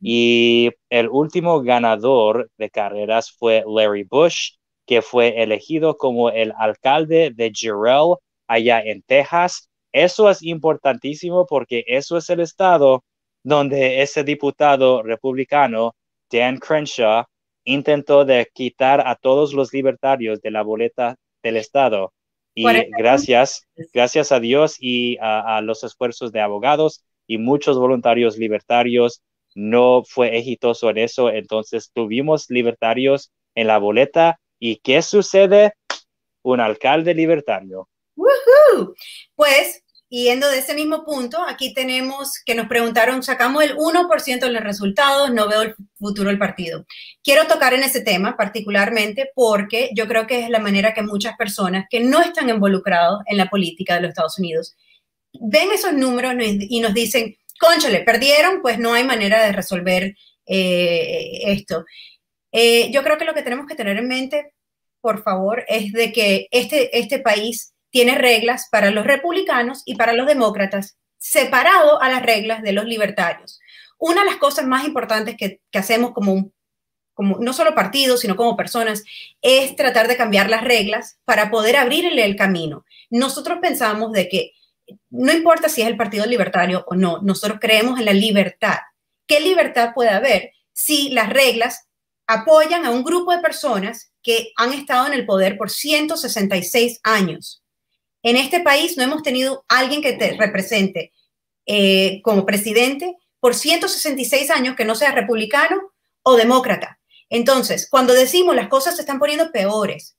Y 0.01 0.69
el 0.89 1.07
último 1.09 1.61
ganador 1.61 2.51
de 2.57 2.69
carreras 2.69 3.31
fue 3.31 3.63
Larry 3.65 4.03
Bush, 4.03 4.57
que 4.85 5.01
fue 5.01 5.41
elegido 5.41 5.95
como 5.95 6.29
el 6.29 6.53
alcalde 6.57 7.31
de 7.33 7.51
Jarrell, 7.55 8.15
allá 8.47 8.81
en 8.81 9.01
Texas, 9.03 9.71
eso 9.93 10.29
es 10.29 10.41
importantísimo 10.43 11.45
porque 11.45 11.83
eso 11.87 12.17
es 12.17 12.29
el 12.29 12.39
estado 12.41 13.03
donde 13.43 14.01
ese 14.01 14.23
diputado 14.23 15.03
republicano, 15.03 15.95
Dan 16.31 16.57
Crenshaw, 16.57 17.25
intentó 17.65 18.25
de 18.25 18.47
quitar 18.53 19.05
a 19.05 19.15
todos 19.15 19.53
los 19.53 19.73
libertarios 19.73 20.41
de 20.41 20.51
la 20.51 20.63
boleta 20.63 21.15
del 21.43 21.57
estado. 21.57 22.13
Y 22.53 22.65
gracias, 22.97 23.67
gracias 23.93 24.31
a 24.31 24.39
Dios 24.39 24.75
y 24.79 25.17
a, 25.19 25.57
a, 25.57 25.61
los 25.61 25.83
esfuerzos 25.83 26.31
de 26.31 26.41
abogados 26.41 27.03
y 27.27 27.37
muchos 27.37 27.77
voluntarios 27.77 28.37
libertarios, 28.37 29.21
no 29.55 30.03
fue 30.05 30.37
exitoso 30.37 30.89
en 30.89 30.97
eso. 30.97 31.29
Entonces 31.29 31.91
tuvimos 31.93 32.49
libertarios 32.49 33.31
en 33.55 33.67
la 33.67 33.77
boleta. 33.77 34.39
¿Y 34.59 34.77
qué 34.77 35.01
sucede? 35.01 35.73
Un 36.43 36.59
alcalde 36.59 37.13
libertario. 37.13 37.87
Pues, 39.35 39.83
yendo 40.11 40.49
de 40.49 40.59
ese 40.59 40.73
mismo 40.73 41.05
punto, 41.05 41.41
aquí 41.47 41.73
tenemos 41.73 42.41
que 42.45 42.53
nos 42.53 42.67
preguntaron, 42.67 43.23
sacamos 43.23 43.63
el 43.63 43.77
1% 43.77 44.39
de 44.39 44.51
los 44.51 44.61
resultados, 44.61 45.31
no 45.31 45.47
veo 45.47 45.61
el 45.61 45.75
futuro 45.97 46.29
del 46.29 46.37
partido. 46.37 46.85
Quiero 47.23 47.47
tocar 47.47 47.73
en 47.73 47.83
ese 47.83 48.01
tema 48.01 48.35
particularmente 48.35 49.31
porque 49.33 49.89
yo 49.95 50.09
creo 50.09 50.27
que 50.27 50.43
es 50.43 50.49
la 50.49 50.59
manera 50.59 50.93
que 50.93 51.01
muchas 51.01 51.37
personas 51.37 51.85
que 51.89 52.01
no 52.01 52.21
están 52.21 52.49
involucrados 52.49 53.21
en 53.25 53.37
la 53.37 53.49
política 53.49 53.95
de 53.95 54.01
los 54.01 54.09
Estados 54.09 54.37
Unidos 54.37 54.75
ven 55.39 55.71
esos 55.71 55.93
números 55.93 56.35
y 56.37 56.81
nos 56.81 56.93
dicen, 56.93 57.37
conchale, 57.57 58.01
perdieron, 58.01 58.61
pues 58.61 58.79
no 58.79 58.93
hay 58.93 59.05
manera 59.05 59.45
de 59.45 59.53
resolver 59.53 60.15
eh, 60.45 61.39
esto. 61.53 61.85
Eh, 62.51 62.91
yo 62.91 63.01
creo 63.01 63.17
que 63.17 63.23
lo 63.25 63.33
que 63.33 63.43
tenemos 63.43 63.65
que 63.65 63.75
tener 63.75 63.95
en 63.97 64.09
mente, 64.09 64.53
por 64.99 65.23
favor, 65.23 65.63
es 65.69 65.93
de 65.93 66.11
que 66.11 66.47
este, 66.51 66.99
este 66.99 67.19
país 67.19 67.73
tiene 67.91 68.17
reglas 68.17 68.67
para 68.71 68.89
los 68.89 69.05
republicanos 69.05 69.83
y 69.85 69.95
para 69.95 70.13
los 70.13 70.25
demócratas, 70.25 70.97
separado 71.17 72.01
a 72.01 72.09
las 72.09 72.23
reglas 72.23 72.63
de 72.63 72.71
los 72.71 72.85
libertarios. 72.85 73.59
Una 73.99 74.21
de 74.21 74.31
las 74.31 74.37
cosas 74.37 74.65
más 74.65 74.85
importantes 74.85 75.35
que, 75.37 75.61
hacemos 75.73 76.11
como, 76.13 76.51
como 77.13 77.37
no 77.37 77.53
solo 77.53 77.75
partidos, 77.75 78.21
sino 78.21 78.35
como 78.35 78.57
personas, 78.57 79.03
es 79.41 79.75
tratar 79.75 80.07
de 80.07 80.17
cambiar 80.17 80.49
las 80.49 80.63
reglas 80.63 81.19
para 81.25 81.51
poder 81.51 81.77
abrirle 81.77 82.25
el 82.25 82.35
camino. 82.35 82.85
Nosotros 83.11 83.59
pensamos 83.61 84.11
de 84.13 84.27
que 84.27 84.53
no 85.09 85.31
importa 85.31 85.69
si 85.69 85.81
es 85.81 85.87
el 85.87 85.97
Partido 85.97 86.25
Libertario 86.25 86.83
o 86.87 86.95
no, 86.95 87.19
nosotros 87.21 87.59
creemos 87.61 87.99
en 87.99 88.05
la 88.05 88.13
libertad. 88.13 88.77
¿Qué 89.27 89.39
libertad 89.39 89.91
puede 89.93 90.09
haber 90.09 90.51
si 90.73 91.09
las 91.09 91.29
reglas 91.29 91.87
apoyan 92.27 92.85
a 92.85 92.91
un 92.91 93.03
grupo 93.03 93.31
de 93.31 93.41
personas 93.41 94.11
que 94.23 94.51
han 94.55 94.73
estado 94.73 95.07
en 95.07 95.13
el 95.13 95.25
poder 95.25 95.57
por 95.57 95.69
166 95.69 96.99
años? 97.03 97.60
En 98.23 98.37
este 98.37 98.59
país 98.59 98.97
no 98.97 99.03
hemos 99.03 99.23
tenido 99.23 99.65
alguien 99.67 100.01
que 100.01 100.13
te 100.13 100.33
represente 100.37 101.11
eh, 101.65 102.21
como 102.23 102.45
presidente 102.45 103.15
por 103.39 103.55
166 103.55 104.51
años 104.51 104.75
que 104.75 104.85
no 104.85 104.95
sea 104.95 105.11
republicano 105.11 105.91
o 106.23 106.35
demócrata. 106.35 106.99
Entonces, 107.29 107.87
cuando 107.89 108.13
decimos 108.13 108.55
las 108.55 108.67
cosas 108.67 108.95
se 108.95 109.01
están 109.01 109.19
poniendo 109.19 109.51
peores, 109.51 110.15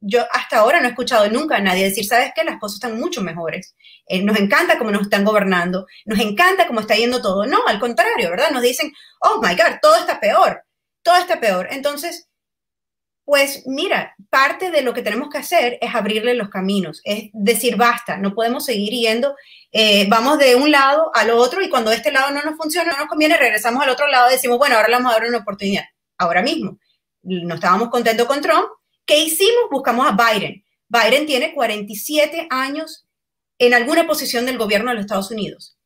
yo 0.00 0.26
hasta 0.32 0.58
ahora 0.58 0.80
no 0.80 0.86
he 0.86 0.90
escuchado 0.90 1.28
nunca 1.30 1.56
a 1.56 1.60
nadie 1.60 1.84
decir, 1.84 2.04
¿sabes 2.04 2.32
qué? 2.34 2.44
Las 2.44 2.58
cosas 2.58 2.76
están 2.76 2.98
mucho 2.98 3.22
mejores. 3.22 3.74
Eh, 4.06 4.22
nos 4.22 4.38
encanta 4.38 4.78
cómo 4.78 4.90
nos 4.90 5.02
están 5.02 5.24
gobernando, 5.24 5.86
nos 6.04 6.20
encanta 6.20 6.66
cómo 6.66 6.80
está 6.80 6.94
yendo 6.94 7.22
todo. 7.22 7.46
No, 7.46 7.66
al 7.66 7.80
contrario, 7.80 8.30
¿verdad? 8.30 8.50
Nos 8.50 8.62
dicen, 8.62 8.92
oh 9.20 9.40
my 9.40 9.54
God, 9.54 9.78
todo 9.80 9.96
está 9.96 10.20
peor, 10.20 10.62
todo 11.02 11.16
está 11.16 11.40
peor. 11.40 11.68
Entonces, 11.70 12.28
pues 13.24 13.62
mira, 13.66 14.14
parte 14.28 14.70
de 14.70 14.82
lo 14.82 14.92
que 14.92 15.00
tenemos 15.02 15.30
que 15.30 15.38
hacer 15.38 15.78
es 15.80 15.94
abrirle 15.94 16.34
los 16.34 16.50
caminos, 16.50 17.00
es 17.04 17.30
decir, 17.32 17.76
basta, 17.76 18.18
no 18.18 18.34
podemos 18.34 18.66
seguir 18.66 18.92
yendo, 18.92 19.34
eh, 19.72 20.06
vamos 20.08 20.38
de 20.38 20.54
un 20.54 20.70
lado 20.70 21.10
al 21.14 21.30
otro 21.30 21.62
y 21.62 21.70
cuando 21.70 21.90
este 21.90 22.12
lado 22.12 22.30
no 22.32 22.42
nos 22.42 22.56
funciona, 22.56 22.92
no 22.92 22.98
nos 22.98 23.08
conviene, 23.08 23.38
regresamos 23.38 23.82
al 23.82 23.88
otro 23.88 24.08
lado 24.08 24.28
y 24.28 24.34
decimos, 24.34 24.58
bueno, 24.58 24.76
ahora 24.76 24.88
le 24.88 24.94
vamos 24.96 25.12
a 25.12 25.18
dar 25.18 25.28
una 25.28 25.38
oportunidad. 25.38 25.84
Ahora 26.18 26.42
mismo, 26.42 26.78
no 27.22 27.54
estábamos 27.54 27.88
contentos 27.88 28.26
con 28.26 28.42
Trump, 28.42 28.68
¿qué 29.06 29.18
hicimos? 29.18 29.70
Buscamos 29.70 30.06
a 30.06 30.12
Biden. 30.12 30.62
Biden 30.88 31.26
tiene 31.26 31.54
47 31.54 32.46
años 32.50 33.06
en 33.58 33.72
alguna 33.72 34.06
posición 34.06 34.44
del 34.44 34.58
gobierno 34.58 34.90
de 34.90 34.96
los 34.96 35.04
Estados 35.06 35.30
Unidos, 35.30 35.78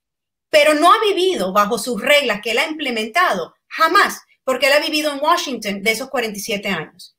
pero 0.51 0.74
no 0.74 0.93
ha 0.93 1.01
vivido 1.01 1.53
bajo 1.53 1.78
sus 1.78 2.03
reglas 2.03 2.41
que 2.43 2.51
él 2.51 2.59
ha 2.59 2.68
implementado, 2.68 3.55
jamás, 3.68 4.22
porque 4.43 4.66
él 4.66 4.72
ha 4.72 4.80
vivido 4.80 5.12
en 5.12 5.20
Washington 5.20 5.82
de 5.82 5.93
esos 5.93 6.09
47 6.09 6.68
años. 6.68 7.14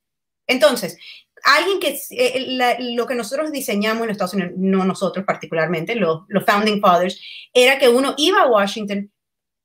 Entonces, 0.50 0.97
alguien 1.43 1.80
que 1.80 1.97
eh, 2.10 2.78
lo 2.95 3.06
que 3.06 3.16
nosotros 3.16 3.52
diseñamos 3.52 4.04
en 4.04 4.10
Estados 4.10 4.34
Unidos, 4.34 4.54
no 4.58 4.84
nosotros 4.84 5.24
particularmente, 5.26 5.95
los, 5.95 6.24
founding 6.45 6.82
fathers, 6.82 7.22
era 7.54 7.78
que 7.78 7.88
uno 7.88 8.16
iba 8.18 8.41
a 8.41 8.47
Washington, 8.47 9.12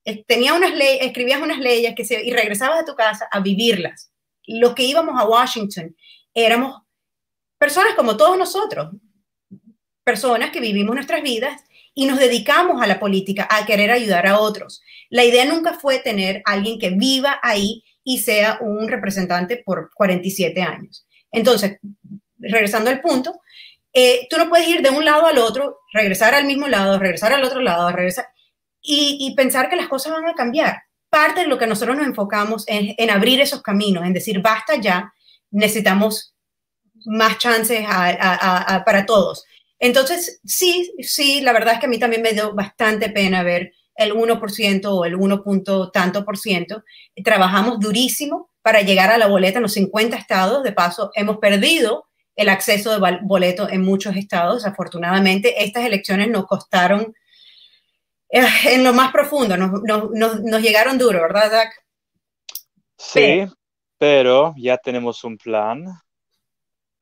eh, 0.05 0.25
tenía 0.27 0.53
unas 0.53 0.75
leyes, 0.75 1.07
escribías 1.07 1.41
unas 1.41 1.59
leyes 1.59 1.95
que 1.97 2.05
se, 2.05 2.23
y 2.23 2.33
regresabas 2.33 2.83
a 2.83 2.85
tu 2.85 2.95
casa 2.95 3.27
a 3.31 3.41
vivirlas. 3.41 4.13
Los 4.47 4.75
que 4.75 4.83
íbamos 4.83 5.19
a 5.19 5.27
Washington 5.27 5.97
éramos 6.35 6.83
personas 7.59 7.95
como 7.95 8.19
todos 8.19 8.37
nosotros, 8.37 8.91
personas 10.05 10.51
que 10.51 10.61
vivimos 10.61 10.95
nuestras 10.95 11.23
vidas 11.23 11.65
y 11.95 12.05
nos 12.05 12.19
dedicamos 12.19 12.83
a 12.83 12.87
la 12.87 13.01
política, 13.01 13.49
a 13.51 13.65
querer 13.65 13.91
ayudar 13.91 14.27
a 14.27 14.39
otros. 14.39 14.83
La 15.09 15.25
idea 15.25 15.47
nunca 15.47 15.79
fue 15.79 15.99
tener 16.01 16.43
alguien 16.45 16.79
que 16.79 16.91
viva 16.91 17.39
ahí 17.43 17.83
y 18.05 18.19
sea 18.19 18.59
un 18.61 18.87
representante 18.87 19.63
por 19.65 19.91
47 19.95 20.63
años. 20.63 21.07
Entonces, 21.33 21.79
regresando 22.39 22.91
al 22.91 23.01
punto, 23.01 23.41
eh, 23.93 24.27
tú 24.29 24.37
no 24.37 24.49
puedes 24.49 24.69
ir 24.69 24.83
de 24.83 24.91
un 24.91 25.05
lado 25.05 25.27
al 25.27 25.39
otro, 25.39 25.81
regresar 25.93 26.35
al 26.35 26.45
mismo 26.45 26.69
lado, 26.69 26.99
regresar 26.99 27.33
al 27.33 27.45
otro 27.45 27.61
lado, 27.61 27.91
regresar 27.91 28.27
y, 28.83 29.35
pensar 29.35 29.71
que 29.71 29.77
las 29.77 29.89
cosas 29.89 30.13
van 30.13 30.29
a 30.29 30.35
cambiar. 30.35 30.83
Parte 31.09 31.41
de 31.41 31.47
lo 31.47 31.59
que 31.59 31.67
nosotros 31.67 31.97
nos 31.97 32.07
enfocamos 32.07 32.65
es 32.67 32.95
en 32.99 33.11
abrir 33.11 33.41
esos 33.41 33.63
caminos, 33.63 34.05
en 34.05 34.13
decir, 34.13 34.41
basta 34.43 34.77
ya, 34.77 35.13
necesitamos 35.51 36.35
más 37.07 37.39
chances 37.39 37.87
para 38.85 39.07
todos. 39.07 39.45
Entonces, 39.79 40.41
sí, 40.45 40.93
sí, 41.01 41.41
la 41.41 41.53
verdad 41.53 41.75
es 41.75 41.81
que 41.81 41.87
a 41.87 41.89
mí 41.89 41.99
también 41.99 42.21
me 42.21 42.33
dio 42.33 42.55
bastante 42.55 43.09
pena 43.09 43.43
ver 43.43 43.73
el 43.97 44.15
1% 44.15 44.87
o 44.87 45.05
el 45.05 45.15
1. 45.15 45.91
tanto 45.93 46.25
por 46.25 46.39
ciento. 46.39 46.83
Trabajamos 47.25 47.81
durísimo 47.81 48.51
para 48.63 48.83
llegar 48.83 49.11
a 49.11 49.19
la 49.19 49.27
boleta 49.27 49.59
en 49.59 49.63
los 49.63 49.73
50 49.75 50.17
estados. 50.17 50.63
De 50.63 50.73
paso, 50.73 51.11
hemos 51.15 51.39
perdido 51.39 52.07
el 52.37 52.49
acceso 52.49 52.91
de 52.91 53.19
boleto 53.23 53.69
en 53.69 53.83
muchos 53.83 54.17
estados. 54.17 54.67
Afortunadamente, 54.67 55.65
estas 55.65 55.85
elecciones 55.85 56.29
nos 56.29 56.47
costaron 56.47 57.15
eh, 58.31 58.47
en 58.71 58.83
lo 58.83 58.93
más 58.93 59.13
profundo, 59.13 59.57
nos, 59.57 59.81
nos, 59.83 60.41
nos, 60.43 60.63
llegaron 60.63 60.99
duro, 60.99 61.21
¿verdad, 61.21 61.51
Zach? 61.51 61.73
Sí, 62.99 63.47
pero 63.99 64.55
ya 64.57 64.77
tenemos 64.79 65.23
un 65.23 65.39
plan 65.39 65.85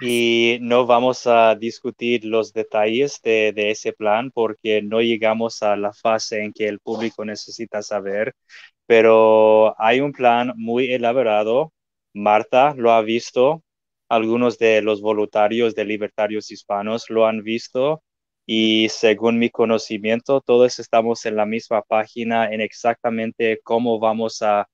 y 0.05 0.59
no 0.61 0.85
vamos 0.87 1.27
a 1.29 1.55
discutir 1.55 2.25
los 2.25 2.53
detalles 2.53 3.21
de, 3.23 3.53
ese 3.71 3.93
plan 3.93 4.33
porque 4.33 4.83
no 4.83 5.01
llegamos 5.01 5.63
a 5.63 5.77
la 5.77 5.93
fase 5.93 6.43
en 6.43 6.53
que 6.53 6.67
el 6.67 6.81
público 6.81 7.25
necesita 7.25 7.83
saber, 7.83 8.35
pero 8.87 9.81
hay 9.81 10.01
un 10.01 10.13
plan 10.13 10.53
muy 10.57 10.93
elaborado. 10.93 11.73
Marta 12.15 12.75
lo 12.77 12.93
ha 12.93 13.03
visto, 13.03 13.63
algunos 14.09 14.59
de 14.59 14.83
los 14.83 15.01
voluntarios 15.01 15.75
de 15.75 15.85
Libertarios 15.85 16.51
Hispanos 16.51 17.09
lo 17.09 17.27
han 17.27 17.43
visto 17.43 18.03
y 18.45 18.89
según 18.91 19.39
mi 19.39 19.51
conocimiento, 19.51 20.41
todos 20.41 20.79
estamos 20.81 21.25
en 21.27 21.37
la 21.37 21.47
misma 21.47 21.83
página 21.83 22.53
en 22.53 22.61
exactamente 22.61 23.61
cómo 23.63 24.01
vamos 24.01 24.43
a, 24.43 24.67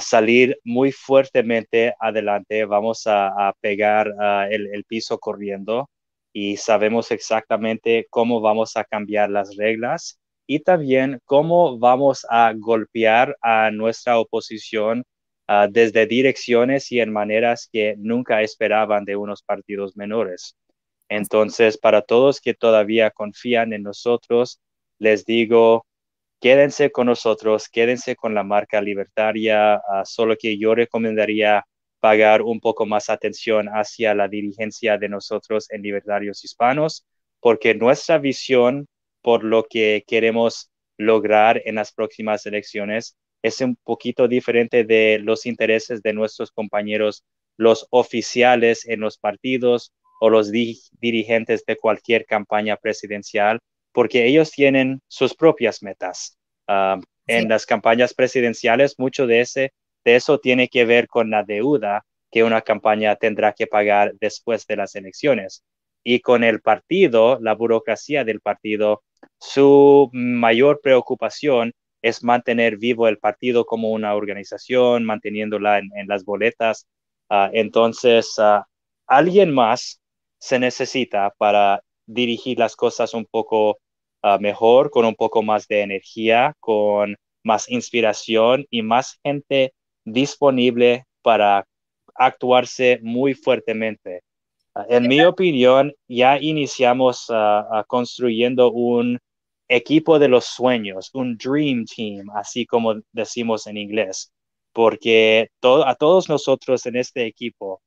salir 0.00 0.58
muy 0.64 0.92
fuertemente 0.92 1.94
adelante, 2.00 2.64
vamos 2.64 3.02
a, 3.06 3.52
pegar 3.60 4.12
el, 4.50 4.84
piso 4.84 5.18
corriendo 5.18 5.90
y 6.32 6.56
sabemos 6.56 7.10
exactamente 7.10 8.06
cómo 8.10 8.40
vamos 8.40 8.76
a 8.76 8.84
cambiar 8.84 9.30
las 9.30 9.56
reglas 9.56 10.18
y 10.46 10.60
también 10.60 11.20
cómo 11.24 11.78
vamos 11.78 12.26
a 12.30 12.52
golpear 12.56 13.36
a 13.42 13.70
nuestra 13.70 14.18
oposición 14.18 15.04
desde 15.70 16.06
direcciones 16.06 16.90
y 16.90 17.00
en 17.00 17.12
maneras 17.12 17.68
que 17.70 17.94
nunca 17.98 18.42
esperaban 18.42 19.04
de 19.04 19.16
unos 19.16 19.42
partidos 19.42 19.96
menores. 19.96 20.56
Entonces, 21.08 21.76
para 21.76 22.02
todos 22.02 22.40
que 22.40 22.54
todavía 22.54 23.10
confían 23.10 23.72
en 23.74 23.82
nosotros, 23.82 24.60
les 24.98 25.26
digo, 25.26 25.86
quédense 26.44 26.90
con 26.90 27.06
nosotros, 27.06 27.70
quédense 27.70 28.16
con 28.16 28.34
la 28.34 28.42
marca 28.44 28.82
libertaria, 28.82 29.76
ah, 29.76 30.04
solo 30.04 30.36
que 30.38 30.58
yo 30.58 30.74
recomendaría 30.74 31.64
pagar 32.00 32.42
un 32.42 32.60
poco 32.60 32.84
más 32.84 33.08
atención 33.08 33.68
hacia 33.68 34.14
la 34.14 34.28
dirigencia 34.28 34.98
de 34.98 35.08
nosotros 35.08 35.70
en 35.70 35.80
Libertarios 35.80 36.44
Hispanos, 36.44 37.06
porque 37.40 37.74
nuestra 37.74 38.18
visión 38.18 38.88
por 39.22 39.42
lo 39.42 39.64
que 39.64 40.04
queremos 40.06 40.70
lograr 40.98 41.62
en 41.64 41.76
las 41.76 41.92
próximas 41.92 42.44
elecciones 42.44 43.16
es 43.42 43.62
un 43.62 43.76
poquito 43.82 44.28
diferente 44.28 44.84
de 44.84 45.18
los 45.20 45.46
intereses 45.46 46.02
de 46.02 46.12
nuestros 46.12 46.52
compañeros, 46.52 47.24
los 47.56 47.86
oficiales 47.88 48.86
en 48.86 49.00
los 49.00 49.16
partidos 49.16 49.94
o 50.20 50.28
los 50.28 50.52
dirigentes 50.52 51.64
de 51.64 51.76
cualquier 51.76 52.26
campaña 52.26 52.76
presidencial, 52.76 53.60
porque 53.94 54.26
ellos 54.26 54.50
tienen 54.50 55.00
sus 55.08 55.34
propias 55.34 55.82
metas. 55.82 56.36
Ah, 56.66 57.00
en 57.26 57.48
las 57.48 57.64
campañas 57.64 58.12
presidenciales, 58.12 58.98
mucho 58.98 59.26
de, 59.26 59.40
ese, 59.40 59.72
de 60.04 60.16
eso 60.16 60.38
tiene 60.38 60.68
que 60.68 60.84
ver 60.84 61.06
con 61.06 61.30
la 61.30 61.42
deuda 61.42 62.04
que 62.30 62.44
una 62.44 62.60
campaña 62.60 63.16
tendrá 63.16 63.52
que 63.52 63.66
pagar 63.66 64.12
después 64.20 64.66
de 64.66 64.76
las 64.76 64.94
elecciones. 64.96 65.64
Y 66.02 66.20
con 66.20 66.44
el 66.44 66.60
partido, 66.60 67.38
la 67.40 67.54
burocracia 67.54 68.24
del 68.24 68.40
partido, 68.40 69.02
su 69.38 70.10
mayor 70.12 70.80
preocupación 70.82 71.72
es 72.02 72.22
mantener 72.22 72.76
vivo 72.76 73.08
el 73.08 73.18
partido 73.18 73.64
como 73.64 73.90
una 73.92 74.14
organización, 74.14 75.04
manteniéndola 75.04 75.78
en, 75.78 76.08
las 76.08 76.24
boletas. 76.24 76.86
Ah, 77.30 77.48
entonces, 77.52 78.34
ah, 78.38 78.66
alguien 79.06 79.54
más 79.54 80.02
se 80.38 80.58
necesita 80.58 81.32
para 81.38 81.80
dirigir 82.06 82.58
las 82.58 82.76
cosas 82.76 83.14
un 83.14 83.24
poco 83.24 83.78
ah, 84.24 84.38
mejor, 84.40 84.90
con 84.90 85.04
un 85.04 85.14
poco 85.14 85.42
más 85.42 85.68
de 85.68 85.82
energía, 85.82 86.54
con 86.60 87.16
más 87.44 87.70
inspiración 87.70 88.66
y 88.70 88.82
más 88.82 89.18
gente 89.22 89.72
disponible 90.04 91.04
para 91.22 91.66
actuarse 92.14 93.00
muy 93.02 93.34
fuertemente. 93.34 94.22
Ah, 94.74 94.86
en 94.88 95.08
mi 95.08 95.22
opinión, 95.22 95.92
ya 96.08 96.38
iniciamos 96.40 97.28
uh, 97.30 97.84
construyendo 97.86 98.72
un 98.72 99.18
equipo 99.68 100.18
de 100.18 100.28
los 100.28 100.46
sueños, 100.46 101.10
un 101.14 101.36
dream 101.36 101.84
team, 101.84 102.30
así 102.34 102.66
como 102.66 102.94
decimos 103.12 103.66
en 103.66 103.76
inglés, 103.78 104.32
porque 104.72 105.48
a 105.62 105.94
todos 105.94 106.28
nosotros 106.28 106.86
en 106.86 106.96
este 106.96 107.26
equipo 107.26 107.80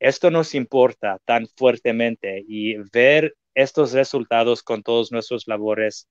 esto 0.00 0.30
nos 0.30 0.54
importa 0.54 1.18
tan 1.24 1.46
fuertemente 1.56 2.44
y 2.46 2.76
ver 2.92 3.34
estos 3.54 3.92
resultados 3.92 4.62
con 4.62 4.82
todos 4.82 5.12
nuestros 5.12 5.46
labores 5.46 6.08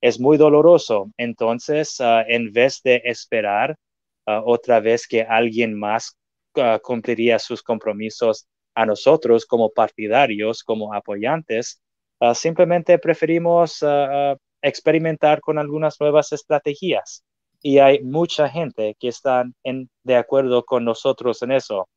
es 0.00 0.18
muy 0.18 0.36
doloroso. 0.36 1.10
Entonces, 1.16 2.00
ah, 2.00 2.24
en 2.26 2.52
vez 2.52 2.80
de 2.82 3.02
esperar 3.04 3.76
ah, 4.26 4.42
otra 4.44 4.80
vez 4.80 5.06
que 5.06 5.22
alguien 5.22 5.78
más 5.78 6.16
ah, 6.56 6.78
cumpliría 6.82 7.38
sus 7.38 7.62
compromisos 7.62 8.46
a 8.74 8.86
nosotros 8.86 9.46
como 9.46 9.70
partidarios, 9.70 10.62
como 10.62 10.94
apoyantes, 10.94 11.82
simplemente 12.34 12.98
preferimos 12.98 13.82
experimentar 14.62 15.40
con 15.40 15.58
algunas 15.58 15.98
nuevas 16.00 16.32
estrategias. 16.32 17.24
Y 17.62 17.78
hay 17.78 18.00
mucha 18.02 18.48
gente 18.48 18.96
que 18.98 19.08
está 19.08 19.44
de 20.04 20.16
acuerdo 20.16 20.64
con 20.64 20.84
nosotros 20.84 21.42
en 21.42 21.52
eso. 21.52 21.88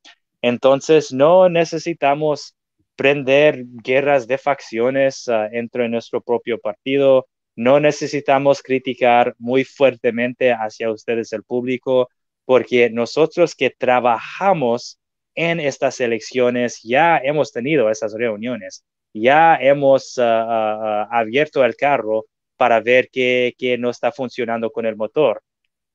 Entonces, 0.42 1.12
no 1.12 1.48
necesitamos 1.48 2.54
prender 2.96 3.64
guerras 3.82 4.26
de 4.26 4.38
facciones 4.38 5.26
uh, 5.28 5.50
dentro 5.50 5.82
de 5.82 5.88
nuestro 5.88 6.20
propio 6.20 6.58
partido. 6.58 7.26
No 7.56 7.80
necesitamos 7.80 8.62
criticar 8.62 9.34
muy 9.38 9.64
fuertemente 9.64 10.52
hacia 10.52 10.90
ustedes, 10.90 11.32
el 11.32 11.44
público, 11.44 12.08
porque 12.44 12.90
nosotros 12.90 13.54
que 13.54 13.70
trabajamos 13.70 14.98
en 15.34 15.60
estas 15.60 16.00
elecciones 16.00 16.80
ya 16.82 17.18
hemos 17.18 17.52
tenido 17.52 17.90
esas 17.90 18.14
reuniones, 18.14 18.84
ya 19.12 19.56
hemos 19.56 20.16
uh, 20.18 20.22
uh, 20.22 21.06
abierto 21.10 21.64
el 21.64 21.76
carro 21.76 22.24
para 22.56 22.80
ver 22.80 23.08
qué, 23.10 23.54
qué 23.58 23.78
no 23.78 23.90
está 23.90 24.12
funcionando 24.12 24.70
con 24.70 24.86
el 24.86 24.96
motor. 24.96 25.42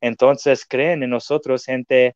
Entonces, 0.01 0.65
creen 0.65 1.03
en 1.03 1.09
nosotros, 1.09 1.65
gente, 1.65 2.15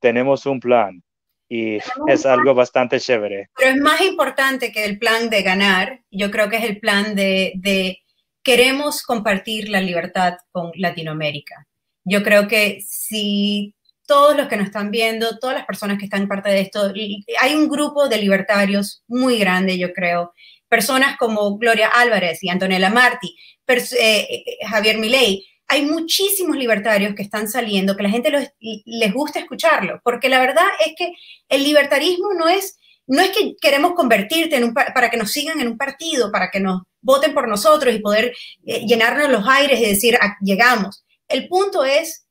tenemos 0.00 0.46
un 0.46 0.60
plan, 0.60 1.02
y 1.48 1.78
es 2.06 2.26
algo 2.26 2.54
bastante 2.54 3.00
chévere. 3.00 3.48
Pero 3.56 3.70
es 3.70 3.76
más 3.78 4.00
importante 4.02 4.70
que 4.70 4.84
el 4.84 4.98
plan 4.98 5.30
de 5.30 5.42
ganar, 5.42 6.02
yo 6.10 6.30
creo 6.30 6.48
que 6.48 6.56
es 6.56 6.64
el 6.64 6.78
plan 6.78 7.14
de, 7.14 7.52
de 7.56 8.02
queremos 8.42 9.02
compartir 9.02 9.68
la 9.68 9.80
libertad 9.80 10.34
con 10.52 10.70
Latinoamérica. 10.74 11.66
Yo 12.04 12.22
creo 12.22 12.48
que 12.48 12.80
si 12.86 13.74
todos 14.08 14.34
los 14.34 14.48
que 14.48 14.56
nos 14.56 14.66
están 14.66 14.90
viendo, 14.90 15.38
todas 15.38 15.56
las 15.56 15.66
personas 15.66 15.98
que 15.98 16.06
están 16.06 16.26
parte 16.26 16.48
de 16.48 16.62
esto, 16.62 16.92
hay 17.40 17.54
un 17.54 17.68
grupo 17.68 18.08
de 18.08 18.16
libertarios 18.16 19.04
muy 19.06 19.38
grande, 19.38 19.78
yo 19.78 19.92
creo. 19.92 20.32
Personas 20.66 21.18
como 21.18 21.58
Gloria 21.58 21.88
Álvarez 21.88 22.42
y 22.42 22.48
Antonella 22.48 22.88
Marti, 22.88 23.36
eh, 23.66 23.86
eh, 24.00 24.44
Javier 24.66 24.96
Milei, 24.96 25.44
hay 25.68 25.84
muchísimos 25.84 26.56
libertarios 26.56 27.14
que 27.14 27.22
están 27.22 27.46
saliendo, 27.46 27.94
que 27.94 28.02
la 28.02 28.10
gente 28.10 28.52
les 28.58 29.12
gusta 29.12 29.38
escucharlo, 29.38 30.00
porque 30.02 30.30
la 30.30 30.40
verdad 30.40 30.66
es 30.84 30.94
que 30.96 31.12
el 31.50 31.62
libertarismo 31.62 32.32
no 32.32 32.48
es, 32.48 32.78
no 33.06 33.20
es 33.20 33.30
que 33.30 33.54
queremos 33.60 33.92
convertirte 33.92 34.56
en 34.56 34.64
un, 34.64 34.74
para 34.74 35.10
que 35.10 35.18
nos 35.18 35.30
sigan 35.30 35.60
en 35.60 35.68
un 35.68 35.76
partido, 35.76 36.32
para 36.32 36.50
que 36.50 36.58
nos 36.58 36.82
voten 37.02 37.34
por 37.34 37.48
nosotros 37.48 37.94
y 37.94 37.98
poder 37.98 38.34
eh, 38.64 38.86
llenarnos 38.86 39.28
los 39.28 39.46
aires 39.46 39.78
y 39.78 39.84
decir, 39.84 40.18
ah, 40.20 40.36
llegamos. 40.40 41.04
El 41.28 41.48
punto 41.48 41.84
es 41.84 42.26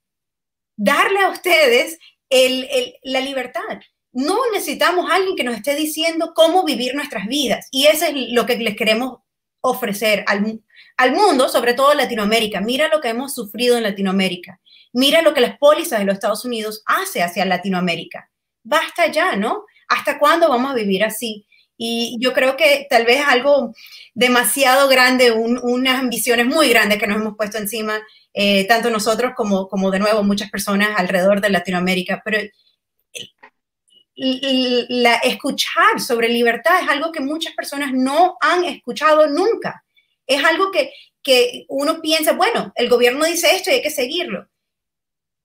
darle 0.75 1.19
a 1.19 1.29
ustedes 1.29 1.99
la 3.03 3.21
libertad. 3.21 3.79
No 4.11 4.38
necesitamos 4.51 5.09
a 5.09 5.15
alguien 5.15 5.35
que 5.35 5.43
nos 5.43 5.55
esté 5.55 5.75
diciendo 5.75 6.33
cómo 6.35 6.65
vivir 6.65 6.95
nuestras 6.95 7.27
vidas. 7.27 7.67
Y 7.71 7.85
eso 7.85 8.05
es 8.05 8.31
lo 8.31 8.47
que 8.47 8.57
les 8.57 8.75
queremos 8.75 9.19
ofrecer 9.61 10.23
al, 10.27 10.59
al 10.97 11.13
mundo, 11.13 11.47
sobre 11.47 11.73
todo 11.73 11.93
Latinoamérica. 11.93 12.59
Mira 12.61 12.89
lo 12.89 12.99
que 12.99 13.09
hemos 13.09 13.33
sufrido 13.33 13.77
en 13.77 13.83
Latinoamérica. 13.83 14.59
Mira 14.93 15.21
lo 15.21 15.33
que 15.33 15.41
las 15.41 15.57
pólizas 15.57 15.99
de 15.99 16.05
los 16.05 16.15
Estados 16.15 16.43
Unidos 16.43 16.81
hace 16.85 17.21
hacia 17.21 17.45
Latinoamérica. 17.45 18.29
Basta 18.63 19.07
ya, 19.07 19.35
¿no? 19.35 19.65
¿Hasta 19.87 20.17
cuándo 20.19 20.49
vamos 20.49 20.71
a 20.71 20.75
vivir 20.75 21.03
así? 21.03 21.45
Y 21.77 22.17
yo 22.19 22.33
creo 22.33 22.57
que 22.57 22.87
tal 22.89 23.05
vez 23.05 23.23
algo 23.27 23.73
demasiado 24.15 24.89
grande, 24.89 25.31
unas 25.31 25.99
ambiciones 25.99 26.47
muy 26.47 26.69
grandes 26.69 26.97
que 26.97 27.05
nos 27.05 27.17
hemos 27.17 27.37
puesto 27.37 27.59
encima, 27.59 28.01
eh, 28.33 28.65
tanto 28.67 28.89
nosotros 28.89 29.33
como, 29.35 29.67
como 29.67 29.91
de 29.91 29.99
nuevo 29.99 30.23
muchas 30.23 30.49
personas 30.49 30.89
alrededor 30.97 31.39
de 31.39 31.51
Latinoamérica. 31.51 32.21
Pero 32.25 32.39
la, 34.15 35.15
escuchar 35.17 35.99
sobre 35.99 36.29
libertad 36.29 36.81
es 36.81 36.89
algo 36.89 37.11
que 37.11 37.19
muchas 37.19 37.53
personas 37.53 37.91
no 37.93 38.37
han 38.41 38.65
escuchado 38.65 39.27
nunca. 39.27 39.83
Es 40.28 40.43
algo 40.43 40.71
que, 40.71 40.91
uno 41.67 41.99
piensa, 42.01 42.34
bueno, 42.34 42.71
el 42.75 42.88
gobierno 42.88 43.25
dice 43.25 43.53
esto 43.53 43.69
y 43.69 43.73
hay 43.73 43.82
que 43.82 43.89
seguirlo. 43.89 44.47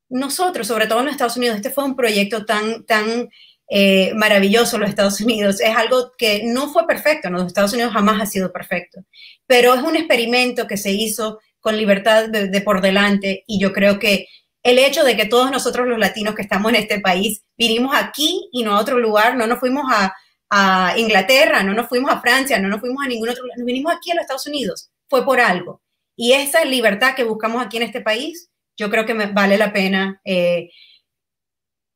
Nosotros, 0.08 0.66
sobre 0.66 0.86
todo 0.86 1.00
en 1.00 1.06
los 1.06 1.14
Estados 1.14 1.36
Unidos, 1.36 1.56
este 1.56 1.70
fue 1.70 1.84
un 1.84 1.96
proyecto 1.96 2.44
tan, 2.44 2.84
tan 2.84 3.28
eh, 3.68 4.12
maravilloso 4.14 4.78
los 4.78 4.90
Estados 4.90 5.20
Unidos. 5.20 5.60
Es 5.60 5.74
algo 5.74 6.12
que 6.18 6.42
no 6.44 6.72
fue 6.72 6.86
perfecto, 6.86 7.30
los 7.30 7.46
Estados 7.46 7.72
Unidos 7.72 7.92
jamás 7.92 8.20
ha 8.20 8.26
sido 8.26 8.52
perfecto, 8.52 9.00
pero 9.46 9.74
es 9.74 9.82
un 9.82 9.96
experimento 9.96 10.66
que 10.66 10.76
se 10.76 10.92
hizo 10.92 11.40
con 11.58 11.76
libertad 11.76 12.28
de, 12.28 12.60
por 12.60 12.80
delante 12.80 13.44
y 13.46 13.58
yo 13.58 13.72
creo 13.72 13.98
que 13.98 14.26
el 14.62 14.78
hecho 14.78 15.04
de 15.04 15.16
que 15.16 15.26
todos 15.26 15.50
nosotros 15.50 15.86
los 15.88 15.98
latinos 15.98 16.34
que 16.34 16.42
estamos 16.42 16.70
en 16.70 16.80
este 16.80 17.00
país 17.00 17.44
vinimos 17.56 17.94
aquí 17.96 18.48
y 18.52 18.62
no 18.62 18.76
a 18.76 18.80
otro 18.80 18.98
lugar, 18.98 19.36
no 19.36 19.46
nos 19.46 19.58
fuimos 19.58 19.84
a, 19.90 20.14
a 20.54 20.92
Inglaterra, 20.98 21.62
no 21.62 21.72
nos 21.72 21.88
fuimos 21.88 22.12
a 22.12 22.20
Francia, 22.20 22.58
no 22.58 22.68
nos 22.68 22.80
fuimos 22.80 23.02
a 23.02 23.08
ningún 23.08 23.30
otro 23.30 23.42
lugar, 23.42 23.56
nos 23.56 23.64
vinimos 23.64 23.90
aquí 23.90 24.10
a 24.10 24.16
los 24.16 24.22
Estados 24.22 24.46
Unidos, 24.46 24.90
fue 25.08 25.24
por 25.24 25.40
algo. 25.40 25.80
Y 26.14 26.34
esa 26.34 26.62
libertad 26.66 27.14
que 27.14 27.24
buscamos 27.24 27.64
aquí 27.64 27.78
en 27.78 27.84
este 27.84 28.02
país, 28.02 28.50
yo 28.76 28.90
creo 28.90 29.06
que 29.06 29.14
me 29.14 29.26
vale 29.32 29.56
la 29.56 29.72
pena 29.72 30.20
eh, 30.26 30.68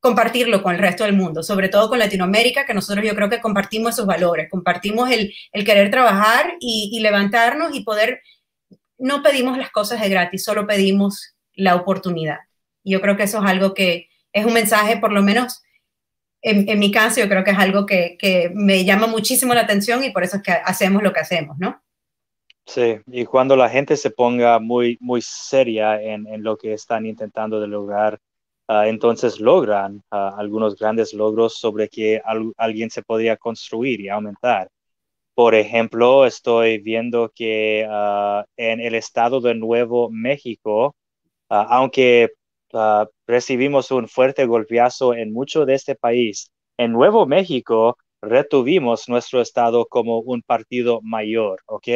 compartirlo 0.01 0.63
con 0.63 0.75
el 0.75 0.81
resto 0.81 1.05
del 1.05 1.13
mundo, 1.13 1.43
sobre 1.43 1.69
todo 1.69 1.91
con 1.91 1.99
Latinoamérica, 1.99 2.65
que 2.65 2.73
nosotros 2.73 3.05
yo 3.05 3.15
creo 3.15 3.29
que 3.29 3.43
compartimos 3.43 3.93
esos 3.93 4.07
valores, 4.07 4.49
compartimos 4.51 5.11
el, 5.11 5.35
querer 5.53 5.91
trabajar 5.91 6.55
y, 6.59 6.99
levantarnos 7.01 7.75
y 7.75 7.85
poder, 7.85 8.23
no 8.97 9.23
pedimos 9.23 9.59
las 9.59 9.71
cosas 9.71 10.01
de 10.01 10.09
gratis, 10.09 10.43
solo 10.43 10.67
pedimos 10.67 11.37
la 11.53 11.75
oportunidad. 11.75 12.39
Y 12.83 12.93
yo 12.93 13.03
creo 13.03 13.19
que 13.19 13.25
eso 13.25 13.45
es 13.45 13.51
algo 13.51 13.75
que 13.75 14.09
es 14.33 14.47
un 14.47 14.55
mensaje, 14.55 14.97
por 14.97 15.13
lo 15.13 15.23
menos 15.23 15.61
en, 16.47 16.79
mi 16.79 16.93
caso, 16.93 17.21
yo 17.21 17.29
creo 17.29 17.43
que 17.43 17.51
es 17.51 17.59
algo 17.59 17.87
que, 17.87 18.17
que 18.19 18.51
me 18.55 18.85
llama 18.85 19.07
muchísimo 19.07 19.53
la 19.53 19.63
atención 19.63 20.05
y 20.05 20.11
por 20.11 20.23
eso 20.23 20.37
es 20.37 20.43
que 20.43 20.53
hacemos 20.53 21.03
lo 21.03 21.13
que 21.13 21.21
hacemos, 21.21 21.59
¿no? 21.59 21.83
Sí, 22.67 22.99
y 23.07 23.25
cuando 23.25 23.57
la 23.57 23.69
gente 23.69 23.97
se 23.97 24.11
ponga 24.11 24.59
muy, 24.59 24.97
muy 25.01 25.23
seria 25.23 26.01
en, 26.03 26.27
en 26.27 26.43
lo 26.43 26.57
que 26.57 26.73
están 26.73 27.07
intentando 27.07 27.61
de 27.61 27.69
lograr, 27.69 28.19
ah, 28.69 28.89
entonces 28.89 29.41
logran 29.41 30.03
ah, 30.11 30.35
algunos 30.37 30.77
grandes 30.77 31.15
logros 31.15 31.59
sobre 31.59 31.89
que 31.89 32.21
alguien 32.57 32.91
se 32.91 33.03
podría 33.03 33.37
construir 33.37 34.01
y 34.01 34.09
aumentar. 34.09 34.69
Por 35.35 35.55
ejemplo, 35.55 36.27
estoy 36.27 36.79
viendo 36.79 37.31
que 37.35 37.87
ah, 37.89 38.45
en 38.57 38.81
el 38.81 38.95
estado 38.95 39.41
de 39.41 39.55
Nuevo 39.55 40.11
México, 40.11 40.97
aunque 41.49 42.31
recibimos 43.27 43.91
un 43.91 44.09
fuerte 44.09 44.47
golpeazo 44.47 45.15
en 45.15 45.33
mucho 45.33 45.67
de 45.67 45.75
este 45.75 45.95
país, 45.95 46.51
en 46.79 46.93
Nuevo 46.93 47.27
México 47.27 47.99
retuvimos 48.23 49.09
nuestro 49.09 49.41
estado 49.41 49.87
como 49.87 50.21
un 50.21 50.43
partido 50.43 51.01
mayor, 51.03 51.61
¿ok? 51.67 51.89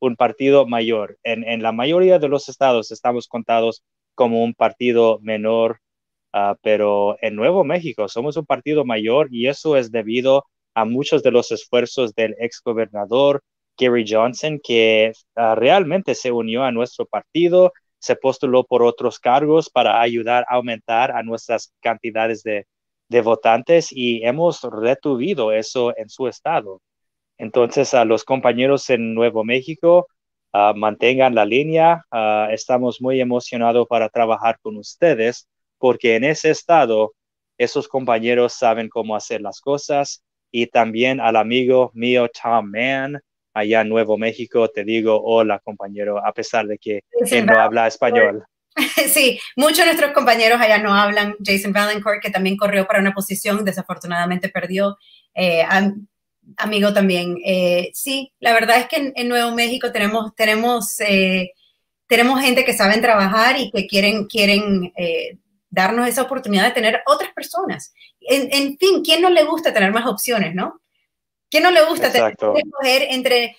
un 0.00 0.16
partido 0.16 0.66
mayor. 0.66 1.18
En, 1.24 1.62
la 1.62 1.72
mayoría 1.72 2.18
de 2.18 2.28
los 2.28 2.48
estados 2.48 2.90
estamos 2.90 3.28
contados 3.28 3.82
como 4.14 4.42
un 4.44 4.54
partido 4.54 5.18
menor, 5.22 5.80
ah, 6.32 6.56
pero 6.62 7.16
en 7.22 7.36
Nuevo 7.36 7.64
México 7.64 8.08
somos 8.08 8.36
un 8.36 8.46
partido 8.46 8.84
mayor 8.84 9.28
y 9.30 9.48
eso 9.48 9.76
es 9.76 9.90
debido 9.90 10.44
a 10.74 10.84
muchos 10.84 11.22
de 11.22 11.30
los 11.32 11.50
esfuerzos 11.52 12.14
del 12.14 12.34
ex 12.38 12.60
gobernador 12.64 13.42
Gary 13.78 14.04
Johnson, 14.08 14.60
que 14.62 15.12
ah, 15.36 15.54
realmente 15.54 16.14
se 16.14 16.32
unió 16.32 16.64
a 16.64 16.72
nuestro 16.72 17.06
partido, 17.06 17.72
se 17.98 18.16
postuló 18.16 18.64
por 18.64 18.82
otros 18.82 19.18
cargos 19.18 19.70
para 19.70 20.00
ayudar 20.00 20.44
a 20.48 20.54
aumentar 20.54 21.12
a 21.12 21.22
nuestras 21.22 21.72
cantidades 21.80 22.42
de, 22.42 22.66
votantes 23.22 23.88
y 23.90 24.22
hemos 24.24 24.62
retuvido 24.62 25.50
eso 25.52 25.96
en 25.96 26.10
su 26.10 26.28
estado. 26.28 26.82
Entonces, 27.38 27.94
a 27.94 28.04
los 28.04 28.24
compañeros 28.24 28.90
en 28.90 29.14
Nuevo 29.14 29.44
México, 29.44 30.08
ah, 30.52 30.74
mantengan 30.76 31.34
la 31.34 31.46
línea. 31.46 32.04
Ah, 32.10 32.48
estamos 32.52 33.00
muy 33.00 33.20
emocionados 33.20 33.86
para 33.88 34.08
trabajar 34.10 34.58
con 34.60 34.76
ustedes 34.76 35.48
porque 35.78 36.16
en 36.16 36.24
ese 36.24 36.50
estado, 36.50 37.14
esos 37.56 37.88
compañeros 37.88 38.52
saben 38.54 38.88
cómo 38.88 39.16
hacer 39.16 39.40
las 39.40 39.60
cosas. 39.60 40.22
Y 40.50 40.66
también 40.66 41.20
al 41.20 41.36
amigo 41.36 41.90
mío, 41.94 42.28
Tom 42.28 42.70
Mann, 42.70 43.20
allá 43.58 43.80
en 43.82 43.88
Nuevo 43.88 44.16
México, 44.16 44.68
te 44.68 44.84
digo, 44.84 45.20
hola 45.22 45.58
compañero, 45.58 46.24
a 46.24 46.32
pesar 46.32 46.66
de 46.66 46.78
que 46.78 47.02
él 47.30 47.46
no 47.46 47.58
habla 47.58 47.86
español. 47.86 48.44
Sí, 49.08 49.40
muchos 49.56 49.78
de 49.78 49.86
nuestros 49.86 50.12
compañeros 50.12 50.60
allá 50.60 50.78
no 50.78 50.94
hablan. 50.94 51.34
Jason 51.44 51.72
Valencourt, 51.72 52.22
que 52.22 52.30
también 52.30 52.56
corrió 52.56 52.86
para 52.86 53.00
una 53.00 53.12
posición, 53.12 53.64
desafortunadamente 53.64 54.48
perdió. 54.50 54.96
Eh, 55.34 55.64
amigo 56.56 56.92
también. 56.92 57.38
Eh, 57.44 57.90
sí, 57.92 58.32
la 58.38 58.52
verdad 58.52 58.78
es 58.78 58.86
que 58.86 59.12
en, 59.14 59.28
Nuevo 59.28 59.52
México 59.52 59.90
tenemos, 59.90 60.32
tenemos, 60.36 61.00
eh, 61.00 61.50
tenemos 62.06 62.40
gente 62.40 62.64
que 62.64 62.72
saben 62.72 63.00
trabajar 63.00 63.58
y 63.58 63.70
que 63.72 63.88
quieren, 63.88 64.26
quieren 64.26 64.92
darnos 65.70 66.08
esa 66.08 66.22
oportunidad 66.22 66.64
de 66.64 66.72
tener 66.72 67.02
otras 67.06 67.32
personas. 67.32 67.92
En, 68.20 68.78
fin, 68.78 69.02
¿quién 69.02 69.22
no 69.22 69.30
le 69.30 69.44
gusta 69.44 69.72
tener 69.72 69.92
más 69.92 70.06
opciones, 70.06 70.54
no? 70.54 70.80
¿Quién 71.50 71.62
no 71.62 71.70
le 71.70 71.84
gusta 71.84 72.12
tener, 72.12 72.32
escoger 72.32 73.06
entre 73.10 73.56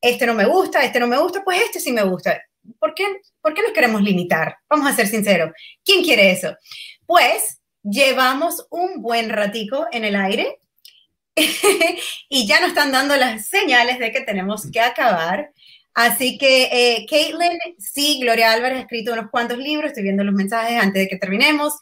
este 0.00 0.26
no 0.26 0.34
me 0.34 0.46
gusta, 0.46 0.84
este 0.84 1.00
no 1.00 1.06
me 1.06 1.18
gusta, 1.18 1.42
pues 1.44 1.62
este 1.62 1.80
sí 1.80 1.92
me 1.92 2.02
gusta? 2.02 2.40
¿Por 2.78 2.94
qué, 2.94 3.04
¿Por 3.40 3.54
qué 3.54 3.62
nos 3.62 3.72
queremos 3.72 4.02
limitar? 4.02 4.56
Vamos 4.68 4.88
a 4.88 4.94
ser 4.94 5.06
sinceros. 5.06 5.52
¿Quién 5.84 6.04
quiere 6.04 6.30
eso? 6.30 6.56
Pues 7.06 7.60
llevamos 7.82 8.66
un 8.70 9.02
buen 9.02 9.30
ratico 9.30 9.86
en 9.90 10.04
el 10.04 10.16
aire 10.16 10.58
y 12.28 12.46
ya 12.46 12.60
nos 12.60 12.70
están 12.70 12.92
dando 12.92 13.16
las 13.16 13.46
señales 13.46 13.98
de 13.98 14.12
que 14.12 14.20
tenemos 14.20 14.70
que 14.70 14.80
acabar. 14.80 15.52
Así 15.94 16.38
que, 16.38 16.68
eh, 16.72 17.06
Caitlin, 17.08 17.58
sí, 17.78 18.18
Gloria 18.20 18.52
Álvarez 18.52 18.78
ha 18.78 18.82
escrito 18.82 19.12
unos 19.12 19.30
cuantos 19.30 19.58
libros, 19.58 19.88
estoy 19.88 20.04
viendo 20.04 20.24
los 20.24 20.34
mensajes 20.34 20.80
antes 20.80 21.02
de 21.02 21.08
que 21.08 21.16
terminemos, 21.16 21.74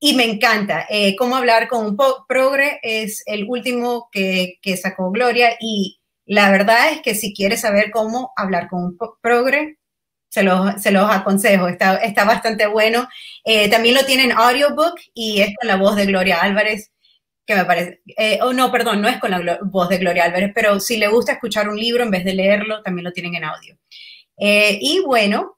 y 0.00 0.14
me 0.14 0.24
encanta. 0.24 0.86
Eh, 0.88 1.16
Cómo 1.16 1.36
hablar 1.36 1.68
con 1.68 1.86
un 1.86 1.96
progre 2.28 2.80
es 2.82 3.22
el 3.26 3.44
último 3.48 4.08
que, 4.12 4.58
sacó 4.80 5.10
Gloria, 5.10 5.56
y 5.60 6.00
la 6.26 6.50
verdad 6.50 6.92
es 6.92 7.02
que 7.02 7.14
si 7.14 7.34
quieres 7.34 7.60
saber 7.60 7.90
cómo 7.90 8.32
hablar 8.36 8.68
con 8.68 8.84
un 8.84 8.98
progre, 9.22 9.78
se 10.30 10.42
los, 10.42 10.80
se 10.82 10.90
los 10.90 11.10
aconsejo, 11.10 11.68
está, 11.68 11.96
está 11.96 12.24
bastante 12.24 12.66
bueno. 12.66 13.08
Eh, 13.44 13.68
también 13.70 13.94
lo 13.94 14.04
tienen 14.04 14.32
audiobook 14.32 14.94
y 15.14 15.40
es 15.40 15.54
con 15.56 15.68
la 15.68 15.76
voz 15.76 15.96
de 15.96 16.06
Gloria 16.06 16.42
Álvarez 16.42 16.92
que 17.48 17.54
me 17.54 17.64
parece, 17.64 18.02
eh, 18.18 18.38
oh 18.42 18.52
no, 18.52 18.70
perdón, 18.70 19.00
no 19.00 19.08
es 19.08 19.18
con 19.18 19.30
la 19.30 19.58
voz 19.62 19.88
de 19.88 19.96
Gloria 19.96 20.24
Álvarez, 20.24 20.52
pero 20.54 20.78
si 20.80 20.98
le 20.98 21.08
gusta 21.08 21.32
escuchar 21.32 21.70
un 21.70 21.78
libro 21.78 22.02
en 22.02 22.10
vez 22.10 22.22
de 22.22 22.34
leerlo, 22.34 22.82
también 22.82 23.04
lo 23.04 23.12
tienen 23.12 23.36
en 23.36 23.44
audio. 23.44 23.74
Eh, 24.36 24.78
y 24.82 25.00
bueno, 25.00 25.57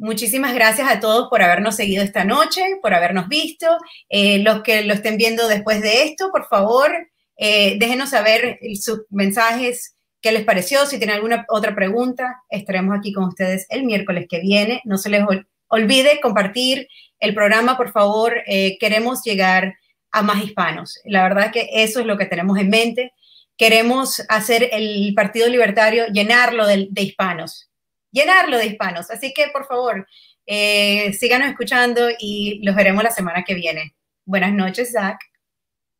muchísimas 0.00 0.54
gracias 0.54 0.90
a 0.90 0.98
todos 0.98 1.28
por 1.28 1.42
habernos 1.42 1.76
seguido 1.76 2.02
esta 2.02 2.24
noche, 2.24 2.62
por 2.82 2.94
habernos 2.94 3.28
visto. 3.28 3.66
Eh, 4.08 4.40
los 4.40 4.62
que 4.62 4.82
lo 4.82 4.94
estén 4.94 5.16
viendo 5.16 5.46
después 5.46 5.80
de 5.82 6.04
esto, 6.04 6.30
por 6.32 6.48
favor, 6.48 6.90
déjenos 7.38 8.10
saber 8.10 8.58
sus 8.78 9.04
mensajes, 9.08 9.96
qué 10.20 10.30
les 10.30 10.44
pareció, 10.44 10.84
si 10.84 10.98
tienen 10.98 11.16
alguna 11.16 11.46
otra 11.48 11.74
pregunta, 11.74 12.42
estaremos 12.50 12.98
aquí 12.98 13.14
con 13.14 13.24
ustedes 13.24 13.66
el 13.70 13.84
miércoles 13.84 14.26
que 14.28 14.40
viene. 14.40 14.82
No 14.84 14.98
se 14.98 15.08
les 15.08 15.24
olvide 15.68 16.20
compartir 16.20 16.86
el 17.18 17.34
programa, 17.34 17.78
por 17.78 17.92
favor. 17.92 18.34
queremos 18.78 19.22
llegar 19.24 19.74
a 20.12 20.22
más 20.22 20.42
hispanos. 20.44 20.98
La 21.04 21.22
verdad 21.22 21.46
es 21.46 21.52
que 21.52 21.68
eso 21.82 22.00
es 22.00 22.06
lo 22.06 22.18
que 22.18 22.26
tenemos 22.26 22.58
en 22.58 22.68
mente. 22.68 23.12
Queremos 23.56 24.22
hacer 24.28 24.70
el 24.72 25.12
Partido 25.14 25.48
Libertario, 25.48 26.06
llenarlo 26.06 26.66
de, 26.66 26.88
hispanos, 26.96 27.69
llenarlo 28.12 28.58
de 28.58 28.66
hispanos. 28.66 29.10
Así 29.10 29.32
que, 29.32 29.48
por 29.52 29.66
favor, 29.66 30.06
eh, 30.46 31.12
síganos 31.12 31.48
escuchando 31.48 32.08
y 32.18 32.60
los 32.64 32.74
veremos 32.74 33.04
la 33.04 33.10
semana 33.10 33.44
que 33.44 33.54
viene. 33.54 33.94
Buenas 34.24 34.52
noches, 34.52 34.92
Zach. 34.92 35.18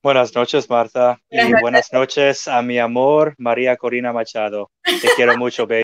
Buenas 0.03 0.35
noches, 0.35 0.69
Marta. 0.71 1.21
y 1.29 1.53
buenas 1.61 1.93
noches 1.93 2.49
a 2.49 2.63
mi 2.63 2.79
amor, 2.79 3.35
María 3.37 3.77
Corina 3.77 4.15
Machado. 4.15 4.71
Te 4.83 5.09
quiero 5.15 5.37
mucho, 5.37 5.67
baby. 5.67 5.75